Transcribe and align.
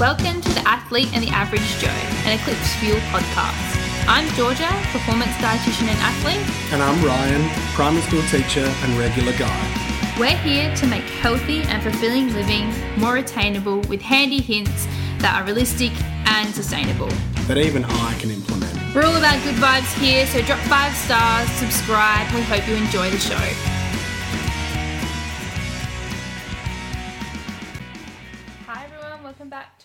Welcome 0.00 0.40
to 0.40 0.48
the 0.48 0.62
Athlete 0.66 1.08
and 1.14 1.22
the 1.22 1.28
Average 1.28 1.78
Joe, 1.78 1.86
an 2.26 2.36
Eclipse 2.36 2.74
Fuel 2.80 2.98
podcast. 3.14 4.08
I'm 4.08 4.26
Georgia, 4.34 4.66
performance 4.90 5.30
dietitian 5.36 5.86
and 5.86 5.98
athlete. 6.00 6.44
And 6.72 6.82
I'm 6.82 7.00
Ryan, 7.04 7.48
primary 7.74 8.02
school 8.02 8.22
teacher 8.22 8.66
and 8.82 8.98
regular 8.98 9.30
guy. 9.38 10.16
We're 10.18 10.36
here 10.38 10.74
to 10.74 10.86
make 10.88 11.04
healthy 11.04 11.62
and 11.62 11.80
fulfilling 11.80 12.32
living 12.32 12.74
more 12.98 13.18
attainable 13.18 13.82
with 13.82 14.02
handy 14.02 14.40
hints 14.40 14.88
that 15.18 15.40
are 15.40 15.46
realistic 15.46 15.92
and 16.26 16.52
sustainable. 16.52 17.08
That 17.46 17.58
even 17.58 17.84
I 17.84 18.14
can 18.18 18.32
implement. 18.32 18.74
We're 18.96 19.04
all 19.04 19.14
about 19.14 19.40
good 19.44 19.54
vibes 19.54 19.96
here, 20.00 20.26
so 20.26 20.42
drop 20.42 20.58
five 20.66 20.92
stars, 20.96 21.48
subscribe. 21.50 22.34
We 22.34 22.42
hope 22.42 22.66
you 22.66 22.74
enjoy 22.74 23.10
the 23.10 23.18
show. 23.20 23.73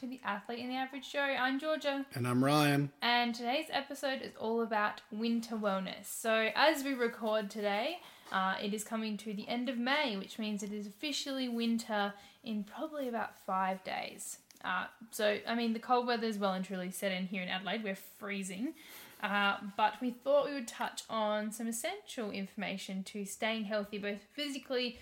The 0.10 0.20
Athlete 0.23 0.62
and 0.62 0.71
the 0.71 0.76
Average 0.76 1.12
Joe. 1.12 1.20
I'm 1.20 1.59
Georgia. 1.59 2.04
And 2.16 2.27
I'm 2.27 2.44
Ryan. 2.44 2.91
And 3.00 3.36
today's 3.36 3.67
episode 3.72 4.23
is 4.23 4.31
all 4.40 4.63
about 4.63 5.02
winter 5.12 5.55
wellness. 5.55 6.05
So, 6.05 6.50
as 6.55 6.84
we 6.84 6.95
record 6.95 7.52
today, 7.52 8.00
uh, 8.31 8.55
it 8.59 8.73
is 8.73 8.84
coming 8.84 9.17
to 9.17 9.36
the 9.36 9.48
end 9.48 9.70
of 9.70 9.77
May, 9.77 10.17
which 10.17 10.40
means 10.40 10.64
it 10.64 10.73
is 10.73 10.88
officially 10.88 11.48
winter 11.48 12.14
in 12.44 12.64
probably 12.64 13.08
about 13.08 13.38
five 13.45 13.84
days. 13.84 14.40
Uh, 14.66 14.86
so, 15.12 15.38
I 15.48 15.53
mean, 15.53 15.73
the 15.73 15.80
cold 15.80 16.08
weather 16.08 16.26
is 16.26 16.39
well 16.39 16.53
and 16.53 16.66
truly 16.66 16.89
set 16.89 17.12
in 17.12 17.28
here 17.28 17.44
in 17.44 17.50
Adelaide. 17.50 17.84
We're 17.84 17.95
freezing. 17.95 18.73
Uh, 19.22 19.58
but 19.78 20.02
we 20.02 20.09
thought 20.09 20.48
we 20.48 20.55
would 20.55 20.67
touch 20.67 21.03
on 21.08 21.52
some 21.52 21.67
essential 21.67 22.31
information 22.31 23.03
to 23.03 23.26
staying 23.26 23.66
healthy 23.66 24.00
both 24.00 24.23
physically 24.34 24.98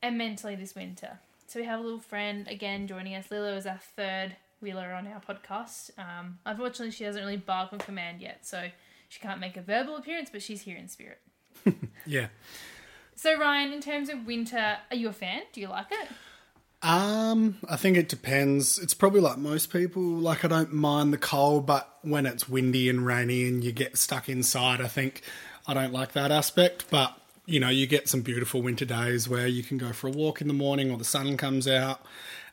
and 0.00 0.16
mentally 0.16 0.54
this 0.54 0.76
winter. 0.76 1.18
So, 1.48 1.58
we 1.58 1.66
have 1.66 1.80
a 1.80 1.82
little 1.82 1.98
friend 1.98 2.46
again 2.46 2.86
joining 2.86 3.16
us. 3.16 3.28
Lilo 3.28 3.56
is 3.56 3.66
our 3.66 3.80
third 3.96 4.36
wheeler 4.62 4.92
on 4.92 5.06
our 5.06 5.20
podcast. 5.20 5.90
Um, 5.98 6.38
unfortunately, 6.46 6.92
she 6.92 7.04
doesn't 7.04 7.20
really 7.20 7.36
bark 7.36 7.72
on 7.72 7.78
command 7.78 8.20
yet, 8.20 8.46
so 8.46 8.68
she 9.08 9.20
can't 9.20 9.40
make 9.40 9.56
a 9.56 9.62
verbal 9.62 9.96
appearance, 9.96 10.30
but 10.30 10.42
she's 10.42 10.62
here 10.62 10.76
in 10.76 10.88
spirit. 10.88 11.20
Yeah. 12.06 12.28
So, 13.14 13.38
Ryan, 13.38 13.72
in 13.72 13.80
terms 13.80 14.08
of 14.08 14.26
winter, 14.26 14.78
are 14.90 14.96
you 14.96 15.08
a 15.08 15.12
fan? 15.12 15.42
Do 15.52 15.60
you 15.60 15.68
like 15.68 15.86
it? 15.90 16.08
Um, 16.82 17.58
I 17.68 17.76
think 17.76 17.96
it 17.96 18.08
depends. 18.08 18.78
It's 18.78 18.94
probably 18.94 19.20
like 19.20 19.38
most 19.38 19.72
people. 19.72 20.02
Like 20.02 20.44
I 20.44 20.48
don't 20.48 20.72
mind 20.72 21.12
the 21.12 21.18
cold, 21.18 21.64
but 21.66 21.98
when 22.02 22.26
it's 22.26 22.48
windy 22.48 22.88
and 22.88 23.06
rainy 23.06 23.46
and 23.46 23.62
you 23.62 23.70
get 23.70 23.96
stuck 23.96 24.28
inside, 24.28 24.80
I 24.80 24.88
think 24.88 25.22
I 25.66 25.74
don't 25.74 25.92
like 25.92 26.12
that 26.12 26.32
aspect. 26.32 26.86
But 26.90 27.16
you 27.46 27.60
know, 27.60 27.68
you 27.68 27.86
get 27.86 28.08
some 28.08 28.22
beautiful 28.22 28.62
winter 28.62 28.84
days 28.84 29.28
where 29.28 29.46
you 29.46 29.62
can 29.62 29.78
go 29.78 29.92
for 29.92 30.08
a 30.08 30.10
walk 30.10 30.40
in 30.40 30.48
the 30.48 30.54
morning 30.54 30.90
or 30.90 30.98
the 30.98 31.04
sun 31.04 31.36
comes 31.36 31.68
out. 31.68 32.04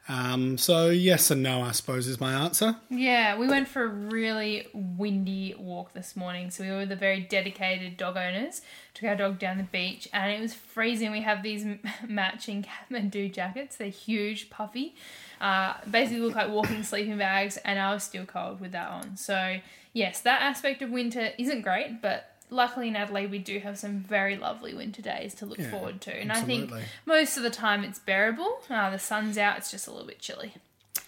Um, 0.08 0.58
so 0.58 0.89
yes 0.89 1.30
and 1.30 1.44
no, 1.44 1.61
I 1.61 1.72
suppose 1.72 2.08
is 2.08 2.19
my 2.19 2.33
answer. 2.33 2.75
Yeah, 2.89 3.38
we 3.38 3.47
went 3.47 3.67
for 3.67 3.83
a 3.83 3.88
really 3.88 4.67
windy 4.73 5.53
walk 5.58 5.94
this 5.94 6.16
morning. 6.16 6.50
So 6.50 6.64
we 6.64 6.72
were 6.72 6.86
the 6.88 6.95
very 6.95 7.19
dedicated 7.19 7.95
dog 7.95 8.17
owners. 8.17 8.61
Took 8.95 9.09
our 9.09 9.16
dog 9.16 9.38
down 9.38 9.58
the 9.58 9.64
beach, 9.64 10.09
and 10.11 10.31
it 10.31 10.42
was 10.42 10.53
freezing. 10.53 11.11
We 11.11 11.22
have 11.22 11.44
these 11.44 11.66
matching 12.08 12.66
Kathmandu 12.66 13.31
jackets. 13.31 13.75
They're 13.75 13.89
huge, 13.89 14.50
puffy. 14.50 14.95
Uh, 15.39 15.75
basically 15.89 16.22
look 16.22 16.36
like 16.36 16.50
walking 16.50 16.83
sleeping 16.83 17.17
bags, 17.17 17.58
and 17.58 17.80
I 17.80 17.94
was 17.94 18.03
still 18.03 18.25
cold 18.25 18.59
with 18.59 18.72
that 18.72 18.89
on. 18.89 19.16
So 19.16 19.59
yes, 19.94 20.22
that 20.22 20.42
aspect 20.42 20.81
of 20.81 20.89
winter 20.89 21.31
isn't 21.38 21.61
great, 21.61 22.02
but 22.02 22.28
luckily 22.50 22.88
in 22.88 22.95
Adelaide 22.95 23.31
we 23.31 23.39
do 23.39 23.59
have 23.59 23.78
some 23.78 24.00
very 24.00 24.36
lovely 24.38 24.73
winter 24.73 25.02
days 25.02 25.33
to 25.36 25.45
look 25.45 25.59
Yeah, 25.59 25.69
forward 25.72 26.02
to, 26.02 26.14
and 26.14 26.31
I 26.31 26.42
think 26.42 26.72
most 27.05 27.38
of 27.38 27.44
the 27.44 27.50
time 27.50 27.83
it's 27.83 28.00
bearable. 28.00 28.61
Uh, 28.69 28.89
the 28.89 29.00
sun's 29.00 29.38
out; 29.38 29.58
it's 29.58 29.72
just 29.72 29.88
a 29.88 29.92
little 29.92 30.08
bit 30.08 30.19
chilly. 30.19 30.53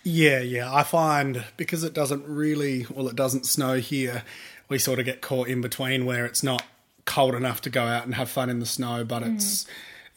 Yeah, 0.03 0.39
yeah. 0.39 0.73
I 0.73 0.83
find 0.83 1.45
because 1.57 1.83
it 1.83 1.93
doesn't 1.93 2.25
really, 2.27 2.85
well, 2.89 3.07
it 3.07 3.15
doesn't 3.15 3.45
snow 3.45 3.75
here, 3.75 4.23
we 4.67 4.79
sort 4.79 4.99
of 4.99 5.05
get 5.05 5.21
caught 5.21 5.47
in 5.47 5.61
between 5.61 6.05
where 6.05 6.25
it's 6.25 6.41
not 6.43 6.63
cold 7.05 7.35
enough 7.35 7.61
to 7.61 7.69
go 7.69 7.83
out 7.83 8.05
and 8.05 8.15
have 8.15 8.29
fun 8.29 8.49
in 8.49 8.59
the 8.59 8.65
snow, 8.65 9.03
but 9.03 9.21
it's, 9.23 9.65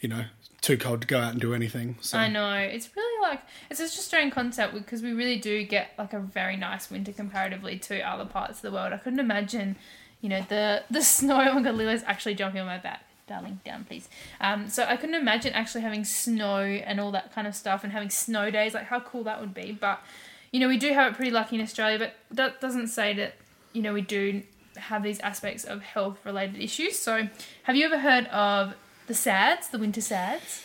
you 0.01 0.09
know, 0.09 0.25
too 0.61 0.79
cold 0.79 1.03
to 1.03 1.07
go 1.07 1.19
out 1.21 1.33
and 1.33 1.41
do 1.41 1.53
anything. 1.53 1.97
So 2.01 2.19
I 2.19 2.29
know 2.29 2.55
it's 2.55 2.89
really 2.97 3.23
like 3.23 3.41
it's 3.71 3.81
such 3.81 3.99
a 3.99 4.03
strange 4.03 4.33
concept 4.33 4.73
because 4.73 5.03
we 5.03 5.13
really 5.13 5.39
do 5.39 5.63
get 5.65 5.91
like 5.99 6.13
a 6.13 6.21
very 6.21 6.57
nice 6.57 6.91
winter 6.91 7.13
comparatively 7.13 7.79
to 7.81 8.01
other 8.01 8.25
parts 8.25 8.59
of 8.59 8.63
the 8.63 8.73
world. 8.73 8.93
I 8.93 8.99
couldn't 8.99 9.21
imagine, 9.21 9.77
you 10.25 10.31
know, 10.31 10.45
the 10.49 10.83
the 10.91 11.03
snow. 11.17 11.37
My 11.37 11.61
god, 11.61 11.75
Lilo's 11.75 12.03
actually 12.05 12.35
jumping 12.35 12.63
on 12.63 12.67
my 12.67 12.79
back. 12.79 13.05
Darling, 13.27 13.61
down 13.65 13.85
please. 13.85 14.09
Um, 14.41 14.69
so 14.69 14.85
I 14.85 14.97
couldn't 14.97 15.15
imagine 15.15 15.53
actually 15.53 15.83
having 15.83 16.05
snow 16.05 16.61
and 16.61 16.99
all 16.99 17.11
that 17.13 17.33
kind 17.35 17.47
of 17.47 17.55
stuff 17.55 17.85
and 17.85 17.93
having 17.93 18.11
snow 18.11 18.51
days. 18.51 18.73
Like 18.75 18.87
how 18.87 19.01
cool 19.01 19.25
that 19.25 19.39
would 19.41 19.53
be. 19.53 19.73
But 19.79 20.03
you 20.51 20.61
know, 20.61 20.69
we 20.69 20.79
do 20.79 20.93
have 20.95 21.13
it 21.13 21.17
pretty 21.17 21.31
lucky 21.31 21.57
in 21.57 21.63
Australia. 21.63 21.99
But 21.99 22.15
that 22.31 22.61
doesn't 22.61 22.89
say 22.89 23.13
that 23.15 23.35
you 23.75 23.83
know 23.83 23.93
we 23.93 24.01
do 24.01 24.43
have 24.77 25.03
these 25.03 25.21
aspects 25.21 25.65
of 25.65 25.83
health 25.83 26.19
related 26.25 26.57
issues. 26.57 26.99
So 26.99 27.29
have 27.65 27.77
you 27.77 27.85
ever 27.85 27.99
heard 27.99 28.27
of 28.29 28.75
the 29.07 29.15
SADS, 29.15 29.69
the 29.69 29.79
winter 29.79 30.01
SADS? 30.01 30.65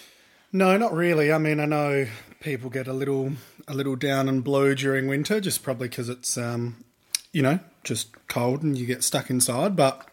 No, 0.53 0.77
not 0.77 0.93
really. 0.93 1.33
I 1.33 1.37
mean, 1.37 1.59
I 1.59 1.65
know 1.65 2.07
people 2.39 2.69
get 2.69 2.87
a 2.87 2.93
little 2.93 3.33
a 3.67 3.73
little 3.73 3.97
down 3.97 4.29
and 4.29 4.41
blue 4.41 4.73
during 4.73 5.07
winter, 5.07 5.41
just 5.41 5.63
probably 5.63 5.89
because 5.89 6.07
it's 6.07 6.37
um, 6.37 6.83
you 7.33 7.41
know, 7.41 7.59
just 7.83 8.09
cold 8.27 8.63
and 8.63 8.77
you 8.77 8.85
get 8.85 9.03
stuck 9.03 9.29
inside, 9.29 9.75
but 9.75 10.05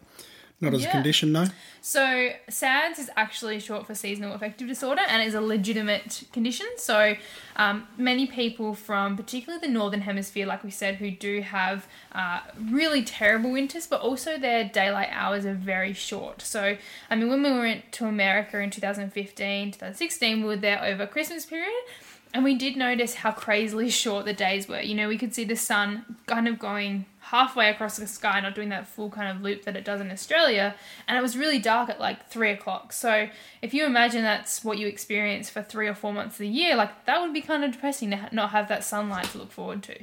not 0.60 0.72
as 0.72 0.82
Yeah. 0.82 0.88
a 0.88 0.92
condition, 0.92 1.32
no. 1.32 1.46
So, 1.82 2.30
SADS 2.48 2.98
is 2.98 3.10
actually 3.14 3.60
short 3.60 3.86
for 3.86 3.94
seasonal 3.94 4.32
affective 4.32 4.66
disorder 4.66 5.02
and 5.06 5.22
is 5.22 5.34
a 5.34 5.40
legitimate 5.40 6.24
condition. 6.32 6.66
So, 6.78 7.16
um, 7.56 7.86
many 7.98 8.26
people 8.26 8.74
from 8.74 9.16
particularly 9.16 9.64
the 9.64 9.72
northern 9.72 10.00
hemisphere, 10.00 10.46
like 10.46 10.64
we 10.64 10.70
said, 10.70 10.96
who 10.96 11.10
do 11.10 11.42
have 11.42 11.86
uh, 12.12 12.40
really 12.58 13.02
terrible 13.02 13.52
winters, 13.52 13.86
but 13.86 14.00
also 14.00 14.38
their 14.38 14.64
daylight 14.64 15.10
hours 15.12 15.44
are 15.44 15.54
very 15.54 15.92
short. 15.92 16.40
So, 16.42 16.76
I 17.10 17.14
mean, 17.16 17.28
when 17.28 17.42
we 17.42 17.50
went 17.50 17.92
to 17.92 18.06
America 18.06 18.58
in 18.58 18.70
2015, 18.70 19.72
2016, 19.72 20.40
we 20.40 20.46
were 20.48 20.56
there 20.56 20.82
over 20.82 21.06
Christmas 21.06 21.44
period. 21.46 21.70
And 22.36 22.44
we 22.44 22.54
did 22.54 22.76
notice 22.76 23.14
how 23.14 23.32
crazily 23.32 23.88
short 24.02 24.26
the 24.26 24.34
days 24.34 24.68
were. 24.68 24.82
You 24.82 24.94
know, 24.94 25.08
we 25.08 25.16
could 25.16 25.34
see 25.34 25.44
the 25.44 25.56
sun 25.56 26.04
kind 26.26 26.46
of 26.46 26.58
going 26.58 27.06
halfway 27.20 27.70
across 27.70 27.96
the 27.96 28.06
sky, 28.06 28.38
not 28.40 28.54
doing 28.54 28.68
that 28.68 28.86
full 28.86 29.08
kind 29.08 29.34
of 29.34 29.42
loop 29.42 29.62
that 29.62 29.74
it 29.74 29.86
does 29.86 30.02
in 30.02 30.10
Australia. 30.10 30.74
And 31.08 31.16
it 31.16 31.22
was 31.22 31.34
really 31.34 31.58
dark 31.58 31.88
at 31.88 31.98
like 31.98 32.28
three 32.28 32.50
o'clock. 32.50 32.92
So 32.92 33.30
if 33.62 33.72
you 33.72 33.86
imagine 33.86 34.22
that's 34.22 34.62
what 34.62 34.76
you 34.76 34.86
experience 34.86 35.48
for 35.48 35.62
three 35.62 35.88
or 35.88 35.94
four 35.94 36.12
months 36.12 36.34
of 36.34 36.40
the 36.40 36.48
year, 36.48 36.76
like 36.76 37.06
that 37.06 37.22
would 37.22 37.32
be 37.32 37.40
kind 37.40 37.64
of 37.64 37.72
depressing 37.72 38.10
to 38.10 38.28
not 38.32 38.50
have 38.50 38.68
that 38.68 38.84
sunlight 38.84 39.24
to 39.30 39.38
look 39.38 39.50
forward 39.50 39.82
to. 39.84 39.96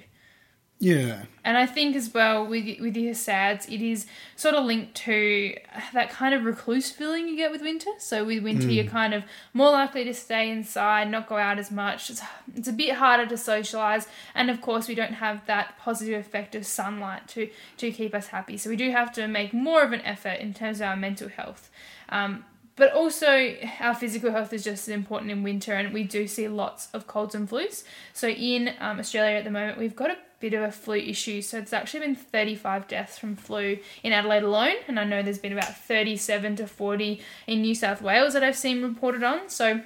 Yeah. 0.83 1.23
And 1.45 1.57
I 1.57 1.65
think 1.65 1.95
as 1.95 2.13
well 2.13 2.45
with 2.45 2.79
with 2.79 2.97
your 2.97 3.13
SADS, 3.13 3.67
it 3.67 3.81
is 3.81 4.05
sort 4.35 4.55
of 4.55 4.65
linked 4.65 4.95
to 4.95 5.55
that 5.93 6.09
kind 6.09 6.33
of 6.33 6.43
recluse 6.43 6.91
feeling 6.91 7.27
you 7.27 7.37
get 7.37 7.51
with 7.51 7.61
winter. 7.61 7.89
So 7.99 8.25
with 8.25 8.43
winter, 8.43 8.69
you're 8.69 8.85
kind 8.85 9.13
of 9.13 9.23
more 9.53 9.71
likely 9.71 10.03
to 10.03 10.13
stay 10.13 10.49
inside, 10.49 11.09
not 11.09 11.27
go 11.27 11.37
out 11.37 11.57
as 11.57 11.71
much. 11.71 12.09
It's, 12.09 12.21
it's 12.55 12.67
a 12.67 12.73
bit 12.73 12.95
harder 12.95 13.25
to 13.25 13.37
socialize, 13.37 14.07
and 14.35 14.49
of 14.49 14.61
course, 14.61 14.87
we 14.87 14.95
don't 14.95 15.13
have 15.13 15.45
that 15.45 15.77
positive 15.79 16.19
effect 16.19 16.53
of 16.55 16.65
sunlight 16.65 17.27
to 17.29 17.49
to 17.77 17.91
keep 17.91 18.13
us 18.13 18.27
happy. 18.27 18.57
So 18.57 18.69
we 18.69 18.75
do 18.75 18.91
have 18.91 19.11
to 19.13 19.27
make 19.27 19.53
more 19.53 19.83
of 19.83 19.93
an 19.93 20.01
effort 20.01 20.39
in 20.39 20.53
terms 20.53 20.81
of 20.81 20.87
our 20.87 20.97
mental 20.97 21.29
health. 21.29 21.69
Um, 22.09 22.45
but 22.75 22.91
also, 22.93 23.55
our 23.79 23.93
physical 23.93 24.31
health 24.31 24.51
is 24.51 24.63
just 24.63 24.87
as 24.87 24.93
important 24.93 25.29
in 25.29 25.43
winter, 25.43 25.73
and 25.73 25.93
we 25.93 26.03
do 26.03 26.27
see 26.27 26.47
lots 26.47 26.87
of 26.93 27.05
colds 27.05 27.35
and 27.35 27.47
flus. 27.47 27.83
So, 28.13 28.29
in 28.29 28.73
um, 28.79 28.99
Australia 28.99 29.37
at 29.37 29.43
the 29.43 29.51
moment, 29.51 29.77
we've 29.77 29.95
got 29.95 30.09
a 30.09 30.17
bit 30.39 30.53
of 30.53 30.63
a 30.63 30.71
flu 30.71 30.95
issue. 30.95 31.43
So, 31.43 31.59
it's 31.59 31.71
actually 31.71 31.99
been 31.99 32.15
35 32.15 32.87
deaths 32.87 33.19
from 33.19 33.35
flu 33.35 33.77
in 34.01 34.11
Adelaide 34.11 34.43
alone, 34.43 34.75
and 34.87 34.99
I 34.99 35.03
know 35.03 35.21
there's 35.21 35.37
been 35.37 35.53
about 35.53 35.77
37 35.77 36.55
to 36.55 36.67
40 36.67 37.21
in 37.45 37.61
New 37.61 37.75
South 37.75 38.01
Wales 38.01 38.33
that 38.33 38.43
I've 38.43 38.57
seen 38.57 38.81
reported 38.81 39.23
on. 39.23 39.49
So, 39.49 39.81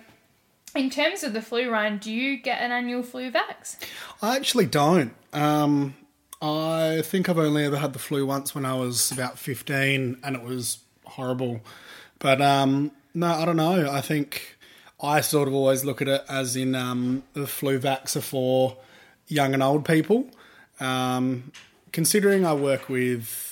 in 0.73 0.89
terms 0.89 1.23
of 1.23 1.33
the 1.33 1.41
flu, 1.41 1.69
Ryan, 1.69 1.97
do 1.97 2.11
you 2.11 2.37
get 2.37 2.61
an 2.61 2.71
annual 2.71 3.03
flu 3.03 3.31
vax? 3.31 3.77
I 4.21 4.37
actually 4.37 4.65
don't. 4.65 5.13
Um, 5.33 5.93
I 6.41 7.01
think 7.03 7.29
I've 7.29 7.37
only 7.37 7.65
ever 7.65 7.77
had 7.77 7.93
the 7.93 7.99
flu 7.99 8.25
once 8.25 8.53
when 8.53 8.65
I 8.65 8.75
was 8.75 9.11
about 9.11 9.39
15 9.39 10.19
and 10.23 10.35
it 10.35 10.43
was 10.43 10.79
horrible. 11.03 11.61
But 12.19 12.41
um, 12.41 12.91
no, 13.13 13.27
I 13.27 13.45
don't 13.45 13.57
know. 13.57 13.89
I 13.89 14.01
think 14.01 14.57
I 15.01 15.21
sort 15.21 15.47
of 15.47 15.53
always 15.53 15.85
look 15.85 16.01
at 16.01 16.07
it 16.07 16.23
as 16.27 16.55
in 16.55 16.75
um, 16.75 17.23
the 17.33 17.47
flu 17.47 17.79
vax 17.79 18.15
are 18.15 18.21
for 18.21 18.77
young 19.27 19.53
and 19.53 19.61
old 19.61 19.85
people. 19.85 20.29
Um, 20.79 21.51
considering 21.91 22.45
I 22.45 22.53
work 22.53 22.89
with 22.89 23.47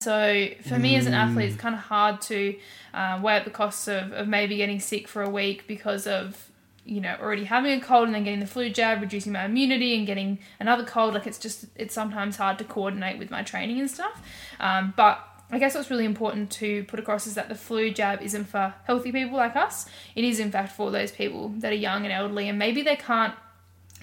So 0.00 0.48
for 0.62 0.78
me 0.78 0.94
as 0.94 1.06
an 1.06 1.14
athlete, 1.14 1.48
it's 1.48 1.56
kind 1.56 1.74
of 1.74 1.80
hard 1.80 2.20
to 2.22 2.56
uh, 2.94 3.18
weigh 3.20 3.36
up 3.36 3.44
the 3.44 3.50
costs 3.50 3.88
of, 3.88 4.12
of 4.12 4.28
maybe 4.28 4.56
getting 4.56 4.78
sick 4.78 5.08
for 5.08 5.22
a 5.22 5.28
week 5.28 5.66
because 5.66 6.06
of 6.06 6.47
you 6.88 7.00
know 7.00 7.16
already 7.20 7.44
having 7.44 7.78
a 7.78 7.80
cold 7.80 8.06
and 8.06 8.14
then 8.14 8.24
getting 8.24 8.40
the 8.40 8.46
flu 8.46 8.70
jab, 8.70 9.00
reducing 9.00 9.32
my 9.32 9.44
immunity 9.44 9.94
and 9.96 10.06
getting 10.06 10.38
another 10.58 10.84
cold. 10.84 11.14
Like 11.14 11.26
it's 11.26 11.38
just 11.38 11.66
it's 11.76 11.94
sometimes 11.94 12.36
hard 12.36 12.58
to 12.58 12.64
coordinate 12.64 13.18
with 13.18 13.30
my 13.30 13.42
training 13.42 13.78
and 13.78 13.90
stuff. 13.90 14.22
Um, 14.58 14.94
but 14.96 15.24
I 15.50 15.58
guess 15.58 15.74
what's 15.74 15.90
really 15.90 16.04
important 16.04 16.50
to 16.52 16.84
put 16.84 16.98
across 16.98 17.26
is 17.26 17.34
that 17.34 17.48
the 17.48 17.54
flu 17.54 17.90
jab 17.90 18.20
isn't 18.22 18.46
for 18.46 18.74
healthy 18.84 19.12
people 19.12 19.36
like 19.36 19.56
us. 19.56 19.88
It 20.14 20.24
is, 20.24 20.40
in 20.40 20.50
fact, 20.50 20.72
for 20.72 20.90
those 20.90 21.10
people 21.10 21.48
that 21.58 21.72
are 21.72 21.76
young 21.76 22.04
and 22.04 22.12
elderly, 22.12 22.48
and 22.48 22.58
maybe 22.58 22.82
they 22.82 22.96
can't 22.96 23.34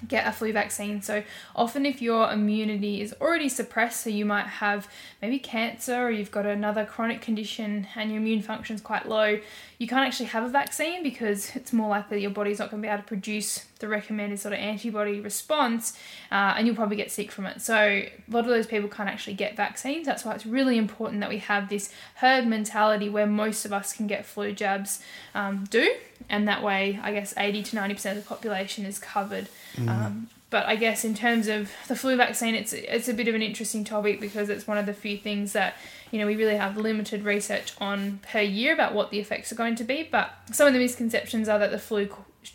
get 0.06 0.26
a 0.26 0.32
flu 0.32 0.52
vaccine. 0.52 1.00
So 1.02 1.22
often 1.54 1.86
if 1.86 2.02
your 2.02 2.30
immunity 2.30 3.00
is 3.00 3.14
already 3.20 3.48
suppressed, 3.48 4.02
so 4.02 4.10
you 4.10 4.24
might 4.26 4.46
have 4.46 4.88
maybe 5.22 5.38
cancer 5.38 6.06
or 6.06 6.10
you've 6.10 6.30
got 6.30 6.46
another 6.46 6.84
chronic 6.84 7.20
condition 7.20 7.86
and 7.94 8.10
your 8.10 8.20
immune 8.20 8.42
function 8.42 8.76
is 8.76 8.82
quite 8.82 9.08
low, 9.08 9.40
you 9.78 9.86
can't 9.86 10.06
actually 10.06 10.26
have 10.26 10.44
a 10.44 10.48
vaccine 10.48 11.02
because 11.02 11.54
it's 11.54 11.72
more 11.72 11.88
likely 11.88 12.20
your 12.20 12.30
body's 12.30 12.58
not 12.58 12.70
going 12.70 12.82
to 12.82 12.86
be 12.86 12.90
able 12.90 13.02
to 13.02 13.08
produce 13.08 13.66
the 13.78 13.88
recommended 13.88 14.38
sort 14.40 14.54
of 14.54 14.58
antibody 14.58 15.20
response 15.20 15.98
uh, 16.32 16.54
and 16.56 16.66
you'll 16.66 16.76
probably 16.76 16.96
get 16.96 17.10
sick 17.10 17.30
from 17.30 17.44
it. 17.44 17.60
So 17.60 17.76
a 17.76 18.10
lot 18.30 18.40
of 18.40 18.46
those 18.46 18.66
people 18.66 18.88
can't 18.88 19.08
actually 19.08 19.34
get 19.34 19.54
vaccines. 19.54 20.06
That's 20.06 20.24
why 20.24 20.34
it's 20.34 20.46
really 20.46 20.78
important 20.78 21.20
that 21.20 21.28
we 21.28 21.38
have 21.38 21.68
this 21.68 21.92
herd 22.16 22.46
mentality 22.46 23.08
where 23.08 23.26
most 23.26 23.64
of 23.66 23.72
us 23.72 23.92
can 23.92 24.06
get 24.06 24.24
flu 24.24 24.52
jabs 24.52 25.02
um, 25.34 25.64
do. 25.70 25.94
And 26.30 26.48
that 26.48 26.62
way, 26.62 26.98
I 27.02 27.12
guess 27.12 27.34
80 27.36 27.62
to 27.64 27.76
90% 27.76 28.10
of 28.12 28.16
the 28.16 28.22
population 28.22 28.86
is 28.86 28.98
covered. 28.98 29.48
Mm. 29.76 29.88
Um, 29.88 30.28
but 30.48 30.66
I 30.66 30.76
guess 30.76 31.04
in 31.04 31.14
terms 31.14 31.48
of 31.48 31.70
the 31.88 31.96
flu 31.96 32.16
vaccine, 32.16 32.54
it's 32.54 32.72
it's 32.72 33.08
a 33.08 33.14
bit 33.14 33.28
of 33.28 33.34
an 33.34 33.42
interesting 33.42 33.84
topic 33.84 34.20
because 34.20 34.48
it's 34.48 34.66
one 34.66 34.78
of 34.78 34.86
the 34.86 34.94
few 34.94 35.18
things 35.18 35.52
that 35.54 35.74
you 36.10 36.18
know 36.18 36.26
we 36.26 36.36
really 36.36 36.56
have 36.56 36.76
limited 36.76 37.24
research 37.24 37.72
on 37.80 38.20
per 38.30 38.40
year 38.40 38.72
about 38.72 38.94
what 38.94 39.10
the 39.10 39.18
effects 39.18 39.50
are 39.50 39.56
going 39.56 39.74
to 39.76 39.84
be. 39.84 40.08
But 40.10 40.30
some 40.52 40.66
of 40.66 40.72
the 40.72 40.78
misconceptions 40.78 41.48
are 41.48 41.58
that 41.58 41.72
the 41.72 41.78
flu 41.78 42.08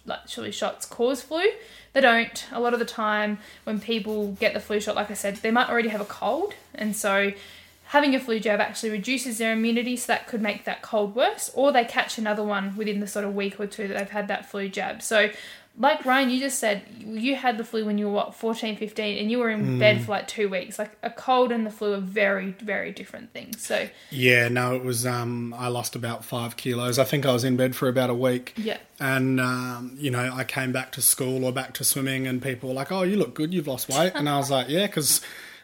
actually 0.10 0.52
shots 0.52 0.86
cause 0.86 1.22
flu. 1.22 1.44
They 1.94 2.02
don't. 2.02 2.48
A 2.54 2.62
lot 2.62 2.74
of 2.74 2.80
the 2.80 2.86
time, 2.86 3.40
when 3.66 3.82
people 3.82 4.32
get 4.34 4.54
the 4.54 4.62
flu 4.62 4.80
shot, 4.80 4.96
like 4.96 5.12
I 5.12 5.16
said, 5.16 5.38
they 5.38 5.52
might 5.52 5.70
already 5.70 5.90
have 5.90 6.02
a 6.02 6.06
cold, 6.06 6.54
and 6.74 6.96
so 6.96 7.34
having 7.88 8.16
a 8.16 8.20
flu 8.22 8.40
jab 8.40 8.62
actually 8.62 8.90
reduces 8.90 9.38
their 9.38 9.52
immunity, 9.52 9.98
so 9.98 10.14
that 10.14 10.26
could 10.26 10.42
make 10.42 10.64
that 10.64 10.82
cold 10.82 11.14
worse, 11.14 11.52
or 11.54 11.74
they 11.74 11.84
catch 11.84 12.18
another 12.18 12.42
one 12.42 12.74
within 12.78 13.02
the 13.02 13.08
sort 13.08 13.26
of 13.26 13.36
week 13.36 13.60
or 13.60 13.68
two 13.68 13.90
that 13.90 13.98
they've 13.98 14.10
had 14.12 14.30
that 14.30 14.50
flu 14.50 14.70
jab. 14.70 15.02
So 15.02 15.30
like 15.78 16.06
Ryan, 16.06 16.30
you 16.30 16.40
just 16.40 16.60
said 16.60 16.84
you 17.00 17.36
had 17.36 17.58
the 17.58 17.64
flu 17.64 17.86
when 17.86 17.98
you 17.98 18.08
were 18.08 18.12
what 18.12 18.36
14, 18.36 18.76
15 18.76 19.18
and 19.18 19.32
you 19.32 19.40
were 19.40 19.50
in 19.50 19.66
mm. 19.66 19.80
bed 19.80 20.02
for 20.02 20.12
like 20.12 20.28
two 20.28 20.50
weeks. 20.50 20.78
Like 20.78 20.92
a 21.02 21.10
cold 21.10 21.52
and 21.52 21.66
the 21.66 21.72
flu 21.72 21.94
are 21.94 22.00
very, 22.00 22.52
very 22.60 22.92
different 22.92 23.32
things. 23.32 23.66
So 23.66 23.88
yeah, 24.10 24.50
no, 24.50 24.76
it 24.76 24.84
was. 24.84 25.06
Um, 25.06 25.54
I 25.58 25.70
lost 25.70 25.96
about 25.96 26.26
five 26.26 26.58
kilos. 26.58 27.00
I 27.00 27.06
think 27.06 27.26
I 27.26 27.32
was 27.32 27.46
in 27.46 27.56
bed 27.56 27.76
for 27.76 27.88
about 27.88 28.10
a 28.10 28.14
week. 28.14 28.54
Yeah, 28.58 28.78
and 29.00 29.40
um, 29.40 29.96
you 29.98 30.12
know, 30.12 30.32
I 30.34 30.44
came 30.44 30.74
back 30.74 30.92
to 30.94 31.02
school 31.02 31.46
or 31.46 31.54
back 31.54 31.74
to 31.76 31.84
swimming, 31.86 32.28
and 32.28 32.42
people 32.42 32.70
were 32.70 32.76
like, 32.76 32.92
"Oh, 32.92 33.04
you 33.04 33.16
look 33.16 33.34
good. 33.34 33.54
You've 33.54 33.68
lost 33.68 33.88
weight," 33.88 34.12
and 34.14 34.28
I 34.28 34.38
was 34.38 34.52
like, 34.52 34.68
"Yeah," 34.68 34.88
because 34.88 35.22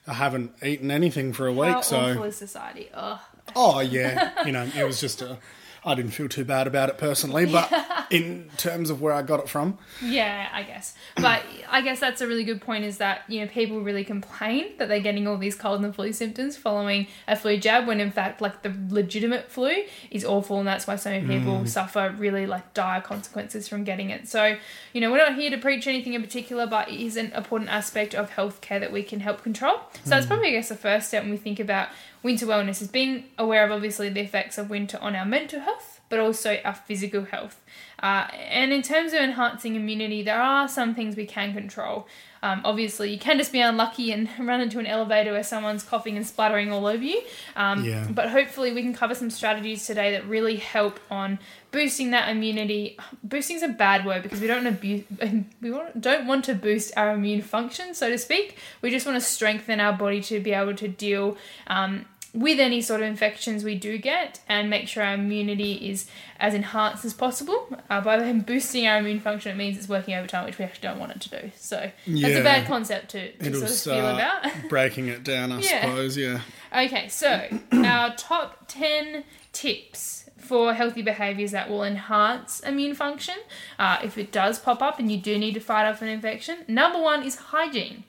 I 0.07 0.13
haven't 0.13 0.51
eaten 0.63 0.89
anything 0.89 1.33
for 1.33 1.48
a 1.48 1.54
week. 1.54 1.74
How 1.74 1.81
so 1.81 2.00
awful 2.00 2.24
is 2.24 2.38
society? 2.38 2.89
Ugh. 2.94 3.19
Oh 3.56 3.81
yeah, 3.81 4.45
you 4.45 4.54
know, 4.54 4.69
it 4.75 4.86
was 4.86 5.01
just 5.01 5.21
a 5.21 5.38
I 5.86 5.96
didn't 5.96 6.12
feel 6.12 6.30
too 6.30 6.46
bad 6.46 6.68
about 6.68 6.90
it 6.90 6.98
personally, 6.98 7.46
but 7.46 7.72
in 8.10 8.50
terms 8.58 8.90
of 8.90 9.02
where 9.02 9.14
I 9.14 9.22
got 9.22 9.40
it 9.40 9.50
from. 9.50 9.78
Yeah, 10.02 10.50
I 10.52 10.64
guess. 10.64 10.96
But 11.16 11.44
I 11.70 11.82
guess 11.82 12.00
that's 12.00 12.22
a 12.22 12.28
really 12.28 12.44
good 12.44 12.62
point 12.62 12.86
is 12.86 12.98
that, 12.98 13.22
you 13.28 13.42
know, 13.42 13.48
people 13.48 13.82
really 13.82 14.04
complain 14.04 14.78
that 14.78 14.88
they're 14.88 15.00
getting 15.00 15.28
all 15.28 15.38
these 15.38 15.56
cold 15.56 15.84
and 15.84 15.94
flu 15.94 16.14
symptoms 16.14 16.58
following 16.58 17.08
a 17.28 17.36
flu 17.36 17.58
jab 17.58 17.88
when 17.88 18.00
in 18.00 18.12
fact 18.12 18.42
like 18.42 18.62
the 18.62 18.74
legitimate 18.90 19.52
flu 19.52 19.84
is 20.12 20.24
awful 20.24 20.60
and 20.60 20.68
that's 20.68 20.88
why 20.88 20.96
so 20.96 21.10
many 21.10 21.28
people 21.28 21.60
mm. 21.60 21.68
suffer 21.68 22.14
really 22.18 22.46
like 22.46 22.74
dire 22.74 23.02
consequences 23.02 23.68
from 23.68 23.84
getting 23.84 24.10
it. 24.10 24.28
So, 24.28 24.58
you 24.94 25.02
know, 25.02 25.12
we're 25.12 25.18
not 25.18 25.36
here 25.36 25.50
to 25.50 25.58
preach 25.58 25.88
anything 25.88 26.14
in 26.14 26.22
particular, 26.22 26.68
but 26.68 26.90
it 26.90 27.00
is 27.00 27.18
an 27.18 27.32
important 27.34 27.70
aspect 27.70 28.16
of 28.16 28.32
healthcare 28.32 28.80
that 28.80 28.92
we 28.92 29.04
can 29.04 29.20
help 29.20 29.44
control. 29.44 29.80
So 29.94 30.00
mm. 30.00 30.04
that's 30.06 30.26
probably 30.26 30.50
I 30.50 30.52
guess 30.52 30.70
the 30.70 30.76
first 30.76 31.10
step 31.10 31.24
when 31.24 31.32
we 31.32 31.38
think 31.38 31.60
about 31.60 31.90
winter 32.24 32.46
wellness 32.46 32.81
is 32.81 32.88
being 32.88 33.25
aware 33.38 33.66
of 33.66 33.72
obviously 33.72 34.10
the 34.10 34.22
effects 34.22 34.58
of 34.58 34.69
winter 34.69 34.98
on 35.02 35.16
our 35.16 35.25
mental 35.25 35.60
health, 35.60 36.02
but 36.10 36.19
also 36.19 36.60
our 36.64 36.74
physical 36.74 37.25
health. 37.25 37.62
Uh, 38.02 38.28
and 38.34 38.72
in 38.72 38.81
terms 38.81 39.14
of 39.14 39.19
enhancing 39.19 39.75
immunity, 39.75 40.22
there 40.24 40.42
are 40.42 40.68
some 40.68 40.94
things 40.94 41.16
we 41.16 41.25
can 41.25 41.54
control. 41.54 42.08
Um, 42.48 42.62
obviously, 42.64 43.12
you 43.12 43.20
can 43.20 43.38
just 43.38 43.52
be 43.52 43.60
unlucky 43.60 44.12
and 44.12 44.30
run 44.40 44.62
into 44.62 44.80
an 44.80 44.86
elevator 44.86 45.34
where 45.34 45.44
someone's 45.44 45.84
coughing 45.84 46.16
and 46.16 46.26
spluttering 46.26 46.72
all 46.72 46.86
over 46.86 47.04
you. 47.04 47.22
Um, 47.56 47.84
yeah. 47.84 48.08
But 48.10 48.30
hopefully, 48.30 48.72
we 48.72 48.82
can 48.82 48.94
cover 48.94 49.14
some 49.16 49.30
strategies 49.30 49.86
today 49.86 50.12
that 50.12 50.26
really 50.26 50.56
help 50.56 51.00
on 51.12 51.40
boosting 51.72 52.12
that 52.12 52.30
immunity. 52.30 52.98
Boosting 53.24 53.58
is 53.58 53.64
a 53.64 53.68
bad 53.68 54.06
word 54.06 54.24
because 54.24 54.40
we 54.40 54.48
don't 54.48 54.64
want 54.64 54.82
to 54.82 55.04
bu- 55.04 55.44
we 55.62 55.78
don't 56.00 56.26
want 56.26 56.46
to 56.46 56.54
boost 56.54 56.94
our 56.96 57.12
immune 57.12 57.42
function, 57.42 57.94
so 57.94 58.10
to 58.10 58.18
speak. 58.18 58.58
We 58.82 58.92
just 58.92 59.06
want 59.06 59.18
to 59.18 59.26
strengthen 59.26 59.80
our 59.82 59.94
body 59.94 60.22
to 60.24 60.40
be 60.40 60.54
able 60.54 60.76
to 60.76 60.88
deal 60.88 61.38
um, 61.68 62.06
with 62.38 62.60
any 62.60 62.81
sort 62.81 63.01
of 63.01 63.07
infections 63.07 63.63
we 63.63 63.74
do 63.74 63.98
get 63.98 64.39
and 64.48 64.69
make 64.69 64.88
sure 64.88 65.01
our 65.01 65.16
immunity 65.16 65.89
is 65.89 66.07
as 66.39 66.54
enhanced 66.54 67.04
as 67.04 67.12
possible. 67.12 67.68
Uh, 67.89 68.00
by 68.00 68.16
then 68.16 68.42
boosting 68.48 68.86
our 68.86 69.00
immune 69.00 69.19
function, 69.19 69.51
it 69.51 69.56
means 69.56 69.75
it's 69.75 69.89
working 69.89 70.13
overtime, 70.13 70.45
which 70.45 70.60
we 70.60 70.63
actually 70.63 70.88
don't 70.88 71.00
want 71.00 71.12
it 71.13 71.19
to 71.19 71.30
do. 71.30 71.51
So 71.57 71.89
yeah. 72.06 72.28
that's 72.28 72.39
a 72.39 72.44
bad 72.44 72.68
concept 72.68 73.10
to, 73.10 73.31
to 73.38 73.56
sort 73.56 73.72
of 73.72 73.78
feel 73.80 74.16
about. 74.16 74.45
breaking 74.69 75.07
it 75.07 75.24
down, 75.24 75.51
I 75.51 75.62
yeah. 75.62 75.81
suppose, 75.81 76.16
yeah. 76.16 76.42
Okay, 76.72 77.07
so 77.07 77.48
our 77.72 78.16
top 78.16 78.66
10 78.68 79.24
tips 79.51 80.30
for 80.38 80.75
healthy 80.75 81.01
behaviors 81.01 81.50
that 81.51 81.72
will 81.72 81.83
enhance 81.83 82.60
immune 82.60 82.94
function 82.94 83.36
uh, 83.80 83.98
if 84.04 84.16
it 84.16 84.31
does 84.31 84.60
pop 84.60 84.83
up 84.83 85.00
and 85.00 85.12
you 85.12 85.18
do 85.18 85.40
need 85.40 85.56
to 85.56 85.60
fight 85.60 85.88
off 85.88 86.04
an 86.04 86.07
infection. 86.07 86.60
Number 86.68 87.01
one 87.01 87.24
is 87.24 87.36
hygiene. 87.36 88.04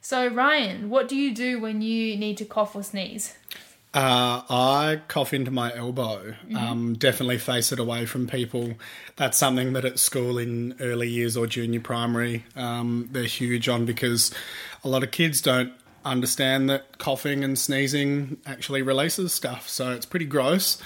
So, 0.00 0.28
Ryan, 0.28 0.88
what 0.88 1.08
do 1.08 1.16
you 1.16 1.34
do 1.34 1.60
when 1.60 1.82
you 1.82 2.16
need 2.16 2.36
to 2.38 2.44
cough 2.44 2.76
or 2.76 2.82
sneeze? 2.84 3.34
Uh, 3.94 4.40
I 4.48 5.02
cough 5.08 5.34
into 5.34 5.50
my 5.50 5.74
elbow. 5.76 6.30
Mm-hmm. 6.30 6.56
Um, 6.56 6.94
definitely 6.94 7.38
face 7.38 7.72
it 7.72 7.78
away 7.78 8.06
from 8.06 8.26
people. 8.26 8.74
That's 9.16 9.36
something 9.36 9.74
that 9.74 9.84
at 9.84 9.98
school 9.98 10.38
in 10.38 10.74
early 10.80 11.08
years 11.08 11.36
or 11.36 11.46
junior 11.46 11.80
primary, 11.80 12.44
um, 12.56 13.08
they're 13.12 13.24
huge 13.24 13.68
on 13.68 13.84
because 13.84 14.32
a 14.82 14.88
lot 14.88 15.02
of 15.02 15.10
kids 15.10 15.42
don't 15.42 15.72
understand 16.04 16.70
that 16.70 16.98
coughing 16.98 17.44
and 17.44 17.58
sneezing 17.58 18.38
actually 18.46 18.80
releases 18.80 19.32
stuff. 19.32 19.68
So 19.68 19.90
it's 19.90 20.06
pretty 20.06 20.26
gross. 20.26 20.78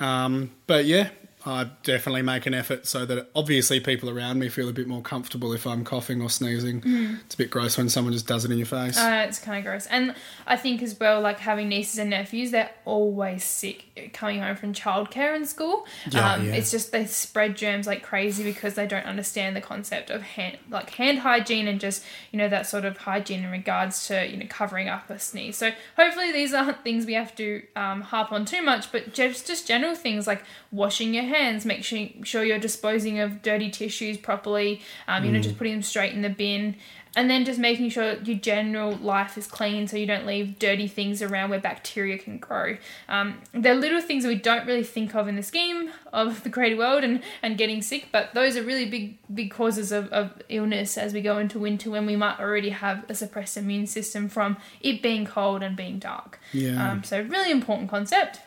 Um, 0.00 0.50
but 0.66 0.86
yeah, 0.86 1.10
I 1.46 1.70
definitely 1.84 2.22
make 2.22 2.46
an 2.46 2.54
effort 2.54 2.86
so 2.86 3.06
that 3.06 3.30
obviously 3.34 3.78
people 3.78 4.10
around 4.10 4.40
me 4.40 4.48
feel 4.48 4.68
a 4.68 4.72
bit 4.72 4.88
more 4.88 5.00
comfortable 5.00 5.52
if 5.52 5.64
I'm 5.64 5.84
coughing 5.84 6.20
or 6.20 6.28
sneezing. 6.28 6.80
Mm. 6.80 7.20
It's 7.20 7.36
a 7.36 7.38
bit 7.38 7.50
gross 7.50 7.78
when 7.78 7.88
someone 7.88 8.12
just 8.12 8.26
does 8.26 8.44
it 8.44 8.50
in 8.50 8.58
your 8.58 8.66
face. 8.66 8.98
Uh, 8.98 9.26
it's 9.28 9.38
kind 9.38 9.56
of 9.58 9.64
gross. 9.64 9.86
And 9.86 10.14
I 10.46 10.56
think 10.56 10.82
as 10.82 10.98
well, 10.98 11.20
like 11.20 11.38
having 11.38 11.68
nieces 11.68 12.00
and 12.00 12.10
nephews, 12.10 12.50
they're 12.50 12.70
always 12.84 13.44
sick 13.44 13.84
coming 14.12 14.40
home 14.40 14.56
from 14.56 14.72
childcare 14.72 15.36
and 15.36 15.46
school. 15.46 15.86
Yeah, 16.10 16.32
um, 16.32 16.46
yeah. 16.46 16.54
It's 16.54 16.72
just 16.72 16.90
they 16.90 17.06
spread 17.06 17.56
germs 17.56 17.86
like 17.86 18.02
crazy 18.02 18.42
because 18.42 18.74
they 18.74 18.88
don't 18.88 19.06
understand 19.06 19.54
the 19.54 19.60
concept 19.60 20.10
of 20.10 20.22
hand, 20.22 20.58
like 20.68 20.90
hand 20.90 21.20
hygiene 21.20 21.68
and 21.68 21.78
just, 21.78 22.02
you 22.32 22.38
know, 22.38 22.48
that 22.48 22.66
sort 22.66 22.84
of 22.84 22.96
hygiene 22.96 23.44
in 23.44 23.52
regards 23.52 24.08
to, 24.08 24.28
you 24.28 24.36
know, 24.36 24.46
covering 24.48 24.88
up 24.88 25.08
a 25.10 25.18
sneeze. 25.20 25.56
So 25.56 25.70
hopefully 25.96 26.32
these 26.32 26.52
aren't 26.52 26.82
things 26.82 27.06
we 27.06 27.14
have 27.14 27.36
to 27.36 27.62
um, 27.76 28.00
harp 28.00 28.32
on 28.32 28.44
too 28.44 28.62
much, 28.62 28.90
but 28.90 29.14
just, 29.14 29.46
just 29.46 29.68
general 29.68 29.94
things 29.94 30.26
like 30.26 30.42
washing 30.72 31.14
your 31.14 31.22
hands, 31.22 31.35
make 31.64 31.84
sure, 31.84 32.08
sure 32.22 32.44
you're 32.44 32.58
disposing 32.58 33.18
of 33.20 33.42
dirty 33.42 33.70
tissues 33.70 34.16
properly, 34.16 34.80
um, 35.08 35.24
you 35.24 35.32
know, 35.32 35.40
just 35.40 35.54
mm. 35.54 35.58
putting 35.58 35.74
them 35.74 35.82
straight 35.82 36.12
in 36.12 36.22
the 36.22 36.30
bin. 36.30 36.76
And 37.16 37.30
then 37.30 37.46
just 37.46 37.58
making 37.58 37.88
sure 37.88 38.18
your 38.24 38.36
general 38.36 38.94
life 38.96 39.38
is 39.38 39.46
clean 39.46 39.88
so 39.88 39.96
you 39.96 40.04
don't 40.04 40.26
leave 40.26 40.58
dirty 40.58 40.86
things 40.86 41.22
around 41.22 41.48
where 41.48 41.58
bacteria 41.58 42.18
can 42.18 42.36
grow. 42.36 42.76
Um, 43.08 43.40
they're 43.54 43.74
little 43.74 44.02
things 44.02 44.24
that 44.24 44.28
we 44.28 44.34
don't 44.34 44.66
really 44.66 44.84
think 44.84 45.14
of 45.14 45.26
in 45.26 45.34
the 45.34 45.42
scheme 45.42 45.90
of 46.12 46.42
the 46.42 46.50
creative 46.50 46.76
world 46.76 47.04
and, 47.04 47.22
and 47.42 47.56
getting 47.56 47.80
sick, 47.80 48.08
but 48.12 48.34
those 48.34 48.54
are 48.58 48.62
really 48.62 48.84
big, 48.84 49.16
big 49.32 49.50
causes 49.50 49.92
of, 49.92 50.12
of 50.12 50.42
illness 50.50 50.98
as 50.98 51.14
we 51.14 51.22
go 51.22 51.38
into 51.38 51.58
winter 51.58 51.88
when 51.88 52.04
we 52.04 52.16
might 52.16 52.38
already 52.38 52.68
have 52.68 53.08
a 53.08 53.14
suppressed 53.14 53.56
immune 53.56 53.86
system 53.86 54.28
from 54.28 54.58
it 54.82 55.00
being 55.00 55.24
cold 55.24 55.62
and 55.62 55.74
being 55.74 55.98
dark. 55.98 56.38
Yeah. 56.52 56.90
Um, 56.90 57.02
so, 57.02 57.22
really 57.22 57.50
important 57.50 57.88
concept. 57.88 58.40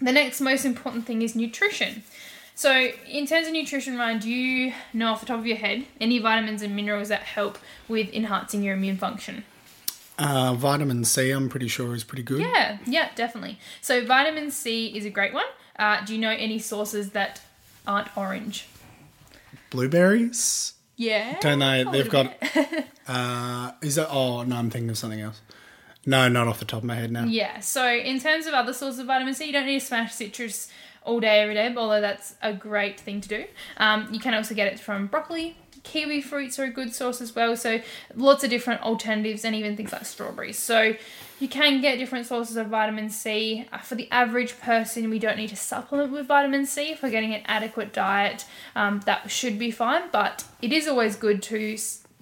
The 0.00 0.12
next 0.12 0.40
most 0.40 0.64
important 0.64 1.06
thing 1.06 1.22
is 1.22 1.34
nutrition. 1.34 2.02
So, 2.54 2.90
in 3.08 3.26
terms 3.26 3.46
of 3.46 3.52
nutrition, 3.52 3.96
Ryan, 3.96 4.18
do 4.18 4.30
you 4.30 4.74
know 4.92 5.12
off 5.12 5.20
the 5.20 5.26
top 5.26 5.38
of 5.38 5.46
your 5.46 5.56
head 5.56 5.86
any 6.00 6.18
vitamins 6.18 6.62
and 6.62 6.76
minerals 6.76 7.08
that 7.08 7.22
help 7.22 7.58
with 7.88 8.12
enhancing 8.12 8.62
your 8.62 8.74
immune 8.74 8.98
function? 8.98 9.44
Uh, 10.18 10.54
vitamin 10.54 11.04
C, 11.04 11.30
I'm 11.30 11.48
pretty 11.48 11.68
sure, 11.68 11.94
is 11.94 12.04
pretty 12.04 12.22
good. 12.22 12.40
Yeah, 12.40 12.78
yeah, 12.86 13.08
definitely. 13.14 13.58
So, 13.80 14.04
vitamin 14.04 14.50
C 14.50 14.88
is 14.88 15.06
a 15.06 15.10
great 15.10 15.32
one. 15.32 15.46
Uh, 15.78 16.04
do 16.04 16.14
you 16.14 16.20
know 16.20 16.30
any 16.30 16.58
sources 16.58 17.10
that 17.10 17.40
aren't 17.86 18.14
orange? 18.16 18.68
Blueberries? 19.70 20.74
Yeah. 20.96 21.38
Don't 21.40 21.60
they? 21.60 21.84
They've 21.90 22.10
got. 22.10 22.34
uh, 23.08 23.72
is 23.80 23.94
that? 23.94 24.08
Oh, 24.10 24.42
no, 24.42 24.56
I'm 24.56 24.68
thinking 24.68 24.90
of 24.90 24.98
something 24.98 25.20
else. 25.20 25.40
No, 26.10 26.28
not 26.28 26.48
off 26.48 26.58
the 26.58 26.64
top 26.64 26.78
of 26.78 26.84
my 26.84 26.96
head 26.96 27.12
now. 27.12 27.24
Yeah. 27.24 27.60
So 27.60 27.88
in 27.88 28.18
terms 28.18 28.46
of 28.46 28.54
other 28.54 28.72
sources 28.72 28.98
of 28.98 29.06
vitamin 29.06 29.32
C, 29.32 29.46
you 29.46 29.52
don't 29.52 29.66
need 29.66 29.80
to 29.80 29.86
smash 29.86 30.12
citrus 30.12 30.68
all 31.04 31.20
day, 31.20 31.40
every 31.40 31.54
day, 31.54 31.72
although 31.76 32.00
that's 32.00 32.34
a 32.42 32.52
great 32.52 32.98
thing 32.98 33.20
to 33.20 33.28
do. 33.28 33.44
Um, 33.76 34.08
you 34.12 34.20
can 34.20 34.34
also 34.34 34.54
get 34.54 34.72
it 34.72 34.78
from 34.78 35.06
broccoli, 35.06 35.56
Kiwi 35.82 36.20
fruits 36.20 36.58
are 36.58 36.64
a 36.64 36.70
good 36.70 36.94
source 36.94 37.20
as 37.20 37.34
well. 37.34 37.56
So 37.56 37.80
lots 38.14 38.44
of 38.44 38.50
different 38.50 38.82
alternatives 38.82 39.44
and 39.44 39.54
even 39.54 39.76
things 39.76 39.92
like 39.92 40.04
strawberries. 40.04 40.58
So 40.58 40.94
you 41.38 41.48
can 41.48 41.80
get 41.80 41.98
different 41.98 42.26
sources 42.26 42.56
of 42.56 42.66
vitamin 42.66 43.08
C. 43.08 43.66
Uh, 43.72 43.78
for 43.78 43.94
the 43.94 44.08
average 44.10 44.60
person, 44.60 45.08
we 45.08 45.18
don't 45.18 45.36
need 45.36 45.48
to 45.48 45.56
supplement 45.56 46.12
with 46.12 46.26
vitamin 46.26 46.66
C. 46.66 46.90
If 46.90 47.02
we're 47.02 47.10
getting 47.10 47.34
an 47.34 47.42
adequate 47.46 47.92
diet, 47.92 48.44
um, 48.76 49.00
that 49.06 49.30
should 49.30 49.58
be 49.58 49.70
fine. 49.70 50.02
But 50.12 50.44
it 50.60 50.72
is 50.72 50.86
always 50.86 51.16
good 51.16 51.42
to 51.44 51.78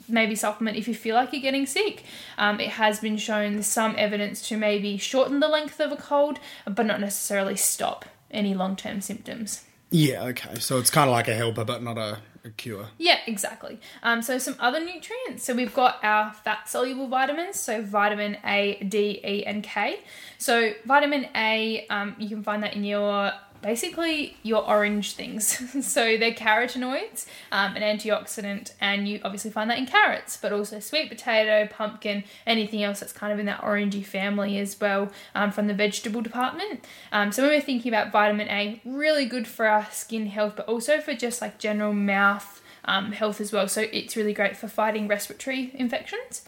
maybe 0.09 0.35
supplement 0.35 0.77
if 0.77 0.89
you 0.89 0.95
feel 0.95 1.15
like 1.15 1.33
you're 1.33 1.43
getting 1.43 1.67
sick. 1.67 2.05
Um, 2.37 2.61
it 2.61 2.71
has 2.71 3.01
been 3.01 3.17
shown 3.17 3.63
some 3.63 3.95
evidence 3.99 4.47
to 4.49 4.57
maybe 4.57 4.97
shorten 4.97 5.41
the 5.41 5.49
length 5.49 5.81
of 5.81 5.93
a 5.93 5.97
cold, 5.97 6.39
but 6.65 6.87
not 6.87 7.01
necessarily 7.01 7.57
stop 7.57 8.05
any 8.31 8.55
long 8.55 8.77
term 8.77 9.01
symptoms. 9.01 9.65
Yeah, 9.91 10.25
okay. 10.25 10.59
So 10.59 10.79
it's 10.79 10.91
kind 10.91 11.09
of 11.09 11.13
like 11.13 11.29
a 11.29 11.35
helper, 11.35 11.65
but 11.65 11.83
not 11.83 11.97
a, 11.97 12.19
a 12.45 12.51
cure. 12.51 12.89
Yeah, 12.99 13.19
exactly. 13.27 13.81
Um, 14.03 14.21
so 14.21 14.37
some 14.37 14.57
other 14.59 14.81
nutrients. 14.81 15.45
So 15.45 15.55
we've 15.55 15.73
got 15.73 15.99
our 16.03 16.33
fat 16.33 16.69
soluble 16.69 17.09
vitamins. 17.09 17.59
So 17.59 17.83
vitamin 17.83 18.37
A, 18.45 18.85
D, 18.87 19.21
E, 19.25 19.47
and 19.47 19.63
K. 19.63 20.01
So 20.37 20.73
vitamin 20.85 21.29
A, 21.35 21.87
um, 21.89 22.17
you 22.19 22.29
can 22.29 22.43
find 22.43 22.63
that 22.65 22.75
in 22.75 22.85
your 22.85 23.33
basically 23.63 24.37
your 24.43 24.67
orange 24.69 25.15
things. 25.15 25.87
so 25.87 26.17
they're 26.17 26.33
carotenoids, 26.33 27.27
um, 27.53 27.77
an 27.77 27.83
antioxidant, 27.83 28.73
and 28.81 29.09
you 29.09 29.21
obviously 29.25 29.51
find 29.51 29.71
that 29.71 29.79
in 29.79 29.87
carrots, 29.87 30.37
but 30.37 30.53
also 30.53 30.81
sweet 30.81 31.09
potato, 31.09 31.67
pumpkin, 31.71 32.25
anything 32.47 32.83
else 32.83 33.01
that's 33.01 33.13
kind 33.13 33.33
of 33.33 33.39
in 33.39 33.47
that 33.47 33.61
orangey 33.61 34.05
family 34.05 34.59
as 34.59 34.79
well 34.81 35.11
um, 35.35 35.51
from 35.51 35.67
the 35.67 35.75
vegetable 35.75 36.21
department. 36.21 36.85
Um, 37.13 37.33
so 37.33 37.43
when 37.43 37.53
we're 37.53 37.61
thinking 37.61 37.93
about 37.93 38.13
vitamin 38.13 38.49
A, 38.49 38.81
really 38.85 39.27
good 39.27 39.47
for 39.47 39.67
our 39.67 39.87
skin 39.91 40.27
health, 40.27 40.55
but 40.57 40.67
also 40.67 41.01
for 41.01 41.15
just 41.15 41.41
like 41.41 41.59
general 41.59 41.93
mouth 41.93 42.63
um, 42.85 43.13
health 43.13 43.41
as 43.41 43.53
well. 43.53 43.69
So 43.69 43.87
it's 43.93 44.17
really 44.17 44.33
great 44.33 44.57
for 44.57 44.69
fighting 44.69 45.09
respiratory 45.09 45.73
infections. 45.75 46.43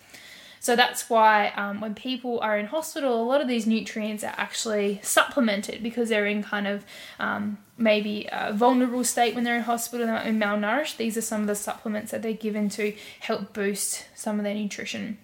So 0.62 0.76
that's 0.76 1.08
why 1.08 1.48
um, 1.56 1.80
when 1.80 1.94
people 1.94 2.38
are 2.40 2.58
in 2.58 2.66
hospital, 2.66 3.20
a 3.20 3.24
lot 3.24 3.40
of 3.40 3.48
these 3.48 3.66
nutrients 3.66 4.22
are 4.22 4.34
actually 4.36 5.00
supplemented 5.02 5.82
because 5.82 6.10
they're 6.10 6.26
in 6.26 6.42
kind 6.42 6.66
of 6.66 6.84
um, 7.18 7.56
maybe 7.78 8.28
a 8.30 8.52
vulnerable 8.52 9.02
state 9.02 9.34
when 9.34 9.42
they're 9.42 9.56
in 9.56 9.62
hospital, 9.62 10.06
they 10.06 10.12
might 10.12 10.24
be 10.24 10.38
malnourished. 10.38 10.98
These 10.98 11.16
are 11.16 11.22
some 11.22 11.40
of 11.40 11.46
the 11.46 11.54
supplements 11.54 12.10
that 12.10 12.20
they're 12.20 12.34
given 12.34 12.68
to 12.70 12.94
help 13.20 13.54
boost 13.54 14.04
some 14.14 14.38
of 14.38 14.44
their 14.44 14.54
nutrition. 14.54 15.16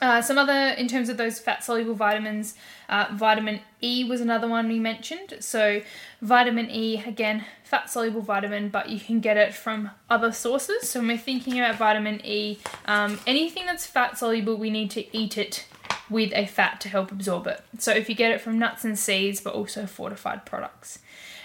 Uh, 0.00 0.22
some 0.22 0.38
other, 0.38 0.52
in 0.52 0.86
terms 0.86 1.08
of 1.08 1.16
those 1.16 1.40
fat 1.40 1.64
soluble 1.64 1.94
vitamins, 1.94 2.54
uh, 2.88 3.06
vitamin 3.12 3.60
E 3.82 4.04
was 4.04 4.20
another 4.20 4.46
one 4.46 4.68
we 4.68 4.78
mentioned. 4.78 5.34
So, 5.40 5.82
vitamin 6.22 6.70
E, 6.70 7.02
again, 7.04 7.44
fat 7.64 7.90
soluble 7.90 8.20
vitamin, 8.20 8.68
but 8.68 8.90
you 8.90 9.00
can 9.00 9.18
get 9.18 9.36
it 9.36 9.54
from 9.54 9.90
other 10.08 10.30
sources. 10.30 10.88
So, 10.88 11.00
when 11.00 11.08
we're 11.08 11.18
thinking 11.18 11.58
about 11.58 11.76
vitamin 11.76 12.24
E, 12.24 12.58
um, 12.84 13.18
anything 13.26 13.66
that's 13.66 13.86
fat 13.86 14.16
soluble, 14.16 14.56
we 14.56 14.70
need 14.70 14.90
to 14.92 15.16
eat 15.16 15.36
it 15.36 15.66
with 16.08 16.32
a 16.32 16.46
fat 16.46 16.80
to 16.82 16.88
help 16.88 17.10
absorb 17.10 17.48
it. 17.48 17.60
So, 17.78 17.92
if 17.92 18.08
you 18.08 18.14
get 18.14 18.30
it 18.30 18.40
from 18.40 18.56
nuts 18.56 18.84
and 18.84 18.96
seeds, 18.96 19.40
but 19.40 19.54
also 19.54 19.86
fortified 19.86 20.46
products. 20.46 21.00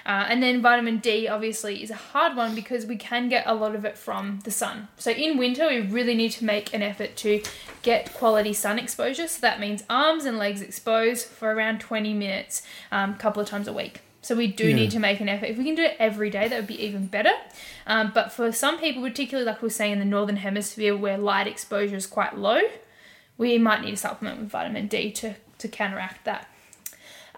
Uh, 0.05 0.25
and 0.27 0.43
then 0.43 0.61
vitamin 0.61 0.97
D 0.97 1.27
obviously 1.27 1.81
is 1.81 1.89
a 1.89 1.95
hard 1.95 2.35
one 2.35 2.55
because 2.55 2.85
we 2.85 2.97
can 2.97 3.29
get 3.29 3.45
a 3.47 3.53
lot 3.53 3.73
of 3.73 3.85
it 3.85 3.97
from 3.97 4.39
the 4.43 4.51
sun. 4.51 4.89
So 4.97 5.11
in 5.11 5.37
winter, 5.37 5.67
we 5.67 5.81
really 5.81 6.15
need 6.15 6.31
to 6.31 6.45
make 6.45 6.73
an 6.73 6.81
effort 6.81 7.15
to 7.17 7.41
get 7.81 8.13
quality 8.13 8.53
sun 8.53 8.79
exposure. 8.79 9.27
So 9.27 9.39
that 9.41 9.59
means 9.59 9.83
arms 9.89 10.25
and 10.25 10.37
legs 10.37 10.61
exposed 10.61 11.27
for 11.27 11.53
around 11.53 11.79
20 11.79 12.13
minutes, 12.13 12.63
a 12.91 12.97
um, 12.97 13.15
couple 13.15 13.41
of 13.41 13.47
times 13.47 13.67
a 13.67 13.73
week. 13.73 14.01
So 14.21 14.35
we 14.35 14.47
do 14.47 14.69
yeah. 14.69 14.75
need 14.75 14.91
to 14.91 14.99
make 14.99 15.19
an 15.19 15.27
effort. 15.27 15.47
If 15.47 15.57
we 15.57 15.65
can 15.65 15.75
do 15.75 15.83
it 15.83 15.97
every 15.99 16.29
day, 16.29 16.47
that 16.47 16.55
would 16.55 16.67
be 16.67 16.81
even 16.81 17.07
better. 17.07 17.33
Um, 17.85 18.11
but 18.13 18.31
for 18.31 18.51
some 18.53 18.79
people, 18.79 19.03
particularly 19.03 19.45
like 19.45 19.61
we 19.61 19.67
are 19.67 19.69
saying 19.69 19.93
in 19.93 19.99
the 19.99 20.05
northern 20.05 20.37
hemisphere 20.37 20.95
where 20.95 21.17
light 21.17 21.45
exposure 21.45 21.97
is 21.97 22.07
quite 22.07 22.37
low, 22.37 22.61
we 23.37 23.57
might 23.57 23.81
need 23.81 23.91
to 23.91 23.97
supplement 23.97 24.39
with 24.39 24.49
vitamin 24.49 24.87
D 24.87 25.11
to, 25.11 25.35
to 25.57 25.67
counteract 25.67 26.23
that. 26.23 26.47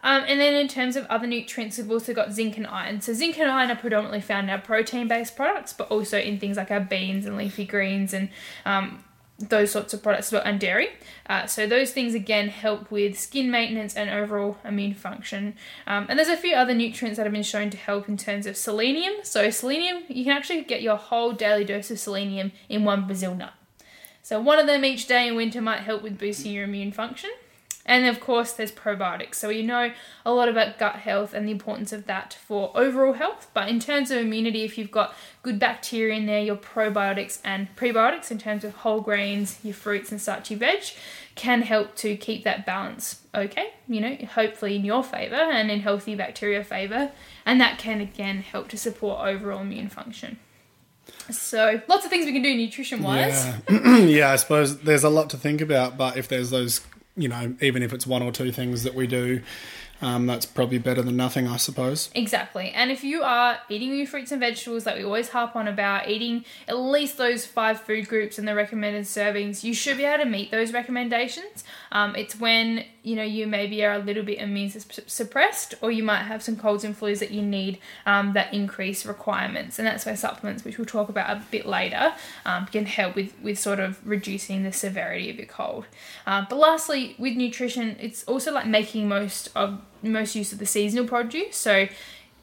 Um, 0.06 0.24
and 0.28 0.40
then 0.40 0.54
in 0.54 0.68
terms 0.68 0.96
of 0.96 1.08
other 1.08 1.26
nutrients, 1.26 1.80
we've 1.80 1.90
also 1.90 2.14
got 2.14 2.32
zinc 2.32 2.58
and 2.58 2.68
iron. 2.68 3.02
So 3.02 3.12
zinc 3.12 3.40
and 3.40 3.50
iron 3.50 3.72
are 3.72 3.76
predominantly 3.76 4.22
found 4.22 4.46
in 4.46 4.52
our 4.52 4.62
protein-based 4.62 5.36
products, 5.36 5.74
but 5.74 5.90
also 5.90 6.20
in 6.20 6.40
things 6.40 6.58
like 6.58 6.70
our 6.70 6.80
beans 6.80 7.26
and 7.26 7.36
leafy 7.36 7.66
greens 7.66 8.14
and 8.14 8.30
um, 8.66 9.04
those 9.40 9.72
sorts 9.72 9.96
of 9.96 10.04
products 10.04 10.32
well, 10.32 10.44
and 10.46 10.60
dairy. 10.60 10.90
Uh, 11.28 11.48
so 11.48 11.66
those 11.66 11.92
things 11.92 12.14
again 12.14 12.50
help 12.50 12.92
with 12.92 13.20
skin 13.20 13.50
maintenance 13.50 13.96
and 13.96 14.12
overall 14.12 14.60
immune 14.64 14.94
function. 14.94 15.56
Um, 15.88 16.06
and 16.08 16.20
there's 16.20 16.30
a 16.30 16.38
few 16.38 16.56
other 16.56 16.76
nutrients 16.76 17.18
that 17.18 17.24
have 17.24 17.34
been 17.34 17.42
shown 17.42 17.72
to 17.72 17.78
help 17.78 18.08
in 18.08 18.16
terms 18.16 18.46
of 18.46 18.56
selenium. 18.56 19.16
So 19.24 19.50
selenium, 19.50 20.04
you 20.08 20.24
can 20.24 20.34
actually 20.34 20.66
get 20.66 20.84
your 20.84 20.98
whole 20.98 21.32
daily 21.32 21.66
dose 21.66 21.90
of 21.90 21.98
selenium 21.98 22.52
in 22.70 22.86
one 22.86 23.08
Brazil 23.08 23.34
nut. 23.34 23.54
So 24.22 24.40
one 24.40 24.60
of 24.60 24.68
them 24.68 24.86
each 24.86 25.08
day 25.08 25.28
in 25.28 25.36
winter 25.36 25.62
might 25.62 25.82
help 25.82 26.04
with 26.04 26.20
boosting 26.20 26.52
your 26.52 26.66
immune 26.66 26.92
function. 26.92 27.32
And 27.86 28.06
of 28.06 28.20
course, 28.20 28.51
there's 28.54 28.72
probiotics. 28.72 29.36
So 29.36 29.50
you 29.50 29.63
know 29.63 29.92
a 30.25 30.34
lot 30.34 30.50
about 30.50 30.80
gut 30.80 30.96
health 30.96 31.34
and 31.34 31.48
the 31.48 31.51
importance 31.51 31.94
of 31.94 32.08
that 32.08 32.34
for 32.34 32.72
overall 32.75 33.13
health. 33.13 33.50
But 33.54 33.70
in 33.70 33.80
terms 33.80 34.10
of 34.10 34.18
immunity, 34.18 34.63
if 34.63 34.77
you've 34.77 34.92
got 34.92 35.13
good 35.44 35.60
bacteria 35.60 36.15
in 36.15 36.25
there, 36.25 36.42
your 36.42 36.56
probiotics 36.56 37.39
and 37.44 37.74
prebiotics, 37.75 38.32
in 38.32 38.39
terms 38.39 38.63
of 38.63 38.77
whole 38.77 39.01
grains, 39.01 39.60
your 39.63 39.75
fruits, 39.75 40.12
and 40.12 40.20
starchy 40.20 40.56
veg, 40.56 40.84
can 41.36 41.62
help 41.62 41.96
to 41.98 42.15
keep 42.15 42.44
that 42.44 42.65
balance 42.65 43.25
okay, 43.36 43.74
you 43.88 44.01
know, 44.01 44.15
hopefully 44.34 44.75
in 44.75 44.86
your 44.86 45.04
favor 45.04 45.36
and 45.36 45.70
in 45.70 45.82
healthy 45.82 46.15
bacteria 46.15 46.63
favor. 46.63 47.12
And 47.46 47.60
that 47.62 47.77
can 47.77 48.01
again 48.01 48.42
help 48.42 48.70
to 48.70 48.77
support 48.77 49.27
overall 49.27 49.62
immune 49.62 49.89
function. 49.89 50.39
So 51.30 51.82
lots 51.88 52.06
of 52.06 52.12
things 52.12 52.25
we 52.25 52.34
can 52.34 52.42
do 52.42 52.56
nutrition 52.56 53.04
wise. 53.04 53.46
Yeah. 53.70 53.98
yeah, 53.98 54.32
I 54.32 54.36
suppose 54.38 54.80
there's 54.80 55.04
a 55.04 55.10
lot 55.10 55.30
to 55.32 55.38
think 55.38 55.62
about, 55.62 55.98
but 55.98 56.18
if 56.18 56.27
there's 56.27 56.50
those 56.50 56.82
you 57.16 57.28
know, 57.28 57.56
even 57.62 57.84
if 57.84 57.94
it's 57.94 58.06
one 58.06 58.22
or 58.22 58.32
two 58.32 58.52
things 58.52 58.84
that 58.84 58.94
we 58.94 59.08
do 59.08 59.42
um, 60.06 60.28
that's 60.28 60.46
probably 60.46 60.78
better 60.78 61.02
than 61.02 61.18
nothing, 61.18 61.48
I 61.48 61.58
suppose. 61.58 62.12
Exactly. 62.14 62.70
And 62.70 62.92
if 62.92 63.04
you 63.04 63.24
are 63.24 63.58
eating 63.70 63.96
your 63.96 64.06
fruits 64.06 64.32
and 64.32 64.40
vegetables, 64.40 64.84
that 64.84 64.96
we 64.98 65.04
always 65.04 65.30
harp 65.30 65.56
on 65.56 65.68
about, 65.68 66.08
eating 66.08 66.46
at 66.68 66.78
least 66.78 67.18
those 67.18 67.48
five 67.48 67.82
food 67.82 68.08
groups 68.08 68.38
and 68.38 68.48
the 68.48 68.54
recommended 68.54 69.06
servings, 69.06 69.64
you 69.64 69.74
should 69.74 69.98
be 69.98 70.04
able 70.04 70.24
to 70.24 70.30
meet 70.30 70.52
those 70.52 70.72
recommendations. 70.72 71.64
Um, 71.92 72.16
it's 72.16 72.40
when 72.40 72.86
you 73.02 73.16
know 73.16 73.24
you 73.24 73.48
maybe 73.48 73.84
are 73.84 73.94
a 73.94 74.00
little 74.00 74.22
bit 74.22 74.38
immune 74.38 74.70
suppressed, 74.70 75.74
or 75.82 75.92
you 75.92 76.04
might 76.04 76.24
have 76.24 76.44
some 76.44 76.56
colds 76.56 76.84
and 76.84 76.96
flus 77.00 77.18
that 77.18 77.32
you 77.32 77.42
need 77.42 77.80
um, 78.06 78.34
that 78.34 78.54
increase 78.54 79.08
requirements, 79.08 79.80
and 79.80 79.88
that's 79.88 80.06
where 80.06 80.16
supplements, 80.16 80.64
which 80.64 80.78
we'll 80.78 80.86
talk 80.86 81.10
about 81.10 81.32
a 81.32 81.42
bit 81.50 81.66
later, 81.66 82.14
um, 82.46 82.68
can 82.68 82.86
help 82.86 83.16
with 83.16 83.34
with 83.42 83.58
sort 83.58 83.80
of 83.80 84.00
reducing 84.08 84.62
the 84.62 84.72
severity 84.72 85.32
of 85.32 85.38
your 85.38 85.48
cold. 85.48 85.88
Um, 86.28 86.46
but 86.48 86.58
lastly, 86.58 87.16
with 87.18 87.36
nutrition, 87.36 87.96
it's 88.00 88.24
also 88.26 88.52
like 88.52 88.68
making 88.68 89.08
most 89.08 89.50
of 89.56 89.82
most 90.10 90.36
use 90.36 90.52
of 90.52 90.60
the 90.60 90.66
seasonal 90.66 91.08
produce. 91.08 91.56
So 91.58 91.88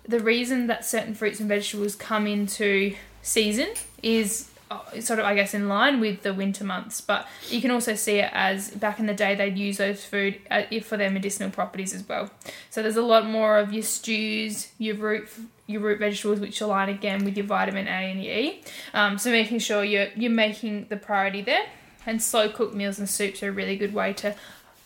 the 0.07 0.21
reason 0.21 0.67
that 0.67 0.85
certain 0.85 1.15
fruits 1.15 1.41
and 1.41 1.49
vegetables 1.49 1.95
come 1.95 2.27
into 2.27 2.95
season 3.23 3.69
is 4.03 4.51
uh, 4.71 5.01
sort 5.01 5.19
of 5.19 5.27
I 5.27 5.35
guess 5.35 5.55
in 5.55 5.69
line 5.69 6.01
with 6.01 6.23
the 6.23 6.33
winter 6.33 6.65
months, 6.65 7.01
but 7.01 7.29
you 7.49 7.61
can 7.61 7.71
also 7.71 7.95
see 7.95 8.19
it 8.19 8.31
as 8.33 8.71
back 8.71 8.99
in 8.99 9.07
the 9.07 9.15
day 9.15 9.35
they'd 9.35 9.59
use 9.59 9.77
those 9.77 10.05
food 10.05 10.41
uh, 10.51 10.63
for 10.83 10.97
their 10.97 11.11
medicinal 11.11 11.51
properties 11.51 11.95
as 11.95 12.09
well. 12.09 12.31
So 12.71 12.83
there's 12.83 12.97
a 12.97 13.03
lot 13.03 13.27
more 13.27 13.59
of 13.59 13.73
your 13.73 13.83
stews, 13.83 14.73
your 14.79 14.97
root 14.97 15.29
your 15.67 15.81
root 15.81 15.99
vegetables, 15.99 16.41
which 16.41 16.61
align 16.61 16.89
again 16.89 17.25
with 17.25 17.37
your 17.37 17.47
vitamin 17.47 17.87
A 17.87 17.91
and 17.91 18.21
E. 18.21 18.63
Um, 18.95 19.19
so 19.19 19.31
making 19.31 19.61
sure 19.61 19.85
you're 19.85 20.09
you're 20.17 20.31
making 20.31 20.87
the 20.89 20.97
priority 20.97 21.43
there. 21.43 21.67
And 22.05 22.21
slow 22.21 22.49
cooked 22.49 22.75
meals 22.75 22.99
and 22.99 23.09
soups 23.09 23.45
are 23.45 23.51
a 23.51 23.53
really 23.53 23.77
good 23.77 23.95
way 23.95 24.13
to 24.15 24.35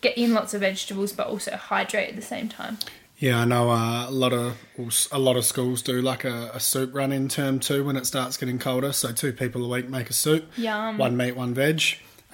get 0.00 0.16
in 0.16 0.34
lots 0.34 0.54
of 0.54 0.60
vegetables 0.60 1.12
but 1.12 1.26
also 1.26 1.56
hydrate 1.56 2.10
at 2.10 2.16
the 2.16 2.22
same 2.22 2.48
time. 2.48 2.78
Yeah, 3.18 3.40
I 3.40 3.44
know 3.46 3.70
uh, 3.70 4.08
a 4.08 4.10
lot 4.10 4.32
of 4.34 4.58
a 5.10 5.18
lot 5.18 5.36
of 5.36 5.44
schools 5.46 5.80
do 5.80 6.02
like 6.02 6.24
a, 6.24 6.50
a, 6.52 6.60
soup 6.60 6.94
run 6.94 7.12
in 7.12 7.28
term 7.28 7.58
two 7.58 7.82
when 7.82 7.96
it 7.96 8.04
starts 8.04 8.36
getting 8.36 8.58
colder. 8.58 8.92
So 8.92 9.10
two 9.10 9.32
people 9.32 9.64
a 9.64 9.68
week 9.68 9.88
make 9.88 10.10
a 10.10 10.12
soup. 10.12 10.50
Yum. 10.58 10.98
One 10.98 11.16
meat, 11.16 11.34
one 11.34 11.54
veg. 11.54 11.82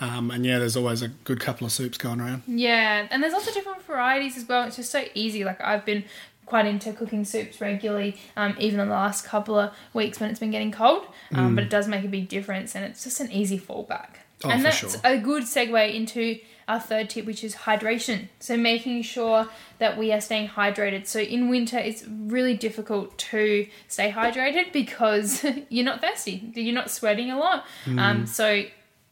Um, 0.00 0.32
and 0.32 0.44
yeah, 0.44 0.58
there's 0.58 0.76
always 0.76 1.00
a 1.00 1.08
good 1.08 1.38
couple 1.38 1.64
of 1.64 1.72
soups 1.72 1.96
going 1.98 2.20
around. 2.20 2.42
Yeah, 2.48 3.06
and 3.10 3.22
there's 3.22 3.32
lots 3.32 3.46
of 3.46 3.54
different 3.54 3.82
varieties 3.84 4.36
as 4.36 4.48
well. 4.48 4.64
It's 4.64 4.74
just 4.74 4.90
so 4.90 5.04
easy. 5.14 5.44
Like 5.44 5.60
I've 5.60 5.84
been 5.84 6.02
quite 6.46 6.66
into 6.66 6.92
cooking 6.92 7.24
soups 7.24 7.60
regularly, 7.60 8.20
um, 8.36 8.56
even 8.58 8.80
in 8.80 8.88
the 8.88 8.94
last 8.94 9.24
couple 9.24 9.56
of 9.56 9.72
weeks 9.94 10.18
when 10.18 10.30
it's 10.30 10.40
been 10.40 10.50
getting 10.50 10.72
cold. 10.72 11.06
Um, 11.32 11.52
mm. 11.52 11.54
But 11.54 11.64
it 11.64 11.70
does 11.70 11.86
make 11.86 12.04
a 12.04 12.08
big 12.08 12.28
difference, 12.28 12.74
and 12.74 12.84
it's 12.84 13.04
just 13.04 13.20
an 13.20 13.30
easy 13.30 13.58
fallback. 13.58 14.16
Oh, 14.44 14.50
and 14.50 14.64
that's 14.64 14.78
sure. 14.78 14.90
a 15.04 15.16
good 15.18 15.44
segue 15.44 15.94
into 15.94 16.40
our 16.68 16.80
third 16.80 17.10
tip, 17.10 17.26
which 17.26 17.42
is 17.44 17.54
hydration. 17.54 18.28
So, 18.40 18.56
making 18.56 19.02
sure 19.02 19.48
that 19.78 19.98
we 19.98 20.12
are 20.12 20.20
staying 20.20 20.50
hydrated. 20.50 21.06
So, 21.06 21.20
in 21.20 21.48
winter, 21.48 21.78
it's 21.78 22.04
really 22.06 22.54
difficult 22.54 23.16
to 23.18 23.66
stay 23.88 24.10
hydrated 24.10 24.72
because 24.72 25.44
you're 25.68 25.84
not 25.84 26.00
thirsty, 26.00 26.52
you're 26.54 26.74
not 26.74 26.90
sweating 26.90 27.30
a 27.30 27.38
lot. 27.38 27.64
Mm. 27.84 27.98
Um, 28.00 28.26
so, 28.26 28.64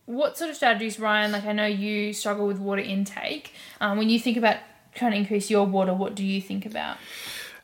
what 0.06 0.36
sort 0.36 0.50
of 0.50 0.56
strategies, 0.56 0.98
Ryan? 0.98 1.32
Like, 1.32 1.44
I 1.44 1.52
know 1.52 1.66
you 1.66 2.12
struggle 2.12 2.46
with 2.46 2.58
water 2.58 2.82
intake. 2.82 3.54
Um, 3.80 3.98
when 3.98 4.10
you 4.10 4.18
think 4.18 4.36
about 4.36 4.56
trying 4.94 5.12
to 5.12 5.18
increase 5.18 5.50
your 5.50 5.66
water, 5.66 5.94
what 5.94 6.14
do 6.14 6.24
you 6.24 6.40
think 6.40 6.66
about? 6.66 6.96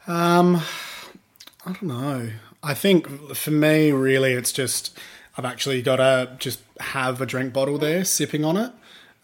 Um, 0.06 0.62
I 1.64 1.72
don't 1.72 1.82
know. 1.82 2.30
I 2.62 2.74
think 2.74 3.34
for 3.34 3.50
me, 3.50 3.92
really, 3.92 4.32
it's 4.32 4.52
just 4.52 4.96
I've 5.36 5.44
actually 5.44 5.82
got 5.82 5.96
to 5.96 6.32
just 6.38 6.60
have 6.80 7.20
a 7.20 7.26
drink 7.26 7.52
bottle 7.52 7.78
there, 7.78 8.04
sipping 8.04 8.44
on 8.44 8.56
it, 8.56 8.72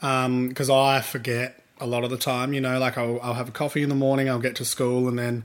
because 0.02 0.68
I 0.68 1.00
forget 1.00 1.62
a 1.80 1.86
lot 1.86 2.04
of 2.04 2.10
the 2.10 2.18
time. 2.18 2.52
You 2.52 2.60
know, 2.60 2.78
like 2.78 2.98
I'll, 2.98 3.20
I'll 3.22 3.34
have 3.34 3.48
a 3.48 3.52
coffee 3.52 3.82
in 3.82 3.88
the 3.88 3.94
morning, 3.94 4.28
I'll 4.28 4.40
get 4.40 4.56
to 4.56 4.64
school, 4.64 5.08
and 5.08 5.18
then 5.18 5.44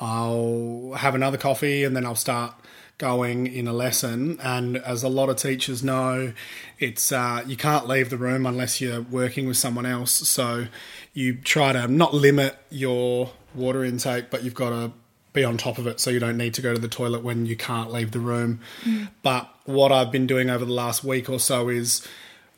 I'll 0.00 0.94
have 0.96 1.14
another 1.14 1.36
coffee, 1.36 1.84
and 1.84 1.96
then 1.96 2.06
I'll 2.06 2.14
start 2.14 2.54
going 2.98 3.46
in 3.46 3.68
a 3.68 3.72
lesson. 3.72 4.38
And 4.42 4.78
as 4.78 5.02
a 5.02 5.08
lot 5.08 5.28
of 5.28 5.36
teachers 5.36 5.82
know, 5.82 6.32
it's 6.78 7.12
uh, 7.12 7.42
you 7.46 7.56
can't 7.56 7.86
leave 7.86 8.10
the 8.10 8.16
room 8.16 8.46
unless 8.46 8.80
you're 8.80 9.02
working 9.02 9.46
with 9.46 9.56
someone 9.56 9.86
else. 9.86 10.12
So 10.12 10.68
you 11.12 11.34
try 11.34 11.72
to 11.72 11.88
not 11.88 12.14
limit 12.14 12.56
your 12.70 13.32
water 13.54 13.84
intake, 13.84 14.30
but 14.30 14.44
you've 14.44 14.54
got 14.54 14.70
to 14.70 14.92
be 15.32 15.44
on 15.44 15.58
top 15.58 15.76
of 15.76 15.86
it 15.86 16.00
so 16.00 16.10
you 16.10 16.18
don't 16.18 16.38
need 16.38 16.54
to 16.54 16.62
go 16.62 16.72
to 16.72 16.80
the 16.80 16.88
toilet 16.88 17.22
when 17.22 17.44
you 17.44 17.56
can't 17.56 17.92
leave 17.92 18.12
the 18.12 18.20
room. 18.20 18.60
Mm. 18.84 19.08
But 19.22 19.52
what 19.64 19.92
I've 19.92 20.10
been 20.10 20.26
doing 20.26 20.48
over 20.48 20.64
the 20.64 20.72
last 20.72 21.04
week 21.04 21.28
or 21.28 21.38
so 21.38 21.68
is 21.68 22.06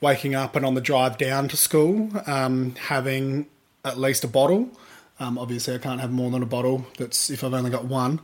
waking 0.01 0.35
up 0.35 0.57
and 0.57 0.65
on 0.65 0.75
the 0.75 0.81
drive 0.81 1.19
down 1.19 1.49
to 1.49 1.57
school, 1.57 2.11
um, 2.27 2.75
having 2.77 3.47
at 3.85 3.99
least 3.99 4.25
a 4.25 4.29
bottle. 4.29 4.71
Um, 5.21 5.39
obviously, 5.39 5.75
I 5.75 5.79
can't 5.79 6.01
have 6.01 6.13
more 6.13 6.31
than 6.31 6.43
a 6.43 6.47
bottle. 6.47 6.87
That's 6.97 7.31
if 7.31 7.43
I've 7.43 7.55
only 7.55 7.71
got 7.71 7.85
one. 7.85 8.21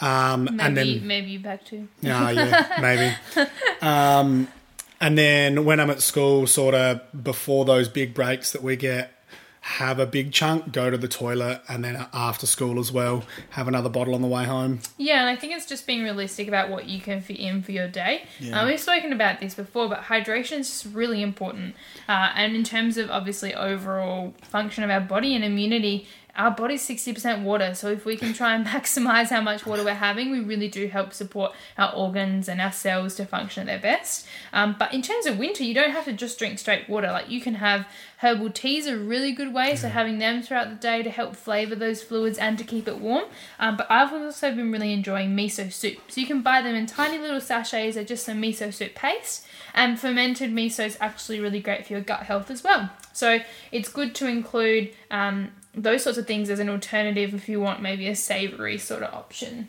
Um, 0.00 0.44
maybe, 0.44 0.60
and 0.60 0.76
then 0.76 1.06
maybe 1.06 1.30
you 1.30 1.40
back 1.40 1.64
too. 1.64 1.88
Yeah, 2.00 2.30
yeah, 2.30 2.78
maybe. 2.80 3.48
um, 3.82 4.48
and 5.00 5.18
then 5.18 5.64
when 5.64 5.80
I'm 5.80 5.90
at 5.90 6.00
school, 6.00 6.46
sort 6.46 6.74
of 6.74 7.00
before 7.22 7.64
those 7.64 7.88
big 7.88 8.14
breaks 8.14 8.52
that 8.52 8.62
we 8.62 8.76
get, 8.76 9.12
have 9.68 9.98
a 9.98 10.06
big 10.06 10.32
chunk, 10.32 10.72
go 10.72 10.88
to 10.88 10.96
the 10.96 11.06
toilet, 11.06 11.60
and 11.68 11.84
then 11.84 12.06
after 12.14 12.46
school 12.46 12.80
as 12.80 12.90
well, 12.90 13.22
have 13.50 13.68
another 13.68 13.90
bottle 13.90 14.14
on 14.14 14.22
the 14.22 14.26
way 14.26 14.44
home. 14.44 14.80
Yeah, 14.96 15.20
and 15.20 15.28
I 15.28 15.36
think 15.36 15.52
it's 15.52 15.66
just 15.66 15.86
being 15.86 16.02
realistic 16.02 16.48
about 16.48 16.70
what 16.70 16.86
you 16.86 17.00
can 17.00 17.20
fit 17.20 17.38
in 17.38 17.62
for 17.62 17.72
your 17.72 17.86
day. 17.86 18.24
Yeah. 18.40 18.62
Uh, 18.62 18.66
we've 18.66 18.80
spoken 18.80 19.12
about 19.12 19.40
this 19.40 19.54
before, 19.54 19.90
but 19.90 20.04
hydration 20.04 20.60
is 20.60 20.86
really 20.90 21.22
important. 21.22 21.74
Uh, 22.08 22.32
and 22.34 22.56
in 22.56 22.64
terms 22.64 22.96
of 22.96 23.10
obviously 23.10 23.54
overall 23.54 24.32
function 24.42 24.84
of 24.84 24.90
our 24.90 25.02
body 25.02 25.34
and 25.34 25.44
immunity, 25.44 26.06
our 26.38 26.52
body's 26.52 26.86
60% 26.88 27.42
water. 27.42 27.74
So 27.74 27.88
if 27.88 28.04
we 28.04 28.16
can 28.16 28.32
try 28.32 28.54
and 28.54 28.64
maximize 28.66 29.28
how 29.28 29.40
much 29.40 29.66
water 29.66 29.82
we're 29.84 29.94
having, 29.94 30.30
we 30.30 30.40
really 30.40 30.68
do 30.68 30.86
help 30.86 31.12
support 31.12 31.52
our 31.76 31.92
organs 31.92 32.48
and 32.48 32.60
our 32.60 32.72
cells 32.72 33.16
to 33.16 33.26
function 33.26 33.62
at 33.62 33.66
their 33.66 33.92
best. 33.92 34.26
Um, 34.52 34.76
but 34.78 34.94
in 34.94 35.02
terms 35.02 35.26
of 35.26 35.36
winter, 35.36 35.64
you 35.64 35.74
don't 35.74 35.90
have 35.90 36.04
to 36.04 36.12
just 36.12 36.38
drink 36.38 36.60
straight 36.60 36.88
water. 36.88 37.08
Like 37.08 37.28
you 37.28 37.40
can 37.40 37.54
have 37.54 37.86
herbal 38.18 38.50
teas 38.50 38.86
a 38.86 38.96
really 38.96 39.32
good 39.32 39.52
way. 39.52 39.74
So 39.74 39.88
having 39.88 40.18
them 40.18 40.42
throughout 40.42 40.70
the 40.70 40.76
day 40.76 41.02
to 41.02 41.10
help 41.10 41.34
flavor 41.34 41.74
those 41.74 42.02
fluids 42.04 42.38
and 42.38 42.56
to 42.56 42.64
keep 42.64 42.86
it 42.86 42.98
warm. 42.98 43.24
Um, 43.58 43.76
but 43.76 43.90
I've 43.90 44.12
also 44.12 44.54
been 44.54 44.70
really 44.70 44.92
enjoying 44.92 45.36
miso 45.36 45.72
soup. 45.72 45.98
So 46.08 46.20
you 46.20 46.26
can 46.26 46.42
buy 46.42 46.62
them 46.62 46.76
in 46.76 46.86
tiny 46.86 47.18
little 47.18 47.40
sachets. 47.40 47.96
They're 47.96 48.04
just 48.04 48.24
some 48.24 48.40
miso 48.40 48.72
soup 48.72 48.94
paste. 48.94 49.44
And 49.74 49.98
fermented 49.98 50.52
miso 50.52 50.86
is 50.86 50.96
actually 51.00 51.40
really 51.40 51.60
great 51.60 51.86
for 51.86 51.94
your 51.94 52.02
gut 52.02 52.22
health 52.22 52.50
as 52.50 52.62
well. 52.62 52.90
So 53.12 53.40
it's 53.72 53.88
good 53.88 54.14
to 54.16 54.26
include 54.26 54.94
um, 55.10 55.50
those 55.82 56.02
sorts 56.02 56.18
of 56.18 56.26
things 56.26 56.50
as 56.50 56.58
an 56.58 56.68
alternative 56.68 57.34
if 57.34 57.48
you 57.48 57.60
want 57.60 57.80
maybe 57.80 58.08
a 58.08 58.16
savory 58.16 58.78
sort 58.78 59.02
of 59.02 59.14
option. 59.14 59.68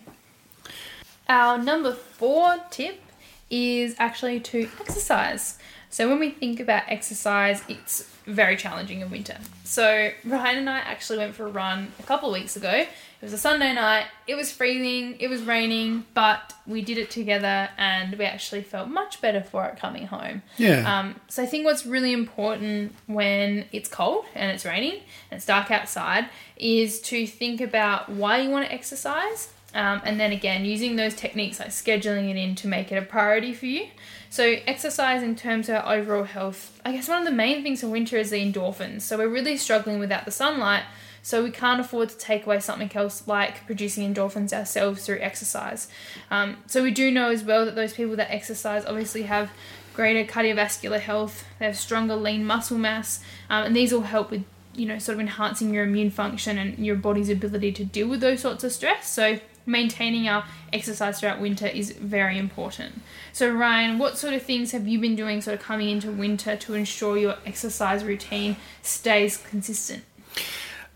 Our 1.27 1.57
number 1.57 1.93
four 1.93 2.57
tip 2.71 3.01
is 3.49 3.95
actually 3.99 4.39
to 4.39 4.69
exercise. 4.79 5.59
So 5.89 6.07
when 6.09 6.19
we 6.19 6.29
think 6.29 6.59
about 6.59 6.83
exercise, 6.87 7.63
it's 7.67 8.09
very 8.25 8.55
challenging 8.55 9.01
in 9.01 9.09
winter. 9.09 9.37
So 9.63 10.11
Ryan 10.23 10.57
and 10.59 10.69
I 10.69 10.79
actually 10.79 11.19
went 11.19 11.35
for 11.35 11.45
a 11.45 11.51
run 11.51 11.91
a 11.99 12.03
couple 12.03 12.29
of 12.29 12.33
weeks 12.33 12.55
ago. 12.55 12.85
It 13.21 13.25
was 13.25 13.33
a 13.33 13.37
Sunday 13.37 13.73
night. 13.73 14.05
It 14.27 14.35
was 14.35 14.51
freezing. 14.51 15.17
It 15.19 15.27
was 15.27 15.41
raining, 15.41 16.05
but 16.13 16.53
we 16.65 16.81
did 16.81 16.97
it 16.97 17.11
together, 17.11 17.69
and 17.77 18.15
we 18.15 18.23
actually 18.23 18.61
felt 18.61 18.87
much 18.87 19.19
better 19.19 19.41
for 19.41 19.65
it 19.65 19.77
coming 19.77 20.07
home. 20.07 20.41
Yeah. 20.57 20.99
Um, 20.99 21.19
so 21.27 21.43
I 21.43 21.45
think 21.45 21.65
what's 21.65 21.85
really 21.85 22.13
important 22.13 22.95
when 23.07 23.65
it's 23.73 23.89
cold 23.89 24.25
and 24.35 24.51
it's 24.51 24.65
raining 24.65 25.01
and 25.31 25.37
it's 25.37 25.45
dark 25.45 25.69
outside 25.69 26.29
is 26.55 27.01
to 27.01 27.27
think 27.27 27.59
about 27.59 28.09
why 28.09 28.39
you 28.39 28.49
want 28.49 28.65
to 28.65 28.73
exercise 28.73 29.49
um, 29.73 30.01
and 30.03 30.19
then 30.19 30.31
again, 30.31 30.65
using 30.65 30.95
those 30.95 31.13
techniques 31.13 31.59
like 31.59 31.69
scheduling 31.69 32.29
it 32.29 32.37
in 32.37 32.55
to 32.55 32.67
make 32.67 32.91
it 32.91 32.95
a 32.95 33.01
priority 33.01 33.53
for 33.53 33.67
you. 33.67 33.87
So, 34.31 34.57
exercise 34.67 35.23
in 35.23 35.35
terms 35.35 35.69
of 35.69 35.83
overall 35.85 36.23
health, 36.23 36.79
I 36.85 36.91
guess 36.91 37.07
one 37.07 37.19
of 37.19 37.25
the 37.25 37.31
main 37.31 37.63
things 37.63 37.83
in 37.83 37.91
winter 37.91 38.17
is 38.17 38.29
the 38.29 38.37
endorphins. 38.37 39.01
So, 39.01 39.17
we're 39.17 39.27
really 39.27 39.57
struggling 39.57 39.99
without 39.99 40.25
the 40.25 40.31
sunlight. 40.31 40.83
So, 41.21 41.43
we 41.43 41.51
can't 41.51 41.79
afford 41.79 42.09
to 42.09 42.17
take 42.17 42.45
away 42.45 42.59
something 42.59 42.91
else 42.95 43.27
like 43.27 43.65
producing 43.65 44.13
endorphins 44.13 44.53
ourselves 44.53 45.05
through 45.05 45.19
exercise. 45.19 45.87
Um, 46.31 46.57
so, 46.67 46.83
we 46.83 46.91
do 46.91 47.11
know 47.11 47.29
as 47.29 47.43
well 47.43 47.65
that 47.65 47.75
those 47.75 47.93
people 47.93 48.15
that 48.15 48.31
exercise 48.31 48.85
obviously 48.85 49.23
have 49.23 49.51
greater 49.93 50.23
cardiovascular 50.31 50.99
health, 50.99 51.45
they 51.59 51.65
have 51.65 51.77
stronger 51.77 52.15
lean 52.15 52.45
muscle 52.45 52.77
mass, 52.77 53.21
um, 53.49 53.65
and 53.65 53.75
these 53.75 53.91
all 53.91 54.01
help 54.01 54.31
with 54.31 54.43
you 54.79 54.85
know, 54.85 54.97
sort 54.97 55.15
of 55.15 55.19
enhancing 55.19 55.73
your 55.73 55.83
immune 55.83 56.09
function 56.09 56.57
and 56.57 56.77
your 56.83 56.95
body's 56.95 57.29
ability 57.29 57.71
to 57.73 57.83
deal 57.83 58.07
with 58.07 58.21
those 58.21 58.39
sorts 58.39 58.63
of 58.63 58.71
stress. 58.71 59.09
So, 59.09 59.39
maintaining 59.65 60.27
our 60.27 60.45
exercise 60.73 61.19
throughout 61.19 61.39
winter 61.39 61.67
is 61.67 61.91
very 61.91 62.37
important. 62.37 63.01
So, 63.33 63.51
Ryan, 63.51 63.99
what 63.99 64.17
sort 64.17 64.33
of 64.33 64.41
things 64.41 64.71
have 64.71 64.87
you 64.87 64.99
been 64.99 65.15
doing 65.15 65.41
sort 65.41 65.59
of 65.59 65.61
coming 65.63 65.89
into 65.89 66.11
winter 66.11 66.55
to 66.55 66.73
ensure 66.73 67.17
your 67.17 67.35
exercise 67.45 68.03
routine 68.03 68.55
stays 68.81 69.37
consistent? 69.37 70.03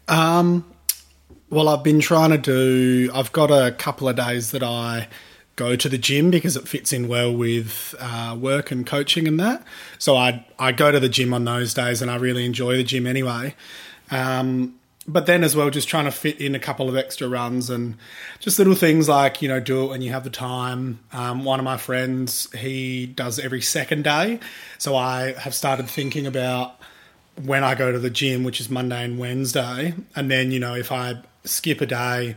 Um, 0.07 0.65
well, 1.49 1.69
I've 1.69 1.83
been 1.83 1.99
trying 1.99 2.31
to 2.31 2.37
do, 2.37 3.11
I've 3.13 3.31
got 3.31 3.51
a 3.51 3.71
couple 3.71 4.09
of 4.09 4.15
days 4.15 4.51
that 4.51 4.63
I 4.63 5.07
go 5.55 5.75
to 5.75 5.87
the 5.87 5.97
gym 5.97 6.31
because 6.31 6.57
it 6.57 6.67
fits 6.67 6.91
in 6.91 7.07
well 7.07 7.35
with 7.35 7.93
uh, 7.99 8.35
work 8.39 8.71
and 8.71 8.85
coaching 8.85 9.27
and 9.27 9.39
that. 9.39 9.63
So 9.99 10.15
I 10.15 10.45
I 10.57 10.71
go 10.71 10.91
to 10.91 10.99
the 10.99 11.09
gym 11.09 11.33
on 11.33 11.45
those 11.45 11.73
days 11.73 12.01
and 12.01 12.09
I 12.09 12.15
really 12.15 12.45
enjoy 12.45 12.77
the 12.77 12.83
gym 12.83 13.05
anyway. 13.05 13.55
Um, 14.09 14.79
but 15.05 15.25
then 15.25 15.43
as 15.43 15.55
well, 15.55 15.69
just 15.69 15.89
trying 15.89 16.05
to 16.05 16.11
fit 16.11 16.39
in 16.39 16.55
a 16.55 16.59
couple 16.59 16.87
of 16.87 16.95
extra 16.95 17.27
runs 17.27 17.69
and 17.69 17.97
just 18.39 18.57
little 18.57 18.75
things 18.75 19.09
like 19.09 19.41
you 19.41 19.49
know 19.49 19.59
do 19.59 19.83
it 19.83 19.89
when 19.89 20.01
you 20.01 20.11
have 20.11 20.23
the 20.23 20.29
time. 20.29 20.99
Um, 21.11 21.43
one 21.43 21.59
of 21.59 21.65
my 21.65 21.77
friends 21.77 22.51
he 22.53 23.05
does 23.05 23.37
every 23.37 23.61
second 23.61 24.03
day, 24.05 24.39
so 24.77 24.95
I 24.95 25.33
have 25.33 25.53
started 25.53 25.87
thinking 25.87 26.25
about 26.25 26.79
when 27.41 27.63
I 27.63 27.75
go 27.75 27.91
to 27.91 27.99
the 27.99 28.09
gym, 28.09 28.43
which 28.43 28.59
is 28.59 28.69
Monday 28.69 29.03
and 29.03 29.17
Wednesday, 29.17 29.93
and 30.15 30.29
then 30.29 30.51
you 30.51 30.59
know 30.59 30.75
if 30.75 30.91
I 30.91 31.15
skip 31.43 31.81
a 31.81 31.85
day, 31.85 32.35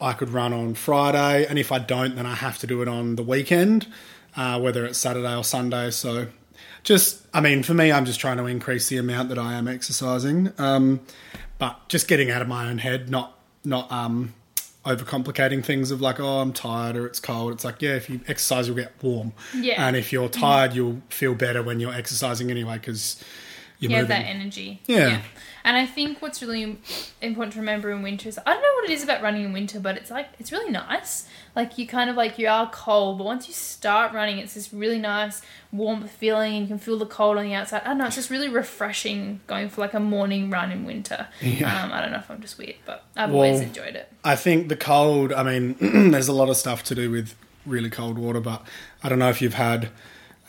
I 0.00 0.12
could 0.12 0.30
run 0.30 0.52
on 0.52 0.74
Friday, 0.74 1.46
and 1.46 1.58
if 1.58 1.72
I 1.72 1.78
don't, 1.78 2.16
then 2.16 2.26
I 2.26 2.34
have 2.34 2.58
to 2.58 2.66
do 2.66 2.82
it 2.82 2.88
on 2.88 3.16
the 3.16 3.22
weekend, 3.22 3.86
uh, 4.36 4.60
whether 4.60 4.84
it's 4.84 4.98
Saturday 4.98 5.34
or 5.36 5.44
Sunday. 5.44 5.90
So 5.90 6.26
just 6.82 7.24
I 7.32 7.40
mean 7.40 7.62
for 7.62 7.74
me, 7.74 7.92
I'm 7.92 8.04
just 8.04 8.20
trying 8.20 8.38
to 8.38 8.46
increase 8.46 8.88
the 8.88 8.98
amount 8.98 9.28
that 9.28 9.38
I 9.38 9.54
am 9.54 9.68
exercising. 9.68 10.52
Um, 10.58 11.00
but 11.58 11.88
just 11.88 12.08
getting 12.08 12.30
out 12.30 12.42
of 12.42 12.48
my 12.48 12.68
own 12.68 12.78
head, 12.78 13.08
not 13.08 13.38
not 13.64 13.90
um, 13.92 14.34
overcomplicating 14.84 15.64
things 15.64 15.90
of 15.90 16.00
like, 16.00 16.18
oh, 16.18 16.40
I'm 16.40 16.52
tired 16.52 16.96
or 16.96 17.06
it's 17.06 17.20
cold. 17.20 17.52
It's 17.52 17.64
like, 17.64 17.80
yeah, 17.80 17.94
if 17.94 18.10
you 18.10 18.20
exercise, 18.26 18.66
you'll 18.66 18.76
get 18.76 18.92
warm. 19.00 19.32
Yeah. 19.54 19.86
And 19.86 19.96
if 19.96 20.12
you're 20.12 20.28
tired, 20.28 20.74
you'll 20.74 21.00
feel 21.08 21.34
better 21.34 21.62
when 21.62 21.78
you're 21.78 21.94
exercising 21.94 22.50
anyway 22.50 22.78
because 22.78 23.22
you 23.90 23.96
have 23.96 24.08
that 24.08 24.26
energy. 24.26 24.80
Yeah. 24.86 25.08
yeah. 25.08 25.22
And 25.64 25.76
I 25.76 25.86
think 25.86 26.20
what's 26.20 26.42
really 26.42 26.78
important 27.20 27.52
to 27.54 27.60
remember 27.60 27.90
in 27.90 28.02
winter 28.02 28.28
is 28.28 28.38
I 28.38 28.52
don't 28.52 28.62
know 28.62 28.74
what 28.74 28.90
it 28.90 28.92
is 28.92 29.04
about 29.04 29.22
running 29.22 29.44
in 29.44 29.52
winter, 29.52 29.78
but 29.78 29.96
it's 29.96 30.10
like 30.10 30.28
it's 30.38 30.50
really 30.50 30.70
nice. 30.70 31.28
Like 31.54 31.78
you 31.78 31.86
kind 31.86 32.10
of 32.10 32.16
like 32.16 32.38
you 32.38 32.48
are 32.48 32.68
cold, 32.70 33.18
but 33.18 33.24
once 33.24 33.46
you 33.46 33.54
start 33.54 34.12
running, 34.12 34.38
it's 34.38 34.54
this 34.54 34.72
really 34.72 34.98
nice 34.98 35.42
warm 35.70 36.08
feeling, 36.08 36.54
and 36.54 36.62
you 36.62 36.68
can 36.68 36.78
feel 36.78 36.98
the 36.98 37.06
cold 37.06 37.38
on 37.38 37.44
the 37.44 37.54
outside. 37.54 37.82
I 37.84 37.88
don't 37.88 37.98
know, 37.98 38.06
it's 38.06 38.16
just 38.16 38.30
really 38.30 38.48
refreshing 38.48 39.40
going 39.46 39.68
for 39.68 39.82
like 39.82 39.94
a 39.94 40.00
morning 40.00 40.50
run 40.50 40.72
in 40.72 40.84
winter. 40.84 41.28
Yeah. 41.40 41.84
Um, 41.84 41.92
I 41.92 42.00
don't 42.00 42.10
know 42.10 42.18
if 42.18 42.30
I'm 42.30 42.40
just 42.40 42.58
weird, 42.58 42.76
but 42.84 43.04
I've 43.16 43.30
well, 43.30 43.44
always 43.44 43.60
enjoyed 43.60 43.94
it. 43.94 44.12
I 44.24 44.34
think 44.34 44.68
the 44.68 44.76
cold. 44.76 45.32
I 45.32 45.42
mean, 45.42 45.76
there's 46.10 46.28
a 46.28 46.32
lot 46.32 46.48
of 46.48 46.56
stuff 46.56 46.82
to 46.84 46.94
do 46.94 47.10
with 47.10 47.36
really 47.66 47.90
cold 47.90 48.18
water, 48.18 48.40
but 48.40 48.66
I 49.02 49.08
don't 49.08 49.20
know 49.20 49.30
if 49.30 49.40
you've 49.40 49.54
had 49.54 49.90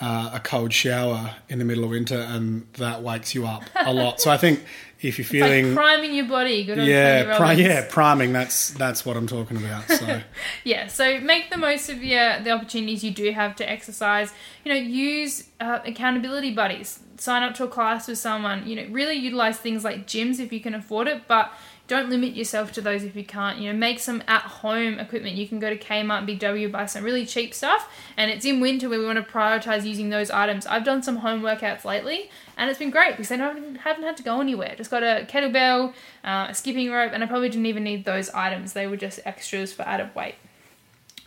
uh, 0.04 0.32
a 0.34 0.40
cold 0.42 0.74
shower 0.74 1.34
in 1.48 1.60
the 1.60 1.66
middle 1.66 1.86
of 1.86 1.92
winter, 1.92 2.20
and 2.20 2.68
that 2.74 3.02
wakes 3.02 3.34
you 3.34 3.48
up 3.48 3.64
a 3.74 3.94
lot. 3.94 4.20
so 4.20 4.30
I 4.30 4.36
think 4.36 4.62
if 5.00 5.18
you're 5.18 5.26
feeling 5.26 5.68
like 5.68 5.76
priming 5.76 6.14
your 6.14 6.26
body, 6.26 6.66
good 6.66 6.78
yeah, 6.80 7.38
pri- 7.38 7.54
yeah, 7.54 7.88
priming. 7.90 8.34
That's 8.34 8.72
that's 8.72 9.06
what 9.06 9.16
I'm 9.16 9.28
talking 9.28 9.56
about. 9.56 9.88
So 9.90 10.22
yeah, 10.66 10.88
so 10.88 11.22
make 11.22 11.52
the 11.52 11.58
most 11.58 11.88
of 11.88 12.04
your 12.04 12.42
the 12.42 12.52
opportunities 12.52 13.02
you 13.02 13.12
do 13.12 13.32
have 13.32 13.56
to 13.56 13.70
exercise. 13.70 14.34
You 14.66 14.74
know, 14.74 14.80
use 14.80 15.48
uh, 15.62 15.80
accountability 15.86 16.54
buddies. 16.54 17.00
Sign 17.16 17.42
up 17.42 17.56
to 17.56 17.64
a 17.64 17.70
class 17.70 18.10
with 18.10 18.18
someone. 18.18 18.68
You 18.68 18.76
know, 18.76 18.88
really 18.92 19.16
utilize 19.16 19.58
things 19.58 19.86
like 19.86 20.06
gyms 20.06 20.38
if 20.42 20.52
you 20.52 20.60
can 20.60 20.76
afford 20.76 21.08
it, 21.08 21.30
but 21.30 21.50
don't 21.88 22.10
limit 22.10 22.36
yourself 22.36 22.72
to 22.74 22.82
those 22.82 23.04
if 23.04 23.16
you 23.16 23.26
can't. 23.26 23.60
You 23.60 23.72
know, 23.72 23.78
make 23.78 24.00
some 24.00 24.24
at 24.28 24.42
home 24.42 25.00
equipment. 25.00 25.36
You 25.36 25.48
can 25.48 25.60
go 25.60 25.70
to 25.70 25.78
Kmart, 25.78 26.26
Big 26.26 26.40
W, 26.40 26.70
buy 26.70 26.86
some 26.86 27.04
really 27.04 27.26
cheap 27.26 27.54
stuff. 27.54 27.90
And 28.16 28.32
it's 28.32 28.46
in 28.46 28.60
winter 28.60 28.90
where 28.90 29.00
we 29.00 29.06
want 29.06 29.18
to 29.18 29.32
prioritize 29.32 29.86
using 29.86 30.10
those 30.10 30.32
items. 30.32 30.66
I've 30.66 30.86
done 30.86 31.04
some 31.04 31.18
home 31.18 31.42
workouts 31.42 31.84
lately, 31.84 32.30
and 32.58 32.70
it's 32.70 32.80
been 32.80 32.92
great 32.92 33.12
because 33.12 33.32
I 33.32 33.38
haven't, 33.38 33.76
haven't 33.78 34.04
had 34.04 34.18
to 34.18 34.24
go 34.24 34.40
anywhere. 34.40 34.74
Just 34.78 34.92
got 34.92 35.04
a 35.04 35.26
kettlebell, 35.30 35.94
uh, 36.24 36.48
a 36.50 36.54
skipping 36.54 36.90
rope, 36.90 37.12
and 37.14 37.24
I 37.24 37.28
probably 37.28 37.50
didn't 37.50 37.66
even 37.66 37.84
need 37.84 38.06
those 38.06 38.30
items. 38.30 38.74
They 38.74 38.88
were 38.88 38.98
just 38.98 39.20
extras 39.26 39.74
for 39.74 39.84
added 39.84 40.16
weight. 40.16 40.36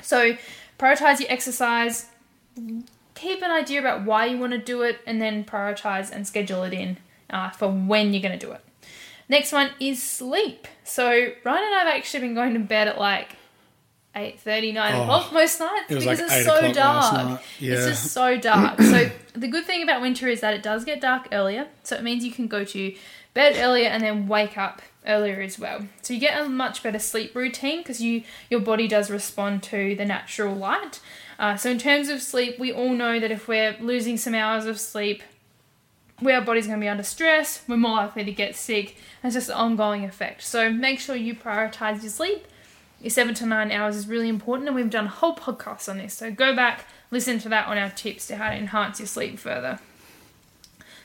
So 0.03 0.37
prioritize 0.79 1.21
your 1.21 1.31
exercise 1.31 2.07
keep 3.17 3.43
an 3.43 3.51
idea 3.51 3.81
about 3.81 4.05
why 4.05 4.27
you 4.27 4.39
want 4.39 4.53
to 4.53 4.59
do 4.59 4.83
it 4.83 5.01
and 5.07 5.21
then 5.21 5.45
prioritize 5.45 6.13
and 6.13 6.27
schedule 6.27 6.63
it 6.63 6.73
in 6.73 6.99
uh, 7.31 7.51
for 7.51 7.69
when 7.69 8.13
you're 8.13 8.23
going 8.23 8.39
to 8.39 8.47
do 8.47 8.53
it. 8.53 8.61
Next 9.29 9.53
one 9.53 9.71
is 9.81 10.03
sleep. 10.03 10.69
So 10.85 11.09
Ryan 11.11 11.65
and 11.65 11.75
I 11.75 11.79
have 11.81 11.89
actually 11.89 12.21
been 12.21 12.35
going 12.35 12.55
to 12.55 12.61
bed 12.61 12.89
at 12.89 12.99
like 12.99 13.37
eight 14.15 14.41
thirty, 14.41 14.73
nine 14.73 14.95
Oh, 14.95 15.03
o'clock 15.03 15.33
most 15.33 15.61
nights 15.61 15.91
it 15.91 15.99
because 15.99 16.07
like 16.07 16.19
it's 16.21 16.45
so 16.47 16.73
dark. 16.73 17.15
night. 17.15 17.41
It's 17.61 17.87
just 17.87 18.13
so 18.13 18.39
dark. 18.39 18.81
so 18.81 19.11
the 19.35 19.49
good 19.49 19.65
thing 19.67 19.83
about 19.83 20.01
winter 20.01 20.29
is 20.29 20.41
that 20.41 20.55
it 20.55 20.63
does 20.63 20.85
get 20.85 21.01
dark 21.01 21.29
earlier. 21.33 21.67
So 21.83 21.97
it 21.97 22.03
means 22.03 22.25
you 22.25 22.31
can 22.33 22.47
go 22.47 22.65
to 22.65 22.95
bed 23.35 23.57
earlier 23.59 23.89
and 23.89 24.03
then 24.03 24.29
wake 24.29 24.57
up 24.57 24.81
earlier 25.07 25.41
as 25.43 25.59
well. 25.59 25.87
So 26.03 26.15
you 26.15 26.21
get 26.21 26.41
a 26.41 26.49
much 26.49 26.83
better 26.83 26.99
sleep 26.99 27.35
routine 27.35 27.79
because 27.79 28.01
you 28.01 28.23
your 28.49 28.61
body 28.61 28.89
does 28.89 29.11
respond 29.11 29.63
to 29.65 29.95
the 29.97 30.05
natural 30.05 30.55
light. 30.55 31.01
Uh, 31.39 31.57
so 31.57 31.69
in 31.71 31.79
terms 31.79 32.09
of 32.09 32.23
sleep, 32.23 32.59
we 32.59 32.73
all 32.73 32.95
know 32.95 33.21
that 33.21 33.31
if 33.31 33.47
we're 33.47 33.77
losing 33.81 34.17
some 34.17 34.35
hours 34.35 34.65
of 34.65 34.81
sleep, 34.81 35.23
where 36.21 36.37
our 36.37 36.45
body's 36.45 36.67
going 36.67 36.79
to 36.79 36.85
be 36.85 36.89
under 36.89 37.03
stress, 37.03 37.63
we're 37.69 37.77
more 37.77 37.97
likely 37.97 38.25
to 38.25 38.33
get 38.33 38.57
sick. 38.57 38.97
And 39.23 39.29
It's 39.29 39.35
just 39.35 39.49
an 39.51 39.57
ongoing 39.57 40.05
effect. 40.05 40.43
So 40.43 40.71
make 40.71 40.99
sure 40.99 41.15
you 41.15 41.35
prioritize 41.35 42.03
your 42.03 42.11
sleep. 42.11 42.47
Your 43.01 43.11
seven 43.11 43.35
to 43.35 43.47
nine 43.47 43.71
hours 43.71 43.95
is 43.95 44.09
really 44.09 44.29
important, 44.29 44.69
and 44.69 44.75
we've 44.75 44.89
done 44.89 45.07
a 45.07 45.11
whole 45.11 45.37
podcast 45.37 45.89
on 45.89 45.99
this. 45.99 46.15
So 46.15 46.31
go 46.31 46.57
back, 46.57 46.87
listen 47.11 47.39
to 47.41 47.49
that 47.51 47.67
on 47.67 47.77
our 47.77 47.91
tips 47.91 48.27
to 48.29 48.37
how 48.37 48.49
to 48.49 48.57
enhance 48.57 48.99
your 48.99 49.07
sleep 49.07 49.39
further. 49.39 49.79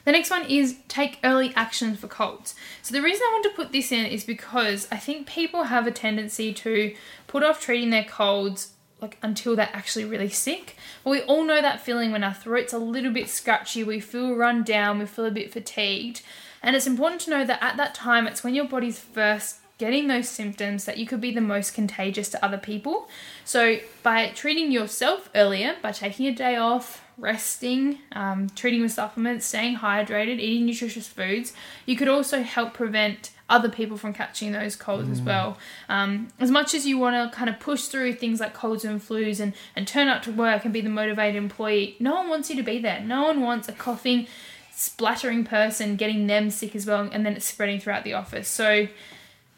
The 0.06 0.12
next 0.14 0.32
one 0.32 0.46
is 0.46 0.78
take 0.88 1.20
early 1.24 1.54
action 1.56 1.96
for 1.96 2.08
colds. 2.08 2.56
So 2.82 2.94
the 2.94 3.02
reason 3.02 3.22
I 3.24 3.34
want 3.34 3.44
to 3.44 3.62
put 3.62 3.72
this 3.72 3.92
in 3.92 4.06
is 4.06 4.24
because 4.24 4.88
I 4.92 4.98
think 4.98 5.28
people 5.28 5.64
have 5.64 5.86
a 5.86 5.92
tendency 5.92 6.54
to 6.54 6.96
put 7.28 7.44
off 7.44 7.62
treating 7.62 7.92
their 7.92 8.06
colds 8.06 8.74
like 9.02 9.18
until 9.22 9.56
they're 9.56 9.70
actually 9.74 10.06
really 10.06 10.30
sick. 10.30 10.76
But 11.04 11.10
we 11.10 11.22
all 11.24 11.44
know 11.44 11.62
that 11.62 11.82
feeling 11.82 12.12
when 12.12 12.24
our 12.24 12.34
throat's 12.34 12.74
a 12.74 12.78
little 12.78 13.12
bit 13.12 13.30
scratchy, 13.30 13.84
we 13.84 14.00
feel 14.00 14.36
run 14.36 14.64
down, 14.64 15.00
we 15.00 15.06
feel 15.06 15.26
a 15.26 15.32
bit 15.32 15.52
fatigued. 15.52 16.22
And 16.64 16.76
it's 16.76 16.88
important 16.88 17.22
to 17.22 17.32
know 17.32 17.46
that 17.46 17.64
at 17.64 17.78
that 17.78 17.96
time 17.96 18.28
it's 18.28 18.44
when 18.44 18.54
your 18.54 18.68
body's 18.68 19.00
first 19.00 19.58
getting 19.80 20.08
those 20.08 20.30
symptoms 20.30 20.86
that 20.86 21.00
you 21.00 21.08
could 21.08 21.20
be 21.20 21.32
the 21.32 21.42
most 21.42 21.74
contagious 21.74 22.30
to 22.30 22.46
other 22.46 22.60
people. 22.60 23.10
So 23.44 23.80
by 24.04 24.28
treating 24.28 24.72
yourself 24.72 25.28
earlier, 25.34 25.76
by 25.82 25.92
taking 25.92 26.28
a 26.28 26.32
day 26.32 26.56
off, 26.56 27.04
resting, 27.18 27.98
um, 28.12 28.50
treating 28.56 28.84
with 28.84 28.92
supplements, 28.92 29.48
staying 29.48 29.78
hydrated, 29.78 30.40
eating 30.40 30.68
nutritious 30.68 31.08
foods, 31.08 31.54
you 31.88 31.96
could 31.96 32.08
also 32.08 32.44
help 32.44 32.76
prevent 32.76 33.32
other 33.52 33.70
people 33.70 33.98
from 33.98 34.14
catching 34.14 34.52
those 34.54 34.76
colds 34.76 35.10
as 35.10 35.22
well. 35.22 35.58
Um, 35.90 36.30
as 36.40 36.50
much 36.50 36.74
as 36.74 36.88
you 36.88 36.98
want 36.98 37.32
to 37.32 37.38
kind 37.38 37.50
of 37.50 37.60
push 37.60 37.84
through 37.84 38.14
things 38.14 38.40
like 38.40 38.54
colds 38.54 38.86
and 38.86 39.02
flus 39.02 39.40
and, 39.40 39.54
and 39.76 39.88
turn 39.88 40.08
up 40.08 40.24
to 40.24 40.32
work 40.32 40.64
and 40.64 40.74
be 40.74 40.82
the 40.82 40.90
motivated 40.90 41.36
employee, 41.36 41.98
no 42.00 42.16
one 42.16 42.30
wants 42.30 42.50
you 42.50 42.56
to 42.56 42.64
be 42.64 42.80
there. 42.80 43.02
No 43.02 43.24
one 43.24 43.42
wants 43.42 43.68
a 43.68 43.74
coughing, 43.74 44.28
splattering 44.72 45.44
person 45.44 45.98
getting 45.98 46.28
them 46.28 46.50
sick 46.50 46.76
as 46.76 46.86
well 46.86 47.10
and 47.12 47.26
then 47.26 47.36
it's 47.36 47.46
spreading 47.46 47.80
throughout 47.80 48.04
the 48.04 48.14
office. 48.14 48.48
So 48.48 48.88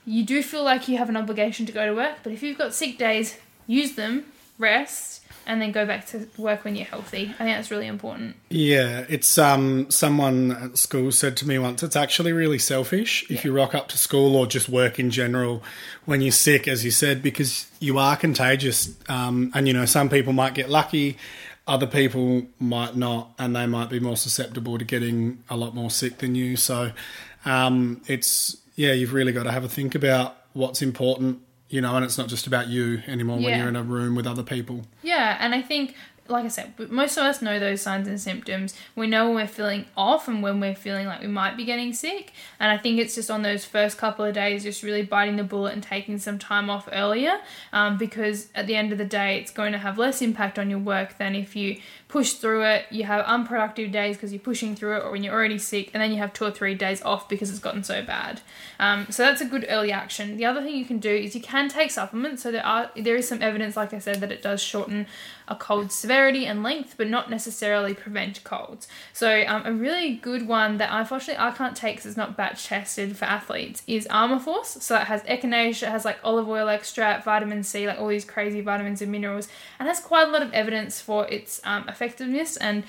you 0.06 0.24
do 0.26 0.42
feel 0.44 0.64
like 0.64 0.88
you 0.88 0.98
have 0.98 1.10
an 1.10 1.16
obligation 1.16 1.66
to 1.68 1.72
go 1.72 1.86
to 1.86 1.94
work, 1.94 2.18
but 2.24 2.34
if 2.34 2.44
you've 2.44 2.58
got 2.58 2.74
sick 2.74 2.98
days, 2.98 3.38
use 3.68 3.94
them, 3.94 4.26
rest, 4.58 5.13
and 5.46 5.62
then 5.62 5.72
go 5.72 5.86
back 5.86 6.06
to 6.08 6.28
work 6.38 6.64
when 6.64 6.76
you're 6.76 6.86
healthy. 6.86 7.34
I 7.40 7.44
think 7.44 7.58
that's 7.58 7.72
really 7.72 7.88
important. 7.88 8.36
Yeah, 8.50 9.06
it's 9.10 9.38
um 9.38 9.90
someone 9.92 10.52
at 10.52 10.78
school 10.78 11.12
said 11.12 11.38
to 11.38 11.48
me 11.48 11.60
once 11.60 11.84
it's 11.84 11.96
actually 11.96 12.32
really 12.34 12.60
selfish 12.60 13.30
if 13.30 13.44
you 13.44 13.54
rock 13.54 13.76
up 13.76 13.88
to 13.90 13.98
school 13.98 14.36
or 14.36 14.48
just 14.48 14.70
work 14.70 15.00
in 15.00 15.10
general 15.10 15.64
when 16.06 16.22
you're 16.22 16.32
sick 16.32 16.68
as 16.68 16.84
you 16.86 16.92
said 16.92 17.22
because 17.22 17.68
you 17.80 17.98
are 17.98 18.16
contagious 18.16 18.96
um 19.10 19.52
and 19.54 19.68
you 19.68 19.74
know 19.74 19.86
some 19.86 20.10
people 20.10 20.34
might 20.34 20.54
get 20.54 20.70
lucky 20.70 21.18
other 21.68 21.88
people 21.88 22.44
might 22.60 22.96
not 22.96 23.32
and 23.40 23.56
they 23.56 23.66
might 23.66 23.90
be 23.90 24.00
more 24.00 24.18
susceptible 24.18 24.78
to 24.78 24.86
getting 24.86 25.44
a 25.50 25.56
lot 25.56 25.74
more 25.74 25.90
sick 25.90 26.18
than 26.20 26.36
you 26.36 26.56
so 26.56 26.92
um 27.46 28.02
it's 28.08 28.58
yeah 28.76 28.92
you've 28.92 29.14
really 29.14 29.32
got 29.32 29.44
to 29.44 29.52
have 29.52 29.64
a 29.64 29.70
think 29.70 29.96
about 29.96 30.36
what's 30.54 30.82
important 30.82 31.40
you 31.74 31.82
know 31.82 31.96
and 31.96 32.06
it's 32.06 32.20
not 32.20 32.28
just 32.28 32.46
about 32.46 32.68
you 32.68 33.02
anymore 33.08 33.38
when 33.38 33.58
you're 33.58 33.68
in 33.68 33.76
a 33.76 33.82
room 33.82 34.14
with 34.14 34.28
other 34.28 34.44
people. 34.44 34.86
Yeah, 35.02 35.38
and 35.40 35.56
I 35.56 35.62
think, 35.64 35.96
like 36.30 36.46
I 36.46 36.48
said, 36.48 36.74
most 36.90 37.18
of 37.18 37.24
us 37.24 37.42
know 37.42 37.60
those 37.60 37.82
signs 37.82 38.08
and 38.08 38.20
symptoms. 38.20 38.74
We 38.96 39.08
know 39.08 39.26
when 39.26 39.36
we're 39.36 39.48
feeling 39.48 39.86
off 39.98 40.30
and 40.30 40.42
when 40.42 40.62
we're 40.62 40.76
feeling 40.76 41.06
like 41.06 41.22
we 41.22 41.28
might 41.28 41.58
be 41.58 41.66
getting 41.66 41.92
sick. 41.94 42.32
And 42.62 42.72
I 42.72 42.78
think 42.78 43.00
it's 43.00 43.16
just 43.16 43.30
on 43.30 43.42
those 43.42 43.66
first 43.66 43.98
couple 43.98 44.24
of 44.24 44.34
days, 44.34 44.64
just 44.64 44.84
really 44.84 45.04
biting 45.04 45.36
the 45.36 45.44
bullet 45.44 45.74
and 45.74 45.84
taking 45.84 46.18
some 46.18 46.40
time 46.40 46.70
off 46.70 46.88
earlier, 46.92 47.40
um, 47.74 47.98
because 47.98 48.48
at 48.56 48.68
the 48.68 48.76
end 48.76 48.94
of 48.94 48.98
the 48.98 49.06
day, 49.06 49.38
it's 49.38 49.52
going 49.52 49.74
to 49.74 49.78
have 49.78 49.98
less 49.98 50.22
impact 50.22 50.58
on 50.58 50.70
your 50.70 50.80
work 50.80 51.18
than 51.18 51.36
if 51.36 51.56
you 51.56 51.80
push 52.08 52.34
through 52.34 52.64
it. 52.64 52.86
You 52.90 53.04
have 53.04 53.26
unproductive 53.26 53.92
days 53.92 54.16
because 54.16 54.32
you're 54.32 54.40
pushing 54.40 54.76
through 54.76 54.98
it, 54.98 55.04
or 55.04 55.12
when 55.12 55.24
you're 55.24 55.34
already 55.34 55.58
sick, 55.58 55.92
and 55.94 56.02
then 56.02 56.12
you 56.12 56.20
have 56.20 56.32
two 56.32 56.46
or 56.46 56.52
three 56.52 56.74
days 56.74 57.02
off 57.02 57.28
because 57.28 57.50
it's 57.50 57.60
gotten 57.60 57.84
so 57.84 58.02
bad. 58.02 58.40
Um, 58.80 59.08
so 59.10 59.24
that's 59.24 59.42
a 59.42 59.46
good 59.46 59.66
early 59.68 59.92
action. 59.92 60.38
The 60.38 60.46
other 60.46 60.62
thing 60.62 60.76
you 60.76 60.86
can 60.86 61.00
do 61.00 61.14
is 61.14 61.36
you 61.36 61.42
can 61.42 61.68
take 61.68 61.92
supplements. 61.92 62.44
So 62.44 62.52
there 62.52 62.66
are 62.66 62.92
there 62.96 63.18
is 63.18 63.28
some 63.28 63.42
evidence, 63.42 63.76
like 63.76 63.94
I 63.94 64.00
said, 64.00 64.22
that 64.22 64.32
it 64.32 64.42
does 64.42 64.62
shorten 64.62 65.08
a 65.48 65.56
cold 65.56 65.92
severity 65.92 66.46
and 66.46 66.64
length, 66.64 66.96
but 66.98 67.08
not 67.08 67.30
necessarily 67.30 67.94
prevent 67.94 68.44
colds. 68.44 68.88
So 69.14 69.44
um, 69.48 69.66
a 69.66 69.74
really 69.74 70.16
good 70.16 70.48
one 70.48 70.78
that 70.78 70.90
unfortunately 70.92 71.44
I 71.44 71.52
can't 71.52 71.76
take 71.76 71.96
because 71.96 72.06
it's 72.08 72.18
not 72.18 72.38
batch 72.38 72.66
tested 72.66 73.18
for 73.18 73.26
athletes 73.26 73.84
is 73.88 74.08
Armaforce. 74.08 74.82
So 74.82 74.96
it 74.96 75.08
has 75.08 75.22
echinacea, 75.24 75.84
it 75.84 75.90
has 75.90 76.06
like 76.06 76.20
olive 76.24 76.48
oil 76.48 76.70
extract, 76.70 77.26
vitamin 77.26 77.64
C, 77.64 77.88
like 77.88 78.00
all 78.00 78.08
these 78.08 78.26
crazy 78.26 78.62
vitamins 78.62 79.02
and 79.02 79.12
minerals, 79.12 79.48
and 79.80 79.88
has 79.88 80.00
quite 80.00 80.28
a 80.28 80.32
lot 80.32 80.42
of 80.42 80.54
evidence 80.54 81.02
for 81.02 81.28
its 81.28 81.62
um, 81.64 81.88
effectiveness 81.88 82.58
and 82.58 82.84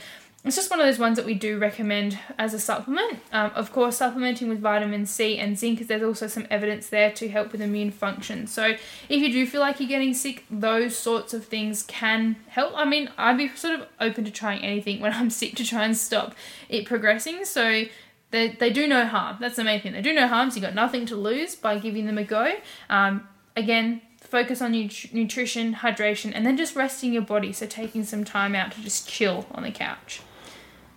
it's 0.45 0.57
just 0.57 0.71
one 0.71 0.79
of 0.79 0.85
those 0.87 0.99
ones 0.99 1.17
that 1.17 1.25
we 1.25 1.33
do 1.33 1.59
recommend 1.59 2.19
as 2.39 2.53
a 2.53 2.59
supplement. 2.59 3.21
Um, 3.33 3.51
of 3.55 3.73
course, 3.73 3.97
supplementing 3.97 4.49
with 4.49 4.61
vitamin 4.61 5.07
C 5.07 5.39
and 5.39 5.59
zinc, 5.59 5.79
'cause 5.79 5.87
there's 5.87 6.03
also 6.03 6.27
some 6.27 6.47
evidence 6.51 6.89
there 6.89 7.11
to 7.13 7.29
help 7.31 7.51
with 7.53 7.63
immune 7.63 7.91
function. 7.91 8.47
So, 8.47 8.77
if 9.09 9.23
you 9.23 9.33
do 9.33 9.47
feel 9.47 9.63
like 9.63 9.81
you're 9.81 9.89
getting 9.89 10.13
sick, 10.13 10.45
those 10.51 10.97
sorts 10.99 11.33
of 11.33 11.47
things 11.47 11.83
can 11.83 12.37
help. 12.49 12.73
I 12.77 12.85
mean, 12.85 13.09
I'd 13.17 13.39
be 13.39 13.49
sort 13.55 13.75
of 13.81 13.87
open 14.01 14.25
to 14.27 14.31
trying 14.31 14.63
anything 14.63 15.01
when 15.01 15.13
I'm 15.19 15.31
sick 15.31 15.55
to 15.57 15.65
try 15.65 15.85
and 15.85 15.97
stop 15.97 16.35
it 16.69 16.85
progressing. 16.85 17.47
So, 17.47 17.85
they, 18.31 18.49
they 18.49 18.69
do 18.71 18.87
no 18.87 19.07
harm. 19.07 19.39
That's 19.41 19.57
the 19.57 19.65
main 19.65 19.81
thing. 19.81 19.93
They 19.93 20.03
do 20.03 20.13
no 20.13 20.27
harm, 20.29 20.51
so 20.51 20.57
you've 20.57 20.65
got 20.65 20.75
nothing 20.75 21.07
to 21.07 21.17
lose 21.17 21.55
by 21.55 21.79
giving 21.79 22.05
them 22.05 22.19
a 22.19 22.25
go. 22.25 22.53
Um, 22.91 23.29
again, 23.57 24.03
focus 24.21 24.61
on 24.61 24.73
nut- 24.73 25.13
nutrition, 25.13 25.77
hydration, 25.77 26.33
and 26.35 26.45
then 26.45 26.57
just 26.59 26.75
resting 26.77 27.13
your 27.15 27.23
body. 27.23 27.53
So, 27.53 27.65
taking 27.65 28.05
some 28.05 28.25
time 28.25 28.55
out 28.55 28.73
to 28.73 28.83
just 28.83 29.09
chill 29.09 29.47
on 29.53 29.63
the 29.63 29.71
couch. 29.71 30.21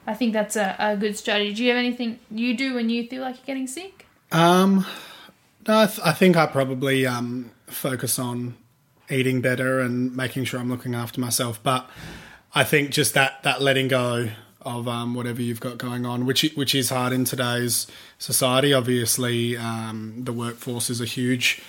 I 0.08 0.14
think 0.14 0.32
that's 0.34 0.56
a, 0.56 0.76
a 0.80 0.96
good 0.98 1.18
strategy. 1.18 1.54
Do 1.54 1.64
you 1.64 1.70
have 1.70 1.78
anything 1.78 2.20
you 2.32 2.56
do 2.56 2.74
when 2.76 2.90
you 2.90 3.06
feel 3.08 3.22
like 3.22 3.36
you're 3.38 3.46
getting 3.46 3.68
sick? 3.68 4.06
Um, 4.32 4.86
no, 5.68 5.80
I, 5.82 5.86
th- 5.86 6.00
I 6.04 6.14
think 6.14 6.38
I 6.38 6.46
probably 6.46 7.06
um, 7.06 7.52
focus 7.68 8.18
on 8.18 8.56
eating 9.10 9.42
better 9.42 9.80
and 9.82 10.16
making 10.16 10.46
sure 10.46 10.60
I'm 10.60 10.70
looking 10.70 10.96
after 10.96 11.20
myself. 11.20 11.62
But 11.62 11.90
I 12.56 12.64
think 12.64 12.92
just 12.92 13.14
that 13.16 13.44
that 13.44 13.62
letting 13.62 13.90
go 13.90 14.30
of 14.62 14.88
um, 14.88 15.14
whatever 15.14 15.42
you've 15.42 15.60
got 15.60 15.78
going 15.78 16.06
on, 16.06 16.26
which 16.26 16.44
which 16.56 16.74
is 16.74 16.90
hard 16.90 17.12
in 17.14 17.26
today's 17.26 17.86
society. 18.18 18.74
Obviously, 18.74 19.58
um, 19.58 20.14
the 20.24 20.34
workforce 20.34 20.90
is 20.90 21.02
a 21.02 21.06
huge. 21.06 21.62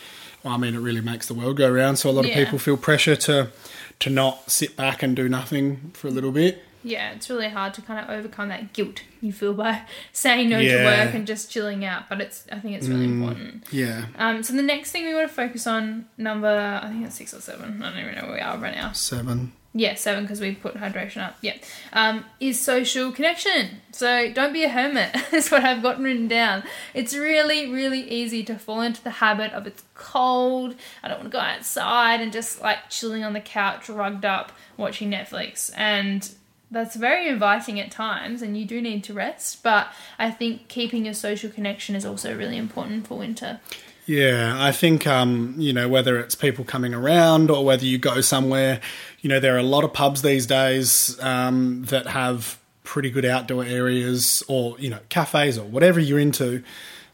Well, 0.44 0.54
I 0.54 0.56
mean, 0.58 0.76
it 0.76 0.78
really 0.78 1.00
makes 1.00 1.26
the 1.26 1.34
world 1.34 1.56
go 1.56 1.68
round. 1.70 1.98
So 1.98 2.08
a 2.08 2.12
lot 2.12 2.24
Yeah. 2.24 2.38
of 2.38 2.44
people 2.44 2.58
feel 2.60 2.76
pressure 2.76 3.16
to 3.16 3.50
to 3.98 4.10
not 4.10 4.48
sit 4.48 4.76
back 4.76 5.02
and 5.02 5.16
do 5.16 5.28
nothing 5.28 5.90
for 5.94 6.06
a 6.06 6.10
little 6.12 6.30
bit. 6.30 6.62
Yeah, 6.88 7.12
it's 7.12 7.28
really 7.28 7.48
hard 7.48 7.74
to 7.74 7.82
kind 7.82 8.00
of 8.04 8.10
overcome 8.10 8.48
that 8.48 8.72
guilt 8.72 9.02
you 9.20 9.32
feel 9.32 9.52
by 9.54 9.82
saying 10.12 10.48
no 10.48 10.60
to 10.60 10.84
work 10.84 11.14
and 11.14 11.26
just 11.26 11.50
chilling 11.50 11.84
out. 11.84 12.08
But 12.08 12.20
it's 12.20 12.46
I 12.50 12.58
think 12.60 12.76
it's 12.76 12.88
really 12.88 13.04
important. 13.04 13.64
Yeah, 13.70 14.06
Um, 14.16 14.42
so 14.42 14.54
the 14.54 14.62
next 14.62 14.90
thing 14.92 15.06
we 15.06 15.14
want 15.14 15.28
to 15.28 15.34
focus 15.34 15.66
on, 15.66 16.06
number 16.16 16.80
I 16.82 16.88
think 16.88 17.04
it's 17.06 17.16
six 17.16 17.34
or 17.34 17.40
seven. 17.40 17.82
I 17.82 17.90
don't 17.90 17.98
even 18.00 18.14
know 18.14 18.22
where 18.26 18.34
we 18.34 18.40
are 18.40 18.56
right 18.58 18.74
now. 18.74 18.92
seven. 18.92 19.52
Yeah, 19.74 19.94
seven 19.96 20.24
because 20.24 20.40
we 20.40 20.54
put 20.54 20.74
hydration 20.76 21.18
up. 21.22 21.36
Yeah, 21.42 21.56
um, 21.92 22.24
is 22.40 22.58
social 22.58 23.12
connection. 23.12 23.82
So 23.92 24.32
don't 24.32 24.52
be 24.54 24.64
a 24.64 24.68
hermit. 24.70 25.14
Is 25.32 25.50
what 25.50 25.62
I've 25.62 25.82
got 25.82 26.00
written 26.00 26.26
down. 26.26 26.62
It's 26.94 27.14
really, 27.14 27.70
really 27.70 28.00
easy 28.10 28.42
to 28.44 28.56
fall 28.58 28.80
into 28.80 29.04
the 29.04 29.10
habit 29.10 29.52
of 29.52 29.66
it's 29.66 29.84
cold. 29.94 30.74
I 31.02 31.08
don't 31.08 31.18
want 31.18 31.30
to 31.30 31.36
go 31.36 31.40
outside 31.40 32.20
and 32.22 32.32
just 32.32 32.62
like 32.62 32.88
chilling 32.88 33.22
on 33.22 33.34
the 33.34 33.40
couch, 33.40 33.88
rugged 33.90 34.24
up, 34.24 34.52
watching 34.78 35.10
Netflix, 35.10 35.70
and 35.76 36.28
that's 36.70 36.96
very 36.96 37.28
inviting 37.28 37.80
at 37.80 37.90
times. 37.90 38.42
And 38.42 38.56
you 38.56 38.64
do 38.64 38.80
need 38.80 39.04
to 39.04 39.14
rest, 39.14 39.62
but 39.62 39.88
I 40.18 40.30
think 40.30 40.68
keeping 40.68 41.04
your 41.04 41.14
social 41.14 41.50
connection 41.50 41.94
is 41.94 42.04
also 42.04 42.36
really 42.36 42.56
important 42.56 43.06
for 43.06 43.18
winter. 43.18 43.60
Yeah, 44.06 44.56
I 44.58 44.72
think 44.72 45.06
um, 45.06 45.54
you 45.58 45.74
know 45.74 45.86
whether 45.86 46.18
it's 46.18 46.34
people 46.34 46.64
coming 46.64 46.94
around 46.94 47.50
or 47.50 47.62
whether 47.62 47.84
you 47.84 47.98
go 47.98 48.22
somewhere. 48.22 48.80
You 49.20 49.28
know, 49.28 49.38
there 49.38 49.54
are 49.54 49.58
a 49.58 49.62
lot 49.62 49.84
of 49.84 49.92
pubs 49.92 50.22
these 50.22 50.46
days 50.46 51.20
um, 51.20 51.84
that 51.90 52.06
have 52.06 52.58
pretty 52.84 53.10
good 53.10 53.26
outdoor 53.26 53.64
areas, 53.64 54.42
or 54.48 54.78
you 54.78 54.88
know, 54.88 55.00
cafes 55.10 55.58
or 55.58 55.64
whatever 55.64 56.00
you're 56.00 56.18
into. 56.18 56.62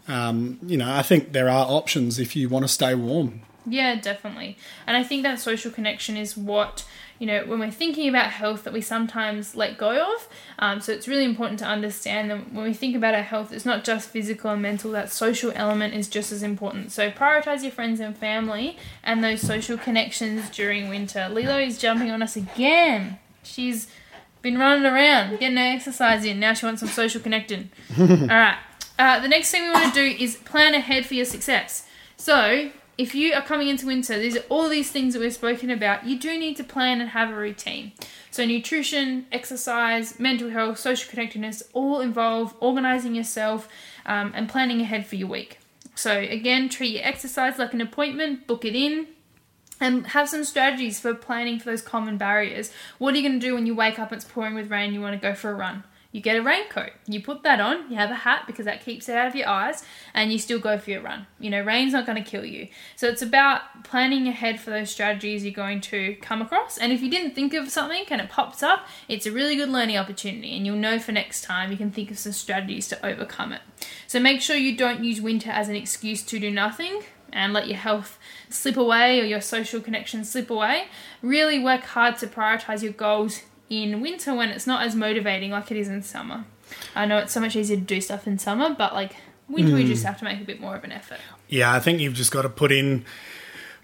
Um, 0.07 0.61
you 0.63 0.77
know, 0.77 0.89
I 0.89 1.03
think 1.03 1.33
there 1.33 1.49
are 1.49 1.67
options 1.67 2.21
if 2.21 2.37
you 2.37 2.49
want 2.49 2.65
to 2.65 2.69
stay 2.69 2.95
warm. 2.95 3.43
Yeah, 3.67 3.97
definitely. 4.01 4.57
And 4.87 4.97
I 4.97 5.03
think 5.03 5.23
that 5.23 5.41
social 5.41 5.71
connection 5.71 6.17
is 6.17 6.37
what, 6.37 6.85
you 7.19 7.27
know, 7.27 7.45
when 7.47 7.61
we're 7.61 7.71
thinking 7.71 8.09
about 8.09 8.31
health 8.31 8.65
that 8.65 8.73
we 8.73 8.81
sometimes 8.81 9.55
let 9.55 9.79
go 9.79 10.15
of. 10.15 10.29
Um, 10.59 10.81
so 10.81 10.93
it's 10.93 11.07
really 11.07 11.25
important 11.25 11.59
to 11.61 11.65
understand 11.65 12.31
that 12.31 12.53
when 12.53 12.65
we 12.65 12.75
think 12.75 12.97
about 12.97 13.15
our 13.15 13.23
health, 13.23 13.53
it's 13.53 13.65
not 13.65 13.85
just 13.85 14.09
physical 14.09 14.51
and 14.51 14.63
mental, 14.63 14.91
that 14.93 15.11
social 15.11 15.53
element 15.55 15.95
is 15.95 16.09
just 16.09 16.33
as 16.33 16.43
important. 16.43 16.93
So 16.93 17.11
prioritize 17.11 17.63
your 17.63 17.73
friends 17.73 18.01
and 18.01 18.17
family 18.17 18.77
and 19.03 19.23
those 19.23 19.41
social 19.41 19.79
connections 19.79 20.51
during 20.51 20.89
winter. 20.89 21.29
Lilo 21.31 21.59
is 21.59 21.79
jumping 21.79 22.11
on 22.11 22.23
us 22.23 22.37
again. 22.37 23.19
She's 23.43 23.89
been 24.43 24.59
running 24.59 24.85
around, 24.85 25.39
getting 25.39 25.57
her 25.57 25.63
exercise 25.63 26.25
in. 26.25 26.41
Now 26.41 26.55
she 26.55 26.67
wants 26.67 26.81
some 26.81 26.91
social 26.91 27.21
connecting. 27.21 27.71
All 27.99 28.07
right. 28.07 28.59
Uh, 28.99 29.21
the 29.21 29.29
next 29.29 29.51
thing 29.51 29.65
we 29.65 29.71
want 29.71 29.93
to 29.93 30.01
do 30.01 30.23
is 30.23 30.37
plan 30.37 30.75
ahead 30.75 31.07
for 31.07 31.15
your 31.15 31.25
success. 31.25 31.87
So 32.17 32.71
if 32.97 33.15
you 33.15 33.33
are 33.35 33.43
coming 33.43 33.69
into 33.69 33.87
winter, 33.87 34.19
these 34.19 34.37
are 34.37 34.45
all 34.49 34.69
these 34.69 34.91
things 34.91 35.15
that 35.15 35.21
we've 35.21 35.33
spoken 35.33 35.71
about. 35.71 36.07
You 36.07 36.19
do 36.19 36.39
need 36.39 36.57
to 36.57 36.65
plan 36.65 37.01
and 37.01 37.11
have 37.11 37.31
a 37.31 37.35
routine. 37.35 37.93
So 38.31 38.45
nutrition, 38.45 39.27
exercise, 39.33 40.19
mental 40.21 40.51
health, 40.51 40.79
social 40.79 41.11
connectedness 41.11 41.63
all 41.73 42.01
involve 42.01 42.55
organizing 42.61 43.15
yourself 43.15 43.69
um, 44.07 44.33
and 44.35 44.49
planning 44.49 44.81
ahead 44.81 45.07
for 45.07 45.17
your 45.17 45.29
week. 45.29 45.59
So 45.95 46.19
again, 46.19 46.69
treat 46.69 46.95
your 46.95 47.05
exercise 47.05 47.59
like 47.59 47.75
an 47.75 47.81
appointment, 47.81 48.47
book 48.47 48.65
it 48.65 48.77
in, 48.77 49.09
and 49.81 50.09
have 50.09 50.29
some 50.29 50.45
strategies 50.45 51.01
for 51.01 51.15
planning 51.15 51.59
for 51.59 51.67
those 51.67 51.83
common 51.83 52.17
barriers. 52.17 52.71
What 52.99 53.15
are 53.15 53.17
you 53.17 53.29
going 53.29 53.41
to 53.41 53.47
do 53.47 53.55
when 53.55 53.67
you 53.67 53.75
wake 53.75 53.99
up 53.99 54.13
and 54.13 54.21
it's 54.21 54.31
pouring 54.31 54.55
with 54.55 54.71
rain? 54.71 54.95
You 54.95 55.01
want 55.01 55.21
to 55.21 55.29
go 55.29 55.35
for 55.35 55.51
a 55.51 55.55
run 55.55 55.85
you 56.15 56.21
get 56.21 56.37
a 56.37 56.43
raincoat. 56.43 56.93
You 57.09 57.21
put 57.21 57.43
that 57.43 57.59
on, 57.59 57.91
you 57.91 57.97
have 57.97 58.13
a 58.13 58.15
hat 58.15 58.45
because 58.47 58.67
that 58.67 58.85
keeps 58.85 59.09
it 59.09 59.17
out 59.17 59.27
of 59.27 59.35
your 59.35 59.49
eyes, 59.49 59.83
and 60.15 60.31
you 60.31 60.39
still 60.39 60.61
go 60.61 60.79
for 60.79 60.91
your 60.91 61.03
run. 61.03 61.27
You 61.41 61.51
know, 61.51 61.61
rain's 61.61 61.93
not 61.93 62.07
going 62.07 62.23
to 62.23 62.31
kill 62.31 62.45
you. 62.45 62.69
So 62.95 63.09
it's 63.09 63.21
about 63.21 63.83
planning 63.83 64.29
ahead 64.29 64.61
for 64.61 64.71
those 64.71 64.91
strategies 64.91 65.45
you're 65.45 65.53
going 65.53 65.81
to 65.81 66.15
come 66.23 66.41
across. 66.41 66.79
And 66.79 66.93
if 66.93 67.03
you 67.03 67.11
didn't 67.11 67.35
think 67.35 67.53
of 67.53 67.69
something 67.69 68.05
and 68.11 68.21
it 68.21 68.31
pops 68.31 68.63
up, 68.63 68.87
it's 69.09 69.27
a 69.27 69.33
really 69.33 69.57
good 69.57 69.69
learning 69.69 69.97
opportunity, 69.97 70.57
and 70.57 70.65
you'll 70.65 70.77
know 70.77 71.01
for 71.01 71.11
next 71.11 71.43
time 71.43 71.73
you 71.73 71.77
can 71.77 71.91
think 71.91 72.13
of 72.13 72.19
some 72.19 72.31
strategies 72.31 72.87
to 72.89 73.05
overcome 73.05 73.53
it. 73.53 73.63
So 74.07 74.21
make 74.21 74.41
sure 74.41 74.55
you 74.55 74.77
don't 74.77 75.03
use 75.03 75.21
winter 75.21 75.51
as 75.51 75.69
an 75.69 75.75
excuse 75.75 76.23
to 76.23 76.39
do 76.39 76.49
nothing 76.49 77.03
and 77.33 77.53
let 77.53 77.67
your 77.67 77.79
health 77.79 78.21
slip 78.49 78.77
away 78.77 79.19
or 79.19 79.25
your 79.25 79.41
social 79.41 79.81
connections 79.81 80.31
slip 80.31 80.49
away. 80.49 80.85
Really 81.23 81.59
work 81.59 81.83
hard 81.83 82.19
to 82.19 82.29
prioritize 82.29 82.85
your 82.85 82.93
goals 82.93 83.43
in 83.71 84.01
winter 84.01 84.35
when 84.35 84.51
it's 84.51 84.67
not 84.67 84.83
as 84.83 84.95
motivating 84.95 85.51
like 85.51 85.71
it 85.71 85.77
is 85.77 85.89
in 85.89 86.03
summer. 86.03 86.45
I 86.95 87.07
know 87.07 87.19
it's 87.19 87.33
so 87.33 87.41
much 87.41 87.57
easier 87.57 87.77
to 87.77 87.83
do 87.83 88.01
stuff 88.01 88.27
in 88.27 88.39
summer, 88.39 88.75
but 88.77 88.95
like 88.95 89.17
winter, 89.49 89.73
mm. 89.73 89.77
we 89.77 89.87
just 89.87 90.05
have 90.05 90.19
to 90.19 90.25
make 90.25 90.41
a 90.41 90.45
bit 90.45 90.61
more 90.61 90.77
of 90.77 90.85
an 90.85 90.93
effort. 90.93 91.19
Yeah, 91.49 91.73
I 91.73 91.81
think 91.81 92.01
you've 92.01 92.15
just 92.15 92.33
got 92.33 92.43
to 92.43 92.49
put 92.49 92.73
in 92.73 93.05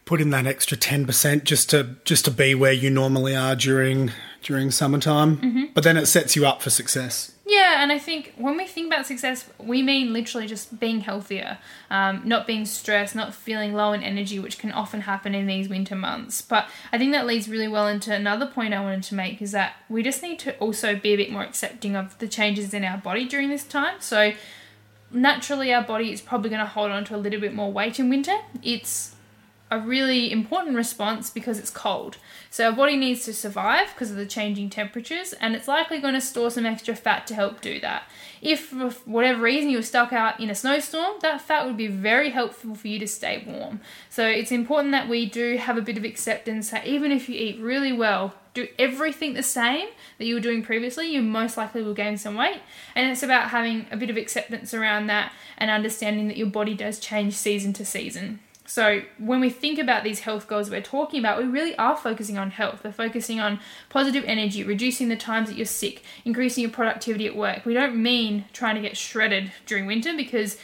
put 0.04 0.20
in 0.20 0.30
that 0.30 0.46
extra 0.46 0.76
ten 0.76 1.06
percent 1.06 1.44
just 1.44 1.70
to 1.70 1.96
just 2.04 2.24
to 2.24 2.30
be 2.30 2.54
where 2.54 2.72
you 2.72 2.90
normally 2.90 3.36
are 3.36 3.54
during 3.54 4.10
during 4.42 4.70
summertime. 4.70 5.36
Mm-hmm. 5.36 5.64
But 5.74 5.84
then 5.84 5.96
it 5.96 6.06
sets 6.06 6.36
you 6.36 6.46
up 6.46 6.62
for 6.62 6.70
success. 6.70 7.32
Yeah, 7.70 7.84
and 7.84 7.92
I 7.92 8.00
think 8.00 8.34
when 8.36 8.56
we 8.56 8.66
think 8.66 8.92
about 8.92 9.06
success, 9.06 9.48
we 9.56 9.80
mean 9.80 10.12
literally 10.12 10.48
just 10.48 10.80
being 10.80 11.02
healthier, 11.02 11.58
um, 11.88 12.22
not 12.24 12.44
being 12.44 12.66
stressed, 12.66 13.14
not 13.14 13.32
feeling 13.32 13.74
low 13.74 13.92
in 13.92 14.02
energy, 14.02 14.40
which 14.40 14.58
can 14.58 14.72
often 14.72 15.02
happen 15.02 15.36
in 15.36 15.46
these 15.46 15.68
winter 15.68 15.94
months. 15.94 16.42
But 16.42 16.66
I 16.92 16.98
think 16.98 17.12
that 17.12 17.28
leads 17.28 17.48
really 17.48 17.68
well 17.68 17.86
into 17.86 18.12
another 18.12 18.46
point 18.46 18.74
I 18.74 18.82
wanted 18.82 19.04
to 19.04 19.14
make 19.14 19.40
is 19.40 19.52
that 19.52 19.76
we 19.88 20.02
just 20.02 20.20
need 20.20 20.40
to 20.40 20.58
also 20.58 20.96
be 20.96 21.10
a 21.10 21.16
bit 21.16 21.30
more 21.30 21.42
accepting 21.42 21.94
of 21.94 22.18
the 22.18 22.26
changes 22.26 22.74
in 22.74 22.82
our 22.82 22.98
body 22.98 23.24
during 23.24 23.50
this 23.50 23.62
time. 23.62 24.00
So 24.00 24.32
naturally, 25.12 25.72
our 25.72 25.84
body 25.84 26.12
is 26.12 26.20
probably 26.20 26.50
going 26.50 26.60
to 26.60 26.66
hold 26.66 26.90
on 26.90 27.04
to 27.04 27.14
a 27.14 27.18
little 27.18 27.40
bit 27.40 27.54
more 27.54 27.70
weight 27.70 28.00
in 28.00 28.10
winter. 28.10 28.36
It's 28.64 29.14
a 29.70 29.78
really 29.78 30.32
important 30.32 30.74
response 30.74 31.30
because 31.30 31.58
it's 31.58 31.70
cold. 31.70 32.16
So 32.50 32.66
our 32.66 32.72
body 32.72 32.96
needs 32.96 33.24
to 33.26 33.32
survive 33.32 33.88
because 33.94 34.10
of 34.10 34.16
the 34.16 34.26
changing 34.26 34.70
temperatures, 34.70 35.32
and 35.34 35.54
it's 35.54 35.68
likely 35.68 36.00
going 36.00 36.14
to 36.14 36.20
store 36.20 36.50
some 36.50 36.66
extra 36.66 36.96
fat 36.96 37.26
to 37.28 37.34
help 37.34 37.60
do 37.60 37.78
that. 37.80 38.02
If 38.42 38.66
for 38.66 38.90
whatever 39.04 39.42
reason 39.42 39.70
you're 39.70 39.82
stuck 39.82 40.12
out 40.12 40.40
in 40.40 40.50
a 40.50 40.54
snowstorm, 40.54 41.18
that 41.20 41.40
fat 41.40 41.66
would 41.66 41.76
be 41.76 41.86
very 41.86 42.30
helpful 42.30 42.74
for 42.74 42.88
you 42.88 42.98
to 42.98 43.06
stay 43.06 43.44
warm. 43.46 43.80
So 44.08 44.26
it's 44.26 44.50
important 44.50 44.92
that 44.92 45.08
we 45.08 45.26
do 45.26 45.56
have 45.58 45.78
a 45.78 45.82
bit 45.82 45.96
of 45.96 46.04
acceptance 46.04 46.70
that 46.70 46.86
even 46.86 47.12
if 47.12 47.28
you 47.28 47.36
eat 47.36 47.60
really 47.60 47.92
well, 47.92 48.34
do 48.52 48.66
everything 48.80 49.34
the 49.34 49.44
same 49.44 49.86
that 50.18 50.24
you 50.24 50.34
were 50.34 50.40
doing 50.40 50.62
previously, 50.64 51.06
you 51.06 51.22
most 51.22 51.56
likely 51.56 51.84
will 51.84 51.94
gain 51.94 52.18
some 52.18 52.34
weight. 52.34 52.60
And 52.96 53.08
it's 53.08 53.22
about 53.22 53.50
having 53.50 53.86
a 53.92 53.96
bit 53.96 54.10
of 54.10 54.16
acceptance 54.16 54.74
around 54.74 55.06
that 55.06 55.32
and 55.56 55.70
understanding 55.70 56.26
that 56.26 56.36
your 56.36 56.48
body 56.48 56.74
does 56.74 56.98
change 56.98 57.34
season 57.34 57.72
to 57.74 57.84
season. 57.84 58.40
So, 58.70 59.02
when 59.18 59.40
we 59.40 59.50
think 59.50 59.80
about 59.80 60.04
these 60.04 60.20
health 60.20 60.46
goals 60.46 60.70
we're 60.70 60.80
talking 60.80 61.18
about, 61.18 61.38
we 61.38 61.44
really 61.44 61.74
are 61.74 61.96
focusing 61.96 62.38
on 62.38 62.52
health. 62.52 62.82
We're 62.84 62.92
focusing 62.92 63.40
on 63.40 63.58
positive 63.88 64.22
energy, 64.28 64.62
reducing 64.62 65.08
the 65.08 65.16
times 65.16 65.48
that 65.48 65.56
you're 65.56 65.66
sick, 65.66 66.04
increasing 66.24 66.62
your 66.62 66.70
productivity 66.70 67.26
at 67.26 67.34
work. 67.34 67.64
We 67.64 67.74
don't 67.74 68.00
mean 68.00 68.44
trying 68.52 68.76
to 68.76 68.80
get 68.80 68.96
shredded 68.96 69.50
during 69.66 69.86
winter 69.86 70.16
because 70.16 70.56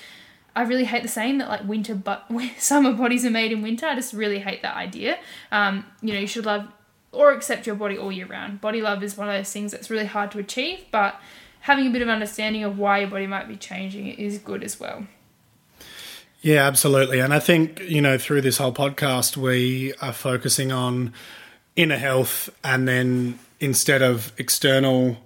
I 0.54 0.62
really 0.62 0.84
hate 0.84 1.02
the 1.02 1.08
saying 1.08 1.38
that 1.38 1.48
like 1.48 1.66
winter 1.66 1.96
but 1.96 2.30
summer 2.58 2.92
bodies 2.92 3.26
are 3.26 3.30
made 3.30 3.50
in 3.50 3.60
winter. 3.60 3.86
I 3.86 3.96
just 3.96 4.12
really 4.12 4.38
hate 4.38 4.62
that 4.62 4.76
idea. 4.76 5.18
Um, 5.50 5.84
you 6.00 6.14
know, 6.14 6.20
you 6.20 6.28
should 6.28 6.46
love 6.46 6.68
or 7.10 7.32
accept 7.32 7.66
your 7.66 7.74
body 7.74 7.98
all 7.98 8.12
year 8.12 8.26
round. 8.26 8.60
Body 8.60 8.82
love 8.82 9.02
is 9.02 9.16
one 9.16 9.28
of 9.28 9.34
those 9.34 9.52
things 9.52 9.72
that's 9.72 9.90
really 9.90 10.06
hard 10.06 10.30
to 10.30 10.38
achieve, 10.38 10.84
but 10.92 11.20
having 11.58 11.88
a 11.88 11.90
bit 11.90 12.02
of 12.02 12.08
understanding 12.08 12.62
of 12.62 12.78
why 12.78 13.00
your 13.00 13.10
body 13.10 13.26
might 13.26 13.48
be 13.48 13.56
changing 13.56 14.06
is 14.06 14.38
good 14.38 14.62
as 14.62 14.78
well. 14.78 15.08
Yeah, 16.46 16.64
absolutely. 16.64 17.18
And 17.18 17.35
I 17.35 17.40
think, 17.40 17.80
you 17.80 18.00
know, 18.00 18.18
through 18.18 18.42
this 18.42 18.59
whole 18.59 18.72
podcast, 18.72 19.37
we 19.37 19.92
are 20.00 20.12
focusing 20.12 20.70
on 20.70 21.12
inner 21.74 21.96
health 21.96 22.48
and 22.62 22.87
then 22.87 23.40
instead 23.59 24.00
of 24.00 24.32
external 24.38 25.16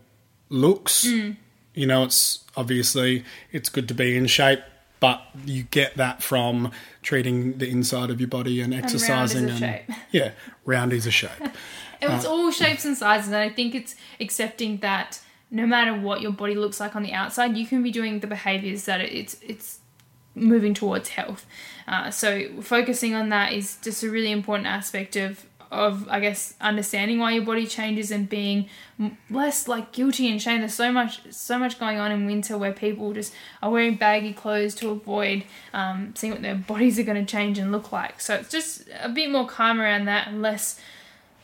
looks, 0.49 1.05
mm. 1.05 1.37
you 1.75 1.87
know, 1.87 2.05
it's 2.05 2.43
obviously 2.57 3.27
it's 3.53 3.69
good 3.69 3.87
to 3.89 3.95
be 3.95 4.17
in 4.17 4.29
shape, 4.29 4.61
but 4.99 5.21
you 5.45 5.65
get 5.65 5.95
that 5.99 6.23
from 6.23 6.73
treating 7.03 7.59
the 7.59 7.69
inside 7.69 8.09
of 8.09 8.19
your 8.19 8.29
body 8.29 8.63
and 8.63 8.73
exercising 8.73 9.51
and, 9.51 9.63
and 9.63 9.97
yeah, 10.13 10.31
round 10.65 10.91
is 10.95 11.07
a 11.07 11.11
shape. 11.11 11.33
it's 12.01 12.25
uh, 12.25 12.31
all 12.31 12.51
shapes 12.51 12.87
and 12.87 12.97
sizes 12.97 13.27
and 13.27 13.37
I 13.37 13.51
think 13.51 13.75
it's 13.75 13.95
accepting 14.21 14.79
that 14.79 15.21
no 15.51 15.67
matter 15.67 15.93
what 15.93 16.23
your 16.23 16.33
body 16.33 16.55
looks 16.55 16.81
like 16.81 16.97
on 16.97 17.03
the 17.03 17.13
outside, 17.13 17.59
you 17.59 17.67
can 17.67 17.83
be 17.83 17.91
doing 17.91 18.21
the 18.21 18.27
behaviors 18.27 18.87
that 18.87 19.03
it's 19.03 19.37
it's 19.43 19.80
moving 20.35 20.75
towards 20.75 21.11
health. 21.11 21.47
Uh, 21.87 22.11
so 22.11 22.61
focusing 22.63 23.15
on 23.15 23.29
that 23.31 23.53
is 23.53 23.79
just 23.83 24.03
a 24.03 24.11
really 24.11 24.31
important 24.31 24.67
aspect 24.67 25.17
of 25.17 25.47
of 25.71 26.09
I 26.09 26.19
guess 26.19 26.55
understanding 26.61 27.21
why 27.21 27.33
your 27.33 27.45
body 27.45 27.67
changes 27.67 28.11
and 28.11 28.29
being 28.29 28.69
less 29.31 29.69
like 29.69 29.93
guilty 29.93 30.29
and 30.29 30.43
shame. 30.43 30.61
There's 30.61 30.75
so 30.75 30.91
much 30.91 31.21
so 31.33 31.59
much 31.59 31.79
going 31.79 31.99
on 31.99 32.11
in 32.11 32.27
winter 32.27 32.59
where 32.59 32.73
people 32.73 33.13
just 33.13 33.33
are 33.63 33.71
wearing 33.71 33.95
baggy 33.95 34.33
clothes 34.33 34.75
to 34.77 34.91
avoid 34.91 35.45
um, 35.73 36.13
seeing 36.17 36.33
what 36.33 36.43
their 36.43 36.55
bodies 36.73 36.99
are 36.99 37.05
going 37.05 37.25
to 37.25 37.31
change 37.31 37.59
and 37.59 37.71
look 37.71 37.93
like. 37.93 38.21
So 38.21 38.35
it's 38.35 38.51
just 38.51 38.89
a 39.01 39.09
bit 39.09 39.31
more 39.31 39.47
calm 39.47 39.81
around 39.81 40.07
that 40.07 40.29
and 40.29 40.43
less 40.43 40.81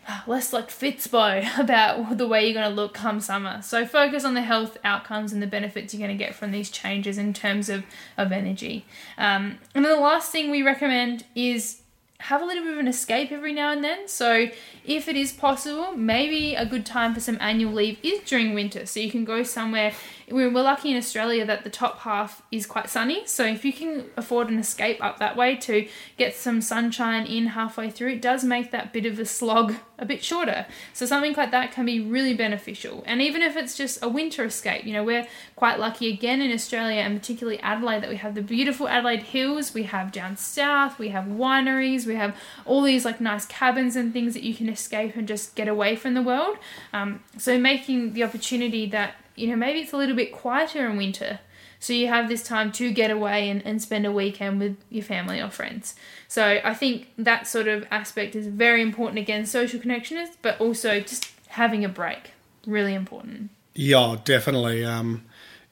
less 0.27 0.53
like 0.53 0.69
Fitspo 0.69 1.59
about 1.59 2.19
the 2.19 2.27
way 2.27 2.45
you're 2.45 2.55
going 2.55 2.69
to 2.69 2.75
look 2.75 2.95
come 2.95 3.21
summer. 3.21 3.63
So 3.63 3.87
focus 3.87 4.25
on 4.25 4.35
the 4.35 4.43
health 4.43 4.79
outcomes 4.85 5.33
and 5.33 5.43
the 5.43 5.47
benefits 5.47 5.93
you're 5.93 6.07
going 6.07 6.17
to 6.17 6.25
get 6.25 6.35
from 6.35 6.53
these 6.53 6.71
changes 6.71 7.19
in 7.19 7.33
terms 7.33 7.69
of, 7.69 7.85
of 8.17 8.33
energy. 8.33 8.85
Um, 9.19 9.59
and 9.75 9.85
then 9.85 9.93
the 9.93 10.01
last 10.01 10.33
thing 10.33 10.51
we 10.51 10.63
recommend 10.63 11.25
is 11.35 11.83
have 12.19 12.41
a 12.41 12.45
little 12.45 12.65
bit 12.65 12.73
of 12.73 12.79
an 12.79 12.89
escape 12.89 13.31
every 13.31 13.53
now 13.53 13.73
and 13.73 13.85
then. 13.85 14.09
So, 14.09 14.49
if 14.85 15.09
it 15.09 15.17
is 15.17 15.33
possible, 15.33 15.93
maybe 15.93 16.55
a 16.55 16.65
good 16.65 16.87
time 16.87 17.13
for 17.13 17.21
some 17.21 17.37
annual 17.41 17.73
leave 17.73 17.99
is 18.03 18.21
during 18.21 18.55
winter. 18.55 18.87
So, 18.87 19.01
you 19.01 19.11
can 19.11 19.25
go 19.25 19.43
somewhere. 19.43 19.93
We're 20.31 20.51
lucky 20.51 20.91
in 20.91 20.97
Australia 20.97 21.45
that 21.47 21.65
the 21.65 21.71
top 21.71 22.01
half 22.01 22.43
is 22.51 22.67
quite 22.67 22.91
sunny. 22.91 23.27
So, 23.27 23.45
if 23.45 23.65
you 23.65 23.73
can 23.73 24.07
afford 24.17 24.49
an 24.49 24.59
escape 24.59 25.03
up 25.03 25.19
that 25.19 25.37
way 25.37 25.57
to 25.57 25.89
get 26.17 26.35
some 26.35 26.61
sunshine 26.61 27.27
in 27.27 27.49
halfway 27.49 27.91
through, 27.91 28.13
it 28.13 28.23
does 28.23 28.45
make 28.45 28.71
that 28.73 28.93
bit 28.93 29.07
of 29.07 29.19
a 29.19 29.27
slog 29.27 29.75
a 29.99 30.05
bit 30.05 30.23
shorter. 30.23 30.67
So 30.93 31.07
something 31.07 31.35
like 31.35 31.51
that 31.51 31.73
can 31.73 31.87
be 31.87 32.01
really 32.01 32.35
beneficial. 32.35 33.03
And 33.07 33.23
even 33.23 33.43
if 33.43 33.57
it's 33.57 33.77
just 33.77 34.03
a 34.03 34.09
winter 34.09 34.45
escape, 34.45 34.85
you 34.85 34.93
know, 34.93 35.05
we're 35.05 35.27
quite 35.55 35.79
lucky 35.79 36.13
again 36.13 36.41
in 36.41 36.53
Australia 36.53 37.01
and 37.01 37.19
particularly 37.19 37.59
Adelaide 37.61 38.03
that 38.03 38.11
we 38.11 38.17
have 38.17 38.35
the 38.35 38.43
beautiful 38.43 38.89
Adelaide 38.89 39.23
Hills, 39.23 39.75
we 39.75 39.85
have 39.85 40.13
down 40.13 40.37
south, 40.37 40.99
we 40.99 41.09
have 41.09 41.25
wineries, 41.25 42.07
we 42.07 42.17
have 42.17 42.37
all 42.65 42.83
these 42.83 43.05
like 43.05 43.21
nice 43.21 43.47
cabins 43.47 43.97
and 43.97 44.13
things 44.13 44.35
that 44.35 44.43
you 44.43 44.55
can 44.55 44.69
escape 44.69 45.17
and 45.17 45.27
just 45.27 45.55
get 45.55 45.69
away 45.69 45.97
from 45.97 46.15
the 46.15 46.23
world. 46.23 46.59
Um, 46.93 47.21
so 47.39 47.59
making 47.59 48.13
the 48.13 48.25
opportunity 48.25 48.87
that, 48.91 49.15
you 49.37 49.49
know, 49.49 49.57
maybe 49.57 49.81
it's 49.81 49.93
a 49.93 49.97
little 49.97 50.17
bit 50.17 50.33
quieter 50.33 50.89
in 50.89 50.97
winter 50.97 51.41
so 51.79 51.93
you 51.93 52.09
have 52.09 52.29
this 52.29 52.43
time 52.43 52.73
to 52.73 52.91
get 52.93 53.11
away 53.11 53.49
and, 53.51 53.65
and 53.65 53.81
spend 53.81 54.07
a 54.07 54.13
weekend 54.13 54.61
with 54.61 54.77
your 54.91 55.05
family 55.05 55.41
or 55.41 55.51
friends. 55.51 55.95
So 56.29 56.61
I 56.65 56.75
think 56.75 57.09
that 57.19 57.47
sort 57.47 57.69
of 57.69 57.87
aspect 57.91 58.35
is 58.35 58.47
very 58.47 58.83
important 58.83 59.19
again, 59.19 59.47
social 59.47 59.79
connections, 59.79 60.31
but 60.43 60.61
also 60.61 61.01
just 61.01 61.31
having 61.49 61.85
a 61.85 61.89
break. 61.89 62.33
Really 62.67 62.95
important. 62.95 63.51
Yeah, 63.75 64.17
definitely. 64.25 64.85
Um, 64.85 65.25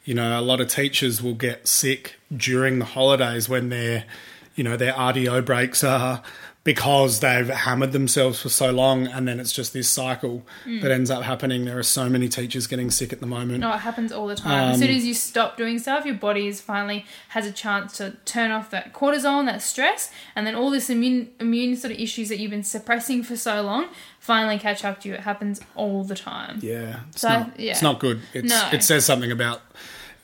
you 0.05 0.15
know, 0.15 0.39
a 0.39 0.43
lot 0.43 0.61
of 0.61 0.69
teachers 0.69 1.23
will 1.23 1.35
get 1.35 1.67
sick 1.67 2.17
during 2.35 2.79
the 2.79 2.85
holidays 2.85 3.49
when 3.49 3.71
their, 3.71 4.05
you 4.55 4.63
know, 4.63 4.77
their 4.77 4.93
RDO 4.93 5.45
breaks 5.45 5.83
are 5.83 6.23
because 6.65 7.21
they've 7.21 7.49
hammered 7.49 7.93
themselves 7.93 8.41
for 8.41 8.49
so 8.49 8.71
long, 8.71 9.07
and 9.07 9.29
then 9.29 9.39
it's 9.39 9.53
just 9.53 9.75
this 9.75 9.89
cycle 9.89 10.43
mm. 10.65 10.81
that 10.81 10.91
ends 10.91 11.11
up 11.11 11.23
happening. 11.23 11.67
There 11.67 11.79
are 11.79 11.83
so 11.83 12.09
many 12.09 12.29
teachers 12.29 12.67
getting 12.67 12.91
sick 12.91 13.13
at 13.13 13.21
the 13.21 13.27
moment. 13.27 13.61
No, 13.61 13.73
it 13.75 13.79
happens 13.79 14.11
all 14.11 14.27
the 14.27 14.35
time. 14.35 14.73
as 14.73 14.79
soon 14.79 14.89
um, 14.89 14.97
as 14.97 15.05
you 15.05 15.13
stop 15.13 15.59
doing 15.59 15.79
stuff, 15.79 16.07
your 16.07 16.15
body 16.15 16.49
is 16.49 16.63
finally 16.63 17.05
has 17.29 17.47
a 17.47 17.53
chance 17.53 17.99
to 17.99 18.17
turn 18.25 18.51
off 18.51 18.71
that 18.71 18.95
cortisol, 18.95 19.45
that 19.45 19.61
stress, 19.61 20.11
and 20.35 20.47
then 20.47 20.55
all 20.55 20.71
this 20.71 20.89
immune 20.89 21.31
immune 21.39 21.77
sort 21.77 21.93
of 21.93 22.01
issues 22.01 22.31
that 22.31 22.39
you've 22.39 22.51
been 22.51 22.65
suppressing 22.65 23.23
for 23.23 23.37
so 23.37 23.61
long 23.61 23.89
finally 24.25 24.59
catch 24.59 24.87
up 24.87 25.01
to 25.03 25.09
you. 25.09 25.15
It 25.15 25.21
happens 25.21 25.61
all 25.75 26.03
the 26.03 26.15
time. 26.15 26.59
Yeah, 26.63 27.01
it's 27.11 27.21
So, 27.21 27.29
not. 27.29 27.61
yeah. 27.61 27.73
It's 27.73 27.83
not 27.83 28.01
good. 28.01 28.23
It's, 28.33 28.49
No. 28.49 28.71
It 28.73 28.83
says 28.83 29.05
something 29.05 29.31
about 29.31 29.61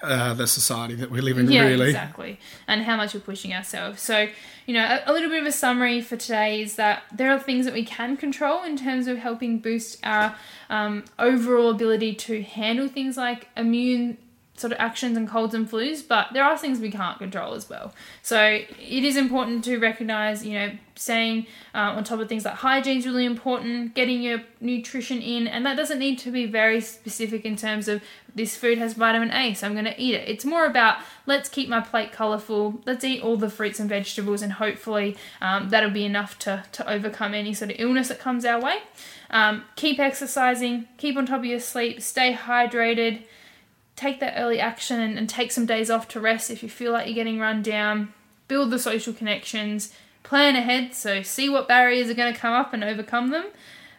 uh, 0.02 0.34
the 0.34 0.46
society 0.46 0.94
that 0.94 1.10
we 1.10 1.20
live 1.20 1.38
in. 1.38 1.50
Yeah, 1.50 1.66
really. 1.66 1.88
exactly. 1.88 2.38
And 2.66 2.82
how 2.82 2.96
much 2.96 3.14
we're 3.14 3.20
pushing 3.20 3.52
ourselves. 3.52 4.00
So, 4.00 4.28
you 4.66 4.74
know, 4.74 4.84
a, 4.84 5.10
a 5.10 5.12
little 5.12 5.28
bit 5.28 5.40
of 5.40 5.46
a 5.46 5.52
summary 5.52 6.00
for 6.00 6.16
today 6.16 6.62
is 6.62 6.76
that 6.76 7.02
there 7.12 7.30
are 7.30 7.38
things 7.38 7.64
that 7.66 7.74
we 7.74 7.84
can 7.84 8.16
control 8.16 8.62
in 8.62 8.76
terms 8.76 9.06
of 9.06 9.18
helping 9.18 9.58
boost 9.58 9.98
our 10.02 10.34
um, 10.68 11.04
overall 11.18 11.70
ability 11.70 12.14
to 12.14 12.42
handle 12.42 12.88
things 12.88 13.16
like 13.16 13.48
immune 13.56 14.18
sort 14.60 14.72
of 14.72 14.78
actions 14.78 15.16
and 15.16 15.28
colds 15.28 15.54
and 15.54 15.70
flus, 15.70 16.06
but 16.06 16.28
there 16.32 16.44
are 16.44 16.56
things 16.56 16.78
we 16.78 16.90
can't 16.90 17.18
control 17.18 17.54
as 17.54 17.68
well. 17.68 17.94
So 18.22 18.40
it 18.42 19.04
is 19.04 19.16
important 19.16 19.64
to 19.64 19.78
recognize, 19.78 20.44
you 20.44 20.52
know, 20.52 20.72
staying 20.94 21.46
uh, 21.74 21.96
on 21.96 22.04
top 22.04 22.20
of 22.20 22.28
things 22.28 22.44
like 22.44 22.54
hygiene 22.54 22.98
is 22.98 23.06
really 23.06 23.24
important, 23.24 23.94
getting 23.94 24.20
your 24.20 24.42
nutrition 24.60 25.22
in, 25.22 25.48
and 25.48 25.64
that 25.64 25.76
doesn't 25.76 25.98
need 25.98 26.18
to 26.18 26.30
be 26.30 26.44
very 26.44 26.80
specific 26.80 27.46
in 27.46 27.56
terms 27.56 27.88
of 27.88 28.02
this 28.34 28.54
food 28.56 28.78
has 28.78 28.92
vitamin 28.92 29.32
A, 29.32 29.54
so 29.54 29.66
I'm 29.66 29.72
going 29.72 29.86
to 29.86 30.00
eat 30.00 30.14
it. 30.14 30.28
It's 30.28 30.44
more 30.44 30.66
about 30.66 30.98
let's 31.26 31.48
keep 31.48 31.68
my 31.68 31.80
plate 31.80 32.12
colorful, 32.12 32.80
let's 32.84 33.02
eat 33.02 33.22
all 33.22 33.36
the 33.36 33.50
fruits 33.50 33.80
and 33.80 33.88
vegetables, 33.88 34.42
and 34.42 34.52
hopefully 34.52 35.16
um, 35.40 35.70
that'll 35.70 35.90
be 35.90 36.04
enough 36.04 36.38
to, 36.40 36.64
to 36.72 36.88
overcome 36.88 37.32
any 37.34 37.54
sort 37.54 37.70
of 37.70 37.76
illness 37.80 38.08
that 38.08 38.20
comes 38.20 38.44
our 38.44 38.60
way. 38.60 38.78
Um, 39.30 39.64
keep 39.76 39.98
exercising, 39.98 40.86
keep 40.98 41.16
on 41.16 41.24
top 41.26 41.38
of 41.38 41.44
your 41.46 41.60
sleep, 41.60 42.02
stay 42.02 42.34
hydrated 42.34 43.22
take 44.00 44.20
that 44.20 44.34
early 44.36 44.58
action 44.58 44.98
and, 44.98 45.18
and 45.18 45.28
take 45.28 45.52
some 45.52 45.66
days 45.66 45.90
off 45.90 46.08
to 46.08 46.20
rest 46.20 46.50
if 46.50 46.62
you 46.62 46.68
feel 46.68 46.92
like 46.92 47.06
you're 47.06 47.14
getting 47.14 47.38
run 47.38 47.62
down. 47.62 48.14
Build 48.48 48.70
the 48.70 48.78
social 48.78 49.12
connections. 49.12 49.92
Plan 50.22 50.56
ahead, 50.56 50.94
so 50.94 51.22
see 51.22 51.48
what 51.48 51.68
barriers 51.68 52.08
are 52.08 52.14
going 52.14 52.32
to 52.32 52.38
come 52.38 52.52
up 52.52 52.72
and 52.72 52.82
overcome 52.84 53.30
them. 53.30 53.46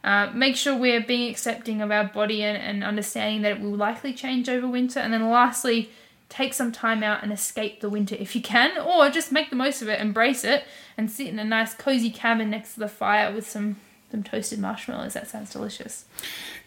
Uh, 0.03 0.31
make 0.33 0.55
sure 0.55 0.75
we're 0.75 1.01
being 1.01 1.29
accepting 1.29 1.81
of 1.81 1.91
our 1.91 2.05
body 2.05 2.41
and, 2.43 2.57
and 2.57 2.83
understanding 2.83 3.43
that 3.43 3.51
it 3.51 3.61
will 3.61 3.75
likely 3.75 4.13
change 4.13 4.49
over 4.49 4.67
winter. 4.67 4.99
And 4.99 5.13
then 5.13 5.29
lastly, 5.29 5.89
take 6.29 6.53
some 6.53 6.71
time 6.71 7.03
out 7.03 7.21
and 7.23 7.31
escape 7.31 7.81
the 7.81 7.89
winter 7.89 8.15
if 8.17 8.35
you 8.35 8.41
can, 8.41 8.79
or 8.79 9.09
just 9.09 9.31
make 9.31 9.49
the 9.49 9.55
most 9.55 9.81
of 9.81 9.89
it, 9.89 9.99
embrace 9.99 10.43
it, 10.43 10.63
and 10.97 11.11
sit 11.11 11.27
in 11.27 11.37
a 11.39 11.43
nice 11.43 11.73
cozy 11.73 12.09
cabin 12.09 12.49
next 12.49 12.73
to 12.73 12.79
the 12.79 12.87
fire 12.87 13.33
with 13.33 13.47
some, 13.47 13.75
some 14.09 14.23
toasted 14.23 14.59
marshmallows. 14.59 15.13
That 15.13 15.27
sounds 15.27 15.51
delicious. 15.51 16.05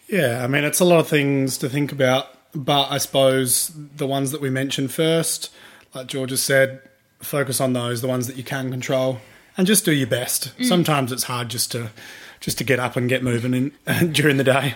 Yeah, 0.07 0.45
I 0.45 0.47
mean, 0.47 0.65
it's 0.65 0.81
a 0.81 0.85
lot 0.85 1.01
of 1.01 1.09
things 1.09 1.57
to 1.59 1.69
think 1.69 1.93
about, 1.93 2.29
but 2.55 2.91
I 2.91 2.99
suppose 2.99 3.73
the 3.75 4.07
ones 4.07 4.31
that 4.31 4.41
we 4.41 4.51
mentioned 4.51 4.93
first, 4.93 5.53
like 5.95 6.07
George 6.07 6.31
has 6.31 6.43
said, 6.43 6.83
focus 7.21 7.61
on 7.61 7.73
those, 7.73 8.01
the 8.01 8.09
ones 8.09 8.27
that 8.27 8.37
you 8.37 8.45
can 8.45 8.71
control, 8.71 9.19
and 9.57 9.67
just 9.67 9.85
do 9.85 9.93
your 9.93 10.07
best. 10.07 10.57
Mm. 10.59 10.67
Sometimes 10.67 11.13
it's 11.13 11.25
hard 11.25 11.49
just 11.49 11.73
to 11.73 11.91
just 12.41 12.59
to 12.59 12.65
get 12.65 12.79
up 12.79 12.95
and 12.95 13.09
get 13.09 13.23
moving 13.23 13.55
in, 13.87 14.13
during 14.13 14.37
the 14.37 14.45
day. 14.45 14.75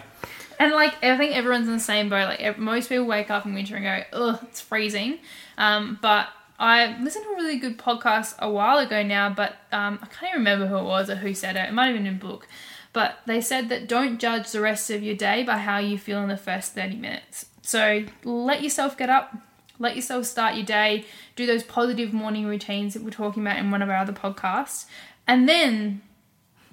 And 0.59 0.73
like 0.73 1.03
I 1.05 1.17
think 1.17 1.37
everyone's 1.37 1.69
in 1.69 1.75
the 1.75 1.81
same 1.81 2.09
boat. 2.09 2.29
Like 2.29 2.59
most 2.59 2.88
people 2.88 3.05
wake 3.05 3.31
up 3.31 3.47
in 3.47 3.55
winter 3.55 3.77
and 3.77 3.85
go, 3.85 4.19
"Ugh, 4.19 4.38
it's 4.43 4.61
freezing." 4.61 5.19
Um, 5.57 5.99
but 6.03 6.29
I 6.59 6.99
listened 7.01 7.25
to 7.25 7.31
a 7.31 7.37
really 7.37 7.59
good 7.59 7.79
podcast 7.79 8.37
a 8.38 8.51
while 8.51 8.79
ago 8.79 9.03
now, 9.03 9.31
but 9.31 9.57
um, 9.71 10.01
I 10.03 10.07
can't 10.07 10.31
even 10.31 10.41
remember 10.41 10.67
who 10.67 10.79
it 10.79 10.85
was 10.85 11.09
or 11.09 11.17
who 11.17 11.33
said 11.35 11.57
it. 11.57 11.69
It 11.69 11.73
might 11.73 11.87
have 11.87 11.97
been 11.97 12.07
in 12.07 12.17
a 12.17 12.19
book, 12.19 12.49
but 12.93 13.19
they 13.27 13.41
said 13.41 13.69
that 13.69 13.87
don't 13.87 14.19
judge 14.19 14.51
the 14.51 14.61
rest 14.61 14.91
of 14.91 15.03
your 15.03 15.14
day 15.14 15.45
by 15.45 15.59
how 15.59 15.79
you 15.79 15.97
feel 15.99 16.21
in 16.23 16.29
the 16.29 16.37
first 16.37 16.75
thirty 16.75 16.97
minutes. 16.97 17.47
So 17.68 18.04
let 18.24 18.62
yourself 18.62 18.96
get 18.96 19.11
up, 19.11 19.37
let 19.78 19.94
yourself 19.94 20.24
start 20.24 20.54
your 20.54 20.64
day, 20.64 21.04
do 21.37 21.44
those 21.44 21.62
positive 21.62 22.14
morning 22.14 22.46
routines 22.46 22.94
that 22.94 23.02
we're 23.02 23.11
talking 23.11 23.42
about 23.42 23.59
in 23.59 23.70
one 23.70 23.83
of 23.83 23.90
our 23.90 23.96
other 23.96 24.14
podcasts, 24.14 24.87
and 25.26 25.46
then 25.46 26.00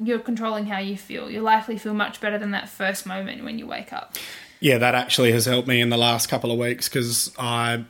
you're 0.01 0.19
controlling 0.19 0.67
how 0.67 0.79
you 0.79 0.95
feel. 0.95 1.29
You'll 1.29 1.43
likely 1.43 1.77
feel 1.77 1.93
much 1.93 2.21
better 2.21 2.37
than 2.37 2.51
that 2.51 2.69
first 2.69 3.05
moment 3.05 3.43
when 3.43 3.59
you 3.59 3.67
wake 3.67 3.91
up. 3.91 4.15
Yeah, 4.61 4.77
that 4.77 4.95
actually 4.95 5.33
has 5.33 5.45
helped 5.45 5.67
me 5.67 5.81
in 5.81 5.89
the 5.89 5.97
last 5.97 6.27
couple 6.27 6.49
of 6.49 6.57
weeks 6.57 6.87
because 6.87 7.29
I 7.37 7.83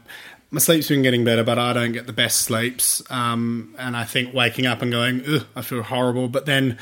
my 0.50 0.60
sleep's 0.60 0.88
been 0.88 1.04
getting 1.04 1.24
better, 1.24 1.44
but 1.44 1.60
I 1.60 1.74
don't 1.74 1.92
get 1.92 2.08
the 2.08 2.14
best 2.14 2.40
sleeps. 2.40 3.04
Um, 3.12 3.76
and 3.78 3.96
I 3.96 4.06
think 4.06 4.34
waking 4.34 4.66
up 4.66 4.82
and 4.82 4.92
going, 4.92 5.22
Ugh, 5.28 5.46
I 5.56 5.62
feel 5.62 5.84
horrible, 5.84 6.28
but 6.28 6.48
then 6.48 6.80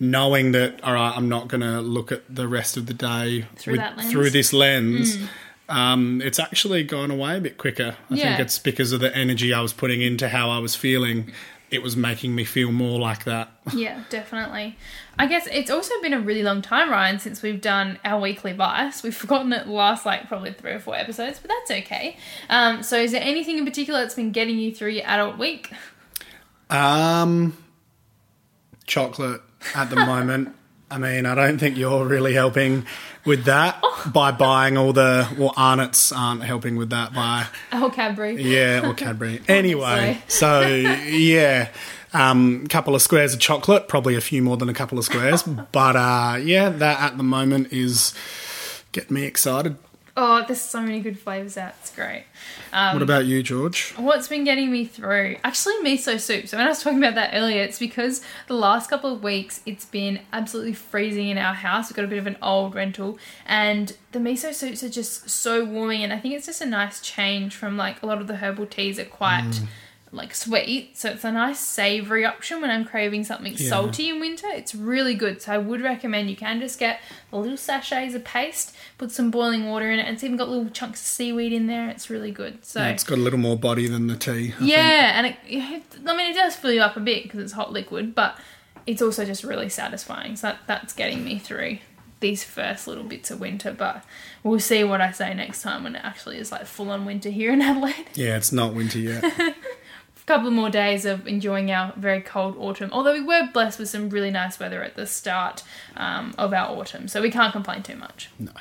knowing 0.00 0.50
that 0.50 0.82
all 0.82 0.94
right, 0.94 1.16
I'm 1.16 1.28
not 1.28 1.46
going 1.46 1.60
to 1.60 1.80
look 1.80 2.10
at 2.10 2.34
the 2.34 2.48
rest 2.48 2.76
of 2.76 2.86
the 2.86 2.94
day 2.94 3.46
Through 3.54 3.76
that 3.76 3.96
lens. 3.96 4.08
Mm. 4.08 4.12
through 4.12 4.30
this 4.30 4.52
lens. 4.52 5.16
Um, 5.70 6.20
it's 6.22 6.38
actually 6.38 6.82
gone 6.84 7.10
away 7.10 7.36
a 7.36 7.40
bit 7.40 7.56
quicker. 7.56 7.96
I 8.10 8.14
Yeah. 8.14 8.24
think 8.36 8.40
it's 8.40 8.58
because 8.58 8.92
of 8.92 9.00
the 9.00 9.14
energy 9.16 9.54
I 9.54 9.60
was 9.60 9.72
putting 9.72 10.02
into 10.02 10.28
how 10.28 10.50
I 10.50 10.58
was 10.58 10.74
feeling. 10.74 11.32
It 11.70 11.82
was 11.84 11.96
making 11.96 12.34
me 12.34 12.44
feel 12.44 12.72
more 12.72 12.98
like 12.98 13.24
that. 13.24 13.48
Yeah, 13.72 14.02
definitely. 14.10 14.76
I 15.16 15.26
guess 15.26 15.46
it's 15.52 15.70
also 15.70 15.94
been 16.02 16.12
a 16.12 16.18
really 16.18 16.42
long 16.42 16.60
time, 16.60 16.90
Ryan, 16.90 17.20
since 17.20 17.40
we've 17.42 17.60
done 17.60 18.00
our 18.04 18.20
weekly 18.20 18.52
bias. 18.52 19.04
We've 19.04 19.14
forgotten 19.24 19.52
it 19.52 19.68
last 19.68 20.04
like 20.04 20.26
probably 20.26 20.50
three 20.52 20.72
or 20.72 20.80
four 20.80 20.96
episodes, 20.96 21.38
but 21.38 21.48
that's 21.50 21.70
okay. 21.82 22.16
Um, 22.48 22.82
so, 22.82 22.96
is 22.98 23.12
there 23.12 23.22
anything 23.22 23.56
in 23.58 23.64
particular 23.64 24.00
that's 24.00 24.14
been 24.16 24.32
getting 24.32 24.58
you 24.58 24.74
through 24.74 24.90
your 24.90 25.06
adult 25.06 25.38
week? 25.38 25.72
Um, 26.68 27.56
chocolate 28.86 29.40
at 29.76 29.90
the 29.90 29.96
moment. 30.04 30.56
I 30.90 30.98
mean, 30.98 31.24
I 31.26 31.34
don't 31.34 31.58
think 31.58 31.76
you're 31.76 32.04
really 32.04 32.34
helping 32.34 32.84
with 33.24 33.44
that 33.44 33.80
by 34.12 34.32
buying 34.32 34.76
all 34.76 34.92
the 34.92 35.28
well, 35.38 35.52
Arnott's 35.56 36.10
aren't 36.10 36.42
helping 36.42 36.76
with 36.76 36.90
that 36.90 37.12
by 37.14 37.46
Oh, 37.72 37.90
Cadbury. 37.94 38.42
yeah 38.42 38.88
or 38.88 38.94
Cadbury. 38.94 39.40
Anyway, 39.48 40.20
so 40.28 40.62
yeah, 40.62 41.68
um, 42.12 42.66
couple 42.66 42.94
of 42.94 43.02
squares 43.02 43.34
of 43.34 43.40
chocolate, 43.40 43.86
probably 43.88 44.16
a 44.16 44.20
few 44.20 44.42
more 44.42 44.56
than 44.56 44.68
a 44.68 44.74
couple 44.74 44.98
of 44.98 45.04
squares, 45.04 45.42
but 45.72 45.96
uh, 45.96 46.36
yeah, 46.42 46.70
that 46.70 47.00
at 47.00 47.16
the 47.18 47.22
moment 47.24 47.72
is 47.72 48.14
getting 48.92 49.14
me 49.14 49.24
excited. 49.24 49.76
Oh, 50.22 50.44
there's 50.46 50.60
so 50.60 50.82
many 50.82 51.00
good 51.00 51.18
flavors 51.18 51.56
out. 51.56 51.72
It's 51.80 51.94
great. 51.94 52.24
Um, 52.74 52.94
What 52.94 53.02
about 53.02 53.24
you, 53.24 53.42
George? 53.42 53.92
What's 53.96 54.28
been 54.28 54.44
getting 54.44 54.70
me 54.70 54.84
through? 54.84 55.36
Actually, 55.42 55.76
miso 55.76 56.20
soup. 56.20 56.46
So 56.46 56.58
when 56.58 56.66
I 56.66 56.68
was 56.68 56.82
talking 56.82 56.98
about 56.98 57.14
that 57.14 57.30
earlier, 57.32 57.62
it's 57.62 57.78
because 57.78 58.20
the 58.46 58.52
last 58.54 58.90
couple 58.90 59.10
of 59.14 59.22
weeks 59.22 59.62
it's 59.64 59.86
been 59.86 60.20
absolutely 60.30 60.74
freezing 60.74 61.28
in 61.28 61.38
our 61.38 61.54
house. 61.54 61.88
We've 61.88 61.96
got 61.96 62.04
a 62.04 62.08
bit 62.08 62.18
of 62.18 62.26
an 62.26 62.36
old 62.42 62.74
rental, 62.74 63.18
and 63.46 63.96
the 64.12 64.18
miso 64.18 64.52
soups 64.52 64.82
are 64.82 64.90
just 64.90 65.30
so 65.30 65.64
warming. 65.64 66.02
And 66.04 66.12
I 66.12 66.18
think 66.18 66.34
it's 66.34 66.44
just 66.46 66.60
a 66.60 66.66
nice 66.66 67.00
change 67.00 67.54
from 67.56 67.78
like 67.78 68.02
a 68.02 68.06
lot 68.06 68.20
of 68.20 68.26
the 68.26 68.36
herbal 68.36 68.66
teas 68.66 68.98
are 68.98 69.06
quite. 69.06 69.60
Like 70.12 70.34
sweet, 70.34 70.98
so 70.98 71.10
it's 71.10 71.22
a 71.22 71.30
nice 71.30 71.60
savory 71.60 72.24
option 72.24 72.60
when 72.60 72.68
I'm 72.68 72.84
craving 72.84 73.22
something 73.22 73.52
Yeah. 73.56 73.68
salty 73.68 74.08
in 74.08 74.18
winter. 74.18 74.48
It's 74.48 74.74
really 74.74 75.14
good, 75.14 75.40
so 75.40 75.52
I 75.52 75.58
would 75.58 75.80
recommend 75.80 76.28
you 76.28 76.34
can 76.34 76.58
just 76.60 76.80
get 76.80 77.00
the 77.30 77.36
little 77.36 77.56
sachets 77.56 78.12
of 78.16 78.24
paste, 78.24 78.74
put 79.00 79.10
some 79.10 79.30
boiling 79.30 79.66
water 79.66 79.90
in 79.90 79.98
it, 79.98 80.02
and 80.02 80.14
it's 80.14 80.22
even 80.22 80.36
got 80.36 80.50
little 80.50 80.68
chunks 80.68 81.00
of 81.00 81.06
seaweed 81.06 81.54
in 81.54 81.66
there. 81.66 81.88
It's 81.88 82.10
really 82.10 82.30
good. 82.30 82.62
So 82.64 82.82
It's 82.84 83.02
got 83.02 83.16
a 83.16 83.20
little 83.22 83.38
more 83.38 83.56
body 83.56 83.88
than 83.88 84.08
the 84.08 84.14
tea. 84.16 84.52
I 84.54 84.58
think. 84.58 84.70
yeah, 84.70 85.12
and 85.16 85.26
it, 85.26 85.82
I 86.06 86.14
mean, 86.14 86.30
it 86.30 86.34
does 86.34 86.54
fill 86.54 86.70
you 86.70 86.82
up 86.82 86.96
a 86.98 87.00
bit 87.00 87.22
because 87.22 87.40
it's 87.40 87.52
hot 87.54 87.72
liquid, 87.72 88.14
but 88.14 88.38
it's 88.86 89.00
also 89.00 89.24
just 89.24 89.42
really 89.42 89.70
satisfying. 89.70 90.36
So 90.36 90.48
that, 90.48 90.58
that's 90.66 90.92
getting 90.92 91.24
me 91.24 91.38
through 91.38 91.78
these 92.20 92.44
first 92.44 92.86
little 92.86 93.04
bits 93.04 93.30
of 93.30 93.40
winter. 93.40 93.72
But 93.72 94.04
we'll 94.42 94.60
see 94.60 94.84
what 94.84 95.00
I 95.00 95.12
say 95.12 95.32
next 95.32 95.62
time 95.62 95.82
when 95.84 95.96
it 95.96 96.04
actually 96.04 96.36
is 96.36 96.52
like 96.52 96.66
full 96.66 96.90
on 96.90 97.06
winter 97.06 97.30
here 97.30 97.54
in 97.54 97.62
Adelaide. 97.70 98.10
yeah, 98.14 98.36
it's 98.36 98.52
not 98.52 98.74
winter 98.74 98.98
yet. 98.98 99.24
A 99.24 99.54
couple 100.26 100.50
more 100.50 100.68
days 100.68 101.06
of 101.06 101.26
enjoying 101.26 101.70
our 101.72 101.94
very 101.96 102.20
cold 102.20 102.54
autumn. 102.58 102.90
Although 102.92 103.14
we 103.14 103.22
were 103.22 103.48
blessed 103.50 103.78
with 103.78 103.88
some 103.88 104.10
really 104.10 104.30
nice 104.30 104.60
weather 104.60 104.84
at 104.84 104.94
the 104.94 105.06
start 105.06 105.62
um, 105.96 106.34
of 106.36 106.52
our 106.52 106.68
autumn, 106.78 107.08
so 107.08 107.22
we 107.22 107.30
can't 107.30 107.52
complain 107.52 107.82
too 107.82 107.96
much. 107.96 108.28
No. 108.38 108.52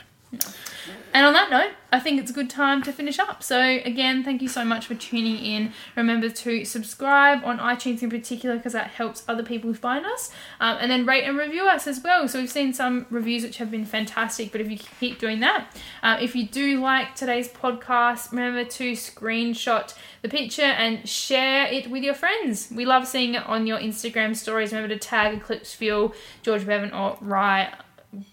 And 1.11 1.25
on 1.25 1.33
that 1.33 1.49
note, 1.49 1.71
I 1.91 1.99
think 1.99 2.21
it's 2.21 2.29
a 2.29 2.33
good 2.33 2.51
time 2.51 2.83
to 2.83 2.93
finish 2.93 3.17
up. 3.17 3.41
So, 3.41 3.59
again, 3.59 4.23
thank 4.23 4.43
you 4.43 4.47
so 4.47 4.63
much 4.63 4.85
for 4.85 4.93
tuning 4.93 5.37
in. 5.37 5.73
Remember 5.95 6.29
to 6.29 6.63
subscribe 6.65 7.43
on 7.43 7.57
iTunes 7.57 8.03
in 8.03 8.11
particular 8.11 8.57
because 8.57 8.73
that 8.73 8.91
helps 8.91 9.23
other 9.27 9.41
people 9.41 9.73
find 9.73 10.05
us. 10.05 10.31
Um, 10.59 10.77
and 10.79 10.91
then 10.91 11.07
rate 11.07 11.23
and 11.23 11.35
review 11.35 11.67
us 11.67 11.87
as 11.87 12.01
well. 12.03 12.27
So, 12.27 12.39
we've 12.39 12.49
seen 12.49 12.73
some 12.73 13.07
reviews 13.09 13.43
which 13.43 13.57
have 13.57 13.71
been 13.71 13.85
fantastic, 13.85 14.51
but 14.51 14.61
if 14.61 14.69
you 14.69 14.77
keep 14.77 15.17
doing 15.17 15.39
that, 15.39 15.75
uh, 16.03 16.17
if 16.21 16.35
you 16.35 16.47
do 16.47 16.79
like 16.79 17.15
today's 17.15 17.49
podcast, 17.49 18.31
remember 18.31 18.63
to 18.63 18.91
screenshot 18.91 19.95
the 20.21 20.29
picture 20.29 20.61
and 20.61 21.09
share 21.09 21.65
it 21.65 21.89
with 21.89 22.03
your 22.03 22.13
friends. 22.13 22.71
We 22.73 22.85
love 22.85 23.07
seeing 23.07 23.33
it 23.33 23.45
on 23.47 23.65
your 23.65 23.79
Instagram 23.79 24.35
stories. 24.35 24.71
Remember 24.71 24.93
to 24.93 24.99
tag 24.99 25.35
Eclipse 25.35 25.73
Fuel, 25.73 26.13
George 26.43 26.67
Bevan, 26.67 26.93
or 26.93 27.17
Rye 27.19 27.73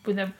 with 0.04 0.18
a 0.18 0.32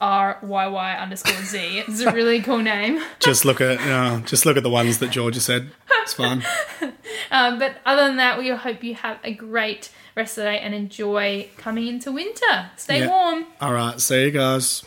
R 0.00 0.38
Y 0.42 0.66
Y 0.66 0.96
underscore 0.96 1.42
Z. 1.44 1.84
It's 1.86 2.00
a 2.00 2.12
really 2.12 2.42
cool 2.42 2.58
name. 2.58 3.02
just 3.20 3.44
look 3.44 3.60
at 3.60 3.80
uh, 3.80 4.20
just 4.20 4.44
look 4.46 4.56
at 4.56 4.62
the 4.62 4.70
ones 4.70 4.98
that 4.98 5.10
Georgia 5.10 5.40
said. 5.40 5.70
It's 6.02 6.14
fun. 6.14 6.44
Um, 7.30 7.58
but 7.58 7.76
other 7.86 8.06
than 8.06 8.16
that, 8.16 8.38
we 8.38 8.48
hope 8.50 8.84
you 8.84 8.94
have 8.96 9.18
a 9.24 9.32
great 9.32 9.90
rest 10.16 10.36
of 10.36 10.44
the 10.44 10.50
day 10.50 10.58
and 10.58 10.74
enjoy 10.74 11.48
coming 11.56 11.86
into 11.86 12.12
winter. 12.12 12.70
Stay 12.76 13.00
Yeah. 13.00 13.08
warm. 13.08 13.46
All 13.60 13.72
right, 13.72 14.00
see 14.00 14.24
you 14.24 14.30
guys. 14.30 14.84